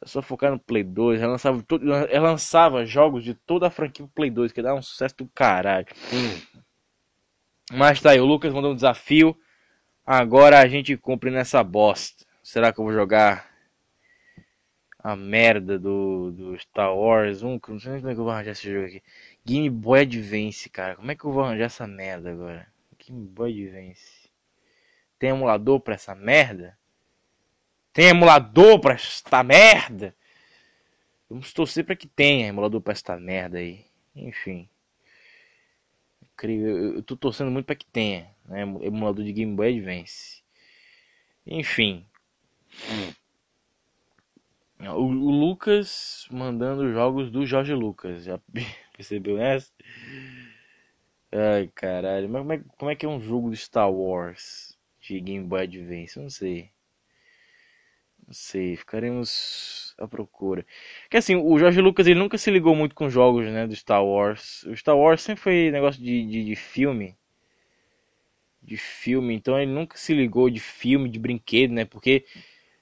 Só 0.05 0.20
focar 0.20 0.50
no 0.50 0.59
Play 0.59 0.84
2, 0.84 1.20
ela 1.20 1.32
lançava, 1.32 1.62
todo, 1.62 1.92
ela 1.92 2.30
lançava 2.30 2.84
jogos 2.84 3.24
de 3.24 3.34
toda 3.34 3.66
a 3.66 3.70
franquia 3.70 4.07
Play 4.14 4.30
2, 4.30 4.52
que 4.52 4.62
dá 4.62 4.74
um 4.74 4.82
sucesso 4.82 5.16
do 5.16 5.26
caralho. 5.28 5.86
Hum. 6.12 6.62
Mas 7.72 8.00
tá 8.00 8.11
aí, 8.11 8.20
o 8.20 8.26
Lucas 8.26 8.52
mandou 8.52 8.72
um 8.72 8.76
desafio. 8.76 9.36
Agora 10.05 10.61
a 10.61 10.68
gente 10.68 10.96
cumpre 10.96 11.30
nessa 11.30 11.64
bosta. 11.64 12.26
Será 12.42 12.72
que 12.72 12.78
eu 12.78 12.84
vou 12.84 12.92
jogar 12.92 13.50
a 14.98 15.16
merda 15.16 15.78
do, 15.78 16.30
do 16.30 16.59
Star 16.59 16.94
Wars 16.94 17.42
1? 17.42 17.61
Não 17.68 17.80
sei 17.80 17.96
como 18.00 18.11
é 18.11 18.14
que 18.14 18.20
eu 18.20 18.24
vou 18.24 18.30
arranjar 18.30 18.52
esse 18.52 18.70
jogo 18.70 18.86
aqui. 18.86 19.02
Game 19.44 19.70
Boy 19.70 20.02
Advance, 20.02 20.68
cara. 20.68 20.96
Como 20.96 21.11
é 21.11 21.14
que 21.14 21.24
eu 21.24 21.32
vou 21.32 21.42
arranjar 21.42 21.64
essa 21.64 21.86
merda 21.86 22.30
agora? 22.30 22.66
Game 22.98 23.26
Boy 23.26 23.50
Advance. 23.50 24.30
Tem 25.18 25.30
emulador 25.30 25.80
pra 25.80 25.94
essa 25.94 26.14
merda? 26.14 26.76
Tem 27.95 28.09
emulador 28.09 28.80
pra 28.80 28.95
esta 28.95 29.45
merda? 29.45 30.14
Vamos 31.30 31.53
torcer 31.53 31.84
pra 31.84 31.95
que 31.95 32.09
tenha 32.09 32.49
emulador 32.49 32.80
pra 32.80 32.92
esta 32.92 33.16
merda 33.16 33.59
aí. 33.59 33.86
Enfim. 34.16 34.68
Eu, 36.42 37.03
tô 37.05 37.16
torcendo 37.16 37.53
muito 37.53 37.66
pra 37.66 37.76
que 37.76 37.86
tenha. 37.86 38.28
Né? 38.47 38.62
Emulador 38.82 39.24
de 39.24 39.32
Game 39.32 39.55
Boy 39.55 39.78
Advance. 39.78 40.42
Enfim. 41.47 42.05
O, 44.80 45.05
o 45.05 45.30
Lucas 45.30 46.26
mandando 46.32 46.92
jogos 46.92 47.30
do 47.30 47.47
Jorge 47.47 47.74
Lucas. 47.74 48.24
Já 48.24 48.40
Percebeu 48.97 49.38
essa? 49.38 49.72
Ai, 51.30 51.70
caralho. 51.72 52.28
Mas 52.28 52.42
como 52.42 52.53
é, 52.53 52.59
como 52.76 52.90
é 52.90 52.97
que 52.97 53.07
é 53.07 53.09
um 53.09 53.20
jogo 53.20 53.51
do 53.51 53.57
Star 53.57 53.90
Wars 53.90 54.76
de 55.01 55.20
Game 55.20 55.47
Boy 55.47 55.62
Advance? 55.62 56.16
Eu 56.16 56.24
não 56.24 56.30
sei. 56.30 56.74
Não 58.27 58.33
sei, 58.33 58.75
ficaremos 58.77 59.95
à 59.99 60.09
procura. 60.09 60.64
Que 61.11 61.16
assim, 61.16 61.37
o 61.37 61.59
Jorge 61.59 61.81
Lucas 61.81 62.07
ele 62.07 62.18
nunca 62.18 62.39
se 62.39 62.51
ligou 62.51 62.75
muito 62.75 62.95
com 62.95 63.11
jogos, 63.11 63.47
né, 63.47 63.66
do 63.66 63.77
Star 63.77 64.05
Wars. 64.05 64.62
O 64.64 64.75
Star 64.77 64.97
Wars 64.97 65.22
sempre 65.22 65.43
foi 65.43 65.70
negócio 65.70 66.03
de, 66.03 66.27
de, 66.27 66.45
de 66.45 66.57
filme. 66.57 67.16
De 68.62 68.79
filme, 68.79 69.35
então 69.35 69.61
ele 69.61 69.70
nunca 69.70 69.99
se 69.99 70.14
ligou 70.14 70.49
de 70.49 70.59
filme, 70.59 71.11
de 71.11 71.18
brinquedo, 71.18 71.72
né? 71.72 71.85
Porque 71.85 72.25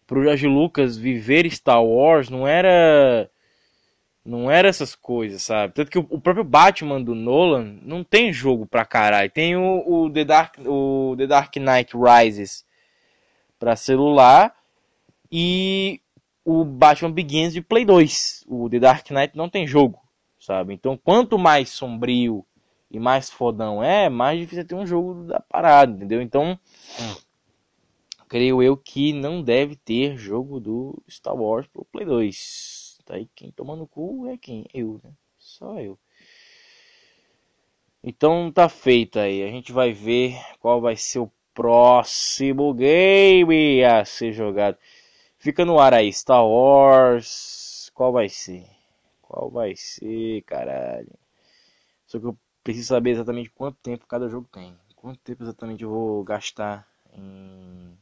pro 0.06 0.22
Jorge 0.22 0.46
Lucas 0.46 0.96
viver 0.96 1.50
Star 1.50 1.84
Wars 1.84 2.30
não 2.30 2.46
era 2.46 3.28
não 4.24 4.48
era 4.48 4.68
essas 4.68 4.94
coisas, 4.94 5.42
sabe? 5.42 5.74
Tanto 5.74 5.90
que 5.90 5.98
o, 5.98 6.20
próprio 6.20 6.44
Batman 6.44 7.02
do 7.02 7.14
Nolan 7.14 7.78
não 7.82 8.04
tem 8.04 8.32
jogo 8.32 8.66
pra 8.66 8.84
caralho. 8.84 9.28
Tem 9.28 9.56
o, 9.56 9.82
o, 9.84 10.10
The, 10.10 10.24
Dark, 10.24 10.58
o 10.64 11.14
The 11.18 11.26
Dark 11.26 11.56
Knight 11.56 11.92
Rises 11.96 12.64
pra 13.58 13.74
celular 13.74 14.54
e 15.32 15.98
o 16.44 16.62
Batman 16.62 17.10
Begins 17.10 17.54
de 17.54 17.62
Play 17.62 17.86
2. 17.86 18.44
O 18.46 18.68
The 18.68 18.78
Dark 18.78 19.10
Knight 19.10 19.34
não 19.34 19.48
tem 19.48 19.66
jogo, 19.66 19.98
sabe? 20.38 20.74
Então, 20.74 20.96
quanto 20.96 21.38
mais 21.38 21.70
sombrio 21.70 22.44
e 22.90 23.00
mais 23.00 23.30
fodão 23.30 23.82
é, 23.82 24.10
mais 24.10 24.38
difícil 24.38 24.62
é 24.62 24.66
ter 24.66 24.74
um 24.74 24.86
jogo 24.86 25.24
da 25.24 25.40
parada, 25.40 25.90
entendeu? 25.90 26.20
Então, 26.20 26.58
creio 28.28 28.62
eu 28.62 28.76
que 28.76 29.14
não 29.14 29.42
deve 29.42 29.74
ter 29.74 30.18
jogo 30.18 30.60
do 30.60 31.02
Star 31.08 31.34
Wars 31.34 31.66
pro 31.66 31.86
Play 31.86 32.04
2. 32.04 32.98
Tá 33.06 33.14
aí 33.14 33.26
quem 33.34 33.50
toma 33.50 33.74
no 33.74 33.86
cu 33.86 34.28
é 34.28 34.36
quem? 34.36 34.66
Eu, 34.74 35.00
né? 35.02 35.10
Só 35.38 35.80
eu. 35.80 35.98
Então 38.04 38.50
tá 38.52 38.68
feito 38.68 39.18
aí. 39.18 39.42
A 39.42 39.48
gente 39.48 39.72
vai 39.72 39.92
ver 39.92 40.36
qual 40.60 40.80
vai 40.80 40.96
ser 40.96 41.20
o 41.20 41.30
próximo 41.54 42.74
game 42.74 43.84
a 43.84 44.04
ser 44.04 44.32
jogado. 44.32 44.76
Fica 45.42 45.64
no 45.64 45.80
ar 45.80 45.92
aí, 45.92 46.12
Star 46.12 46.46
Wars. 46.46 47.90
Qual 47.92 48.12
vai 48.12 48.28
ser? 48.28 48.64
Qual 49.20 49.50
vai 49.50 49.74
ser, 49.74 50.40
caralho? 50.42 51.10
Só 52.06 52.20
que 52.20 52.26
eu 52.26 52.38
preciso 52.62 52.86
saber 52.86 53.10
exatamente 53.10 53.50
quanto 53.50 53.76
tempo 53.78 54.06
cada 54.06 54.28
jogo 54.28 54.48
tem. 54.52 54.78
Quanto 54.94 55.18
tempo 55.18 55.42
exatamente 55.42 55.82
eu 55.82 55.90
vou 55.90 56.22
gastar 56.22 56.88
em 57.12 57.98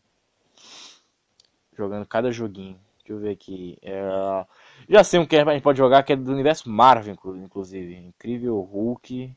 jogando 1.72 2.05
cada 2.05 2.30
joguinho. 2.30 2.78
Deixa 2.99 3.12
eu 3.14 3.18
ver 3.18 3.30
aqui. 3.30 3.78
É... 3.80 4.47
Já 4.86 5.03
sei 5.03 5.18
um 5.18 5.24
que 5.24 5.34
a 5.34 5.51
gente 5.51 5.62
pode 5.62 5.78
jogar 5.78 6.03
que 6.03 6.12
é 6.12 6.16
do 6.16 6.30
universo 6.30 6.68
Marvel, 6.68 7.16
inclusive. 7.43 7.97
Incrível 7.97 8.61
Hulk. 8.61 9.34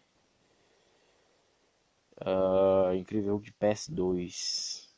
Uh, 2.20 2.93
Incrível 2.95 3.36
Hulk 3.36 3.45
de 3.45 3.54
PS2. 3.54 4.89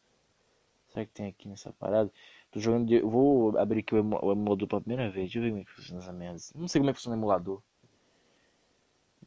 Será 0.90 1.06
que 1.06 1.12
tem 1.12 1.28
aqui 1.28 1.48
nessa 1.48 1.72
parada? 1.72 2.12
Tô 2.56 2.62
jogando 2.62 2.88
de... 2.88 3.02
Vou 3.02 3.58
abrir 3.58 3.82
aqui 3.82 3.94
o, 3.94 3.98
emulador 4.32 4.66
pela 4.66 4.80
primeira 4.80 5.12
vez. 5.12 5.26
Deixa 5.26 5.40
eu 5.40 5.44
ver 5.44 5.50
como 5.50 5.62
é 5.62 5.66
que 5.66 5.72
funciona 5.72 6.02
essa 6.02 6.14
merda. 6.14 6.40
Não 6.56 6.70
sei 6.70 6.80
como 6.80 6.90
é 6.90 6.94
que 6.94 7.00
funciona 7.00 7.18
o 7.18 7.20
emulador. 7.20 7.62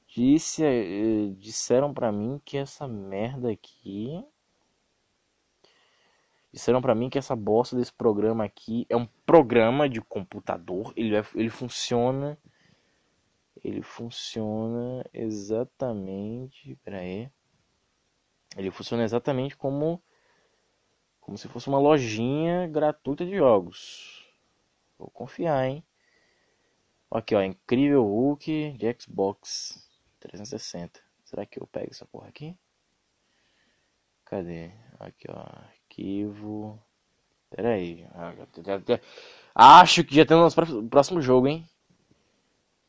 Disse, 0.07 0.64
eh, 0.64 1.35
disseram 1.37 1.93
pra 1.93 2.11
mim 2.11 2.41
que 2.43 2.57
essa 2.57 2.89
merda 2.89 3.51
aqui. 3.51 4.24
Disseram 6.51 6.81
pra 6.81 6.95
mim 6.95 7.11
que 7.11 7.18
essa 7.18 7.37
bosta 7.37 7.76
desse 7.76 7.93
programa 7.93 8.47
aqui 8.47 8.87
é 8.89 8.97
um 8.97 9.07
programa 9.26 9.91
de 9.91 10.01
computador. 10.01 10.95
Ele, 10.97 11.14
é, 11.14 11.22
ele 11.35 11.51
funciona. 11.51 12.39
Ele 13.62 13.83
funciona 13.83 15.05
exatamente. 15.12 16.76
Pera 16.83 17.01
aí. 17.01 17.31
Ele 18.57 18.70
funciona 18.70 19.05
exatamente 19.05 19.55
como 19.55 20.03
como 21.29 21.37
se 21.37 21.47
fosse 21.47 21.68
uma 21.68 21.79
lojinha 21.79 22.66
gratuita 22.68 23.22
de 23.22 23.37
jogos. 23.37 24.26
Vou 24.99 25.11
confiar, 25.11 25.68
hein? 25.68 25.85
Aqui, 27.11 27.35
ó, 27.35 27.43
incrível 27.43 28.03
Hulk 28.03 28.72
de 28.79 28.97
Xbox 28.99 29.87
360. 30.20 30.99
Será 31.26 31.45
que 31.45 31.61
eu 31.61 31.66
pego 31.66 31.91
essa 31.91 32.07
porra 32.07 32.29
aqui? 32.29 32.57
Cadê? 34.24 34.70
Aqui, 34.99 35.26
ó, 35.29 35.39
arquivo. 35.39 36.83
Pera 37.51 37.74
aí. 37.74 38.07
Acho 39.55 40.05
que 40.05 40.14
já 40.14 40.24
tem 40.24 40.35
o 40.35 40.41
nosso 40.41 40.57
próximo 40.85 41.20
jogo, 41.20 41.47
hein? 41.47 41.68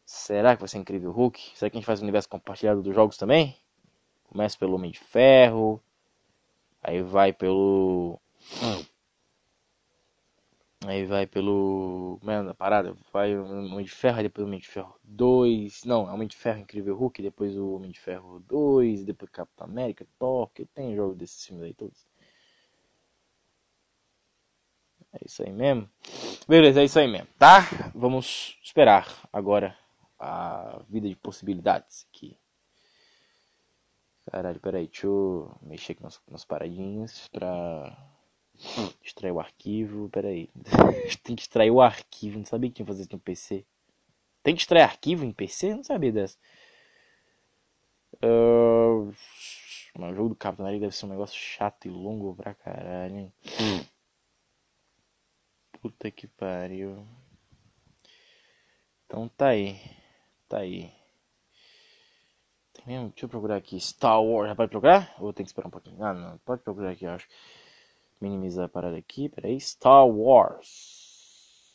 Será 0.06 0.56
que 0.56 0.62
vai 0.62 0.70
ser 0.70 0.78
incrível 0.78 1.12
Hulk? 1.12 1.58
Será 1.58 1.70
que 1.70 1.76
a 1.76 1.80
gente 1.82 1.86
faz 1.86 2.00
o 2.00 2.04
universo 2.04 2.30
compartilhado 2.30 2.82
dos 2.82 2.96
jogos 2.96 3.18
também? 3.18 3.58
Começa 4.24 4.58
pelo 4.58 4.76
Homem 4.76 4.92
de 4.92 5.00
Ferro. 5.00 5.84
Aí 6.82 7.02
vai 7.02 7.34
pelo. 7.34 8.18
Aí 10.86 11.06
vai 11.06 11.28
pelo. 11.28 12.20
Mano, 12.24 12.56
parada. 12.56 12.96
Vai 13.12 13.36
o 13.36 13.46
Homem 13.46 13.86
de 13.86 13.92
Ferro, 13.92 14.24
depois 14.24 14.44
o 14.44 14.48
Homem 14.48 14.60
de 14.60 14.68
Ferro 14.68 14.96
2. 15.04 15.84
Não, 15.84 16.06
Homem 16.06 16.28
de 16.28 16.36
Ferro 16.36 16.60
Incrível 16.60 16.96
Hulk, 16.96 17.22
depois 17.22 17.56
o 17.58 17.76
Homem 17.76 17.92
de 17.92 18.00
Ferro 18.00 18.40
2, 18.48 19.04
depois 19.04 19.30
Capitão 19.30 19.68
América, 19.68 20.08
Thor, 20.18 20.50
tem 20.74 20.96
jogo 20.96 21.16
desses 21.16 21.46
filmes 21.46 21.66
aí 21.66 21.74
todos. 21.74 22.08
É 25.14 25.20
isso 25.26 25.44
aí 25.44 25.52
mesmo. 25.52 25.90
Beleza, 26.48 26.82
é 26.82 26.86
isso 26.86 26.98
aí 26.98 27.08
mesmo, 27.08 27.28
tá? 27.38 27.62
Vamos 27.94 28.58
esperar 28.64 29.08
agora 29.34 29.78
a 30.18 30.82
vida 30.90 31.08
de 31.08 31.16
possibilidades 31.16 32.08
aqui. 32.10 32.38
Caralho, 34.32 34.60
peraí, 34.60 34.88
deixa 34.88 35.08
eu 35.08 35.56
mexer 35.62 35.92
aqui 35.92 36.04
nas, 36.04 36.22
nas 36.28 36.46
paradinhas 36.46 37.28
pra 37.28 37.96
extrair 39.04 39.32
o 39.32 39.40
arquivo. 39.40 40.10
Peraí, 40.10 40.50
tem 41.24 41.36
que 41.36 41.42
extrair 41.42 41.72
o 41.72 41.82
arquivo, 41.82 42.38
não 42.38 42.46
sabia 42.46 42.70
que 42.70 42.76
tinha 42.76 42.86
que 42.86 42.92
fazer 42.92 43.04
isso 43.04 43.14
no 43.14 43.20
PC. 43.20 43.66
Tem 44.44 44.56
que 44.56 44.62
extrair 44.62 44.84
arquivo 44.84 45.26
em 45.26 45.32
PC? 45.32 45.76
Não 45.76 45.84
sabia 45.84 46.12
dessa. 46.12 46.38
Uh... 48.24 49.14
o 49.98 50.14
jogo 50.14 50.30
do 50.30 50.36
Capitão 50.36 50.66
América 50.66 50.86
deve 50.86 50.96
ser 50.96 51.06
um 51.06 51.10
negócio 51.10 51.38
chato 51.38 51.86
e 51.86 51.90
longo 51.90 52.36
pra 52.36 52.54
caralho, 52.54 53.18
hein? 53.18 53.34
Puta 55.82 56.12
que 56.12 56.28
pariu. 56.28 57.06
Então 59.06 59.28
tá 59.30 59.50
aí. 59.50 59.80
Tá 60.48 60.60
aí 60.60 60.92
mesmo? 62.90 63.10
Deixa 63.10 63.26
eu 63.26 63.30
procurar 63.30 63.58
aqui. 63.58 63.80
Star 63.80 64.22
Wars. 64.22 64.50
Já 64.50 64.56
pode 64.56 64.72
procurar? 64.72 65.14
Ou 65.20 65.32
tem 65.32 65.46
que 65.46 65.50
esperar 65.50 65.68
um 65.68 65.72
pouquinho? 65.72 66.04
Ah, 66.04 66.14
não. 66.14 66.38
Pode 66.40 66.64
procurar 66.64 66.92
aqui, 66.92 67.06
eu 67.06 67.12
acho. 67.12 67.28
Minimizar 68.20 68.66
a 68.66 68.70
parada 68.70 68.98
aqui. 68.98 69.30
Peraí. 69.30 69.60
Star 69.60 70.08
Wars. 70.08 71.74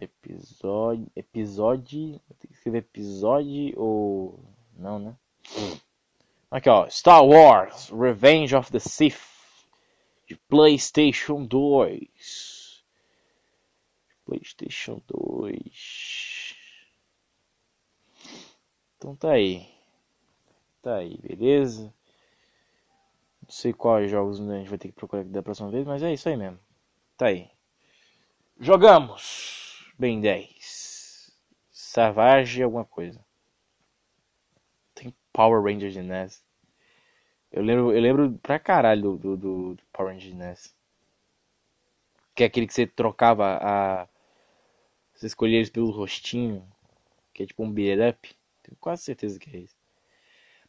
Episódio. 0.00 1.06
Episódio. 1.14 2.20
Tem 2.40 2.50
que 2.50 2.56
escrever 2.56 2.78
episódio 2.78 3.78
ou. 3.78 4.40
Não, 4.76 4.98
né? 4.98 5.16
Aqui, 6.50 6.68
ó. 6.68 6.88
Star 6.88 7.24
Wars. 7.24 7.90
Revenge 7.90 8.54
of 8.56 8.72
the 8.72 8.80
Sith. 8.80 9.66
De 10.26 10.36
PlayStation 10.48 11.44
2. 11.46 12.84
PlayStation 14.24 15.00
2. 15.06 16.56
Então 18.96 19.14
tá 19.16 19.32
aí. 19.32 19.68
Tá 20.80 20.96
aí, 20.96 21.16
beleza? 21.18 21.92
Não 23.42 23.50
sei 23.50 23.72
quais 23.72 24.10
jogos 24.10 24.40
a 24.40 24.58
gente 24.58 24.68
vai 24.68 24.78
ter 24.78 24.88
que 24.88 24.94
procurar 24.94 25.24
da 25.24 25.42
próxima 25.42 25.70
vez, 25.70 25.84
mas 25.84 26.02
é 26.02 26.12
isso 26.12 26.28
aí 26.28 26.36
mesmo. 26.36 26.58
Tá 27.16 27.26
aí. 27.26 27.50
Jogamos! 28.58 29.92
Bem 29.98 30.20
10. 30.20 31.30
Savage 31.70 32.62
alguma 32.62 32.84
coisa. 32.84 33.24
Tem 34.94 35.14
Power 35.32 35.62
Rangers 35.62 35.92
de 35.92 36.02
NES. 36.02 36.44
Eu 37.50 37.62
lembro, 37.62 37.92
eu 37.92 38.00
lembro 38.00 38.38
pra 38.42 38.58
caralho 38.58 39.16
do, 39.16 39.36
do, 39.36 39.74
do 39.74 39.82
Power 39.92 40.12
Rangers 40.12 40.32
de 40.32 40.38
NES. 40.38 40.74
Que 42.34 42.44
é 42.44 42.46
aquele 42.46 42.66
que 42.66 42.74
você 42.74 42.86
trocava 42.86 43.58
a. 43.60 44.08
Você 45.14 45.26
escolhia 45.26 45.58
eles 45.58 45.70
pelo 45.70 45.90
rostinho. 45.90 46.66
Que 47.34 47.42
é 47.42 47.46
tipo 47.46 47.62
um 47.62 47.70
beat 47.70 47.98
up. 48.14 48.36
Tenho 48.62 48.76
quase 48.80 49.02
certeza 49.02 49.38
que 49.38 49.54
é 49.54 49.60
isso. 49.60 49.81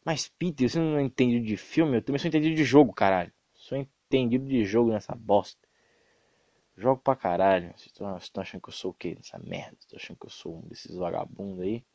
Mas, 0.06 0.28
Peter, 0.28 0.70
você 0.70 0.80
não 0.80 1.00
entende 1.00 1.40
de 1.40 1.56
filme? 1.56 1.98
Eu 1.98 2.02
também 2.02 2.20
sou 2.20 2.28
entendido 2.28 2.56
de 2.56 2.64
jogo, 2.64 2.94
caralho. 2.94 3.32
Sou 3.54 3.78
entendido 3.78 4.46
de 4.46 4.66
jogo 4.66 4.92
nessa 4.92 5.16
bosta. 5.16 5.66
Jogo 6.76 7.02
pra 7.02 7.16
caralho. 7.16 7.74
Vocês 7.78 7.94
estão 8.22 8.42
achando 8.42 8.62
que 8.62 8.70
eu 8.70 8.74
sou 8.74 8.92
o 8.92 8.94
quê? 8.94 9.16
Nessa 9.16 9.40
merda. 9.40 9.78
Vocês 9.80 9.84
estão 9.84 9.98
achando 9.98 10.18
que 10.18 10.26
eu 10.26 10.30
sou 10.30 10.58
um 10.58 10.62
desses 10.68 10.96
vagabundos 10.96 11.62
aí? 11.62 11.86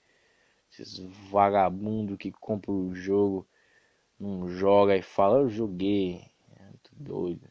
Esses 0.71 0.99
vagabundos 1.31 2.17
que 2.17 2.31
compram 2.31 2.89
o 2.89 2.95
jogo, 2.95 3.47
não 4.19 4.49
joga 4.49 4.97
e 4.97 5.03
fala, 5.03 5.39
eu 5.39 5.49
joguei. 5.49 6.23
É 6.57 6.63
muito 6.65 6.91
doido. 6.93 7.49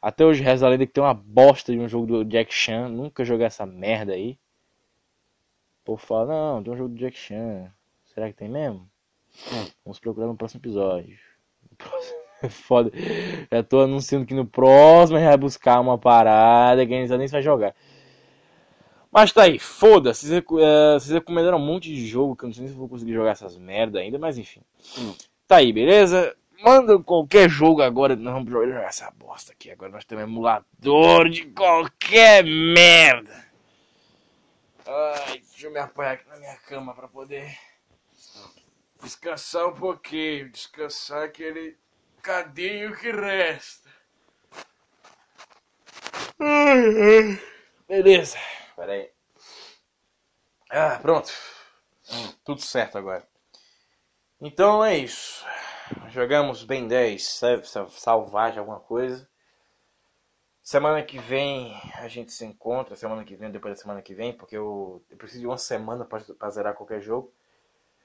Até 0.00 0.24
hoje 0.24 0.42
reza 0.42 0.66
a 0.66 0.68
lenda 0.68 0.86
que 0.86 0.92
tem 0.92 1.02
uma 1.02 1.14
bosta 1.14 1.72
de 1.72 1.78
um 1.78 1.88
jogo 1.88 2.06
do 2.06 2.24
Jack 2.24 2.52
Chan. 2.52 2.88
Nunca 2.88 3.24
joguei 3.24 3.46
essa 3.46 3.66
merda 3.66 4.12
aí. 4.12 4.38
O 5.82 5.84
povo 5.84 6.02
fala, 6.02 6.26
não, 6.26 6.62
tem 6.62 6.72
um 6.72 6.76
jogo 6.76 6.90
do 6.90 6.98
Jack 6.98 7.16
Chan. 7.16 7.72
Será 8.04 8.28
que 8.28 8.36
tem 8.36 8.48
mesmo? 8.48 8.88
Vamos 9.84 9.98
procurar 9.98 10.26
no 10.26 10.36
próximo 10.36 10.60
episódio. 10.60 11.18
É 12.40 12.48
foda. 12.48 12.92
Já 13.50 13.64
tô 13.64 13.80
anunciando 13.80 14.24
que 14.24 14.32
no 14.32 14.46
próximo 14.46 15.16
a 15.16 15.20
gente 15.20 15.28
vai 15.28 15.36
buscar 15.36 15.80
uma 15.80 15.98
parada 15.98 16.86
que 16.86 16.94
a 16.94 16.96
gente 16.96 17.16
nem 17.16 17.26
vai 17.26 17.42
jogar. 17.42 17.74
Mas 19.10 19.32
tá 19.32 19.42
aí, 19.42 19.58
foda-se. 19.58 20.26
Vocês, 20.26 20.40
uh, 20.42 21.00
vocês 21.00 21.10
recomendaram 21.10 21.58
um 21.58 21.66
monte 21.66 21.92
de 21.92 22.06
jogo 22.06 22.36
que 22.36 22.44
eu 22.44 22.48
não 22.48 22.54
sei 22.54 22.68
se 22.68 22.74
vou 22.74 22.88
conseguir 22.88 23.14
jogar 23.14 23.30
essas 23.30 23.56
merda 23.56 23.98
ainda, 23.98 24.20
mas 24.20 24.38
enfim. 24.38 24.60
Tá 25.48 25.56
aí, 25.56 25.72
beleza? 25.72 26.36
Manda 26.62 26.98
qualquer 27.00 27.48
jogo 27.48 27.82
agora. 27.82 28.14
Não 28.14 28.32
vamos 28.32 28.50
jogar 28.50 28.84
essa 28.84 29.10
bosta 29.10 29.52
aqui. 29.52 29.70
Agora 29.70 29.90
nós 29.90 30.04
temos 30.04 30.22
emulador 30.22 31.28
de 31.28 31.46
qualquer 31.46 32.44
merda. 32.44 33.48
Ai, 34.86 35.42
deixa 35.50 35.66
eu 35.66 35.72
me 35.72 35.78
apoiar 35.80 36.12
aqui 36.12 36.28
na 36.28 36.36
minha 36.36 36.56
cama 36.68 36.94
pra 36.94 37.08
poder 37.08 37.52
Descansar 39.02 39.66
um 39.68 39.74
pouquinho, 39.74 40.50
descansar 40.50 41.24
aquele 41.24 41.78
cadinho 42.22 42.96
que 42.96 43.10
resta. 43.10 43.88
Beleza. 47.88 48.36
Pera 48.76 48.92
aí. 48.92 49.10
Ah, 50.70 50.98
pronto. 51.00 51.32
Tudo 52.44 52.60
certo 52.60 52.98
agora. 52.98 53.26
Então 54.40 54.84
é 54.84 54.96
isso. 54.96 55.44
Jogamos 56.10 56.64
bem 56.64 56.86
10, 56.86 57.40
salvagem 57.90 58.58
alguma 58.58 58.78
coisa. 58.80 59.28
Semana 60.62 61.02
que 61.02 61.18
vem 61.18 61.74
a 61.94 62.08
gente 62.08 62.30
se 62.30 62.44
encontra, 62.44 62.94
semana 62.94 63.24
que 63.24 63.34
vem, 63.34 63.50
depois 63.50 63.74
da 63.74 63.80
semana 63.80 64.02
que 64.02 64.14
vem, 64.14 64.36
porque 64.36 64.56
eu, 64.56 65.02
eu 65.08 65.16
preciso 65.16 65.40
de 65.40 65.46
uma 65.46 65.56
semana 65.56 66.04
para 66.04 66.50
zerar 66.50 66.74
qualquer 66.74 67.00
jogo. 67.00 67.32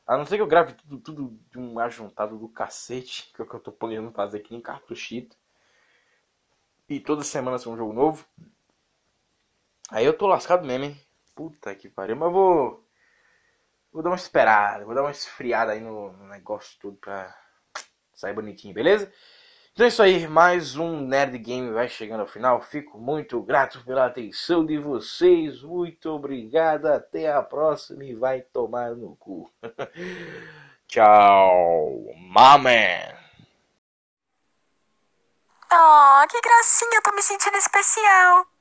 A 0.05 0.17
não 0.17 0.25
ser 0.25 0.35
que 0.35 0.41
eu 0.41 0.47
grave 0.47 0.73
tudo, 0.73 0.99
tudo 0.99 1.39
de 1.49 1.57
um 1.57 1.79
ajuntado 1.79 2.37
do 2.37 2.49
cacete, 2.49 3.31
que 3.35 3.41
é 3.41 3.45
o 3.45 3.47
que 3.47 3.55
eu 3.55 3.59
tô 3.59 3.71
planejando 3.71 4.11
fazer 4.11 4.39
aqui 4.39 4.55
em 4.55 4.61
cartuchito. 4.61 5.35
E 6.89 6.99
toda 6.99 7.23
semana 7.23 7.57
ser 7.57 7.69
um 7.69 7.77
jogo 7.77 7.93
novo. 7.93 8.25
Aí 9.89 10.05
eu 10.05 10.17
tô 10.17 10.27
lascado 10.27 10.65
mesmo, 10.65 10.85
hein? 10.85 11.01
Puta 11.35 11.73
que 11.75 11.89
pariu. 11.89 12.15
Mas 12.15 12.31
vou. 12.31 12.83
Vou 13.91 14.01
dar 14.01 14.09
uma 14.09 14.15
esperada, 14.15 14.83
vou 14.85 14.95
dar 14.95 15.03
uma 15.03 15.11
esfriada 15.11 15.71
aí 15.71 15.79
no, 15.79 16.11
no 16.13 16.27
negócio 16.27 16.77
tudo 16.79 16.97
pra 16.97 17.35
sair 18.13 18.33
bonitinho, 18.33 18.73
beleza? 18.73 19.11
Então 19.73 19.87
é 19.87 19.89
isso 19.89 20.03
aí, 20.03 20.27
mais 20.27 20.75
um 20.75 21.01
Nerd 21.01 21.35
Game 21.39 21.71
vai 21.71 21.89
chegando 21.89 22.19
ao 22.19 22.27
final. 22.27 22.61
Fico 22.61 22.99
muito 22.99 23.41
grato 23.41 23.83
pela 23.83 24.05
atenção 24.05 24.63
de 24.63 24.77
vocês. 24.77 25.63
Muito 25.63 26.11
obrigado. 26.11 26.85
Até 26.85 27.33
a 27.33 27.41
próxima 27.41 28.03
e 28.03 28.13
vai 28.13 28.41
tomar 28.41 28.91
no 28.91 29.15
cu. 29.15 29.51
Tchau, 30.87 32.05
mamen. 32.15 33.17
Oh, 35.71 36.27
que 36.29 36.39
gracinha, 36.39 36.97
eu 36.97 37.01
tô 37.01 37.11
me 37.15 37.23
sentindo 37.23 37.57
especial. 37.57 38.52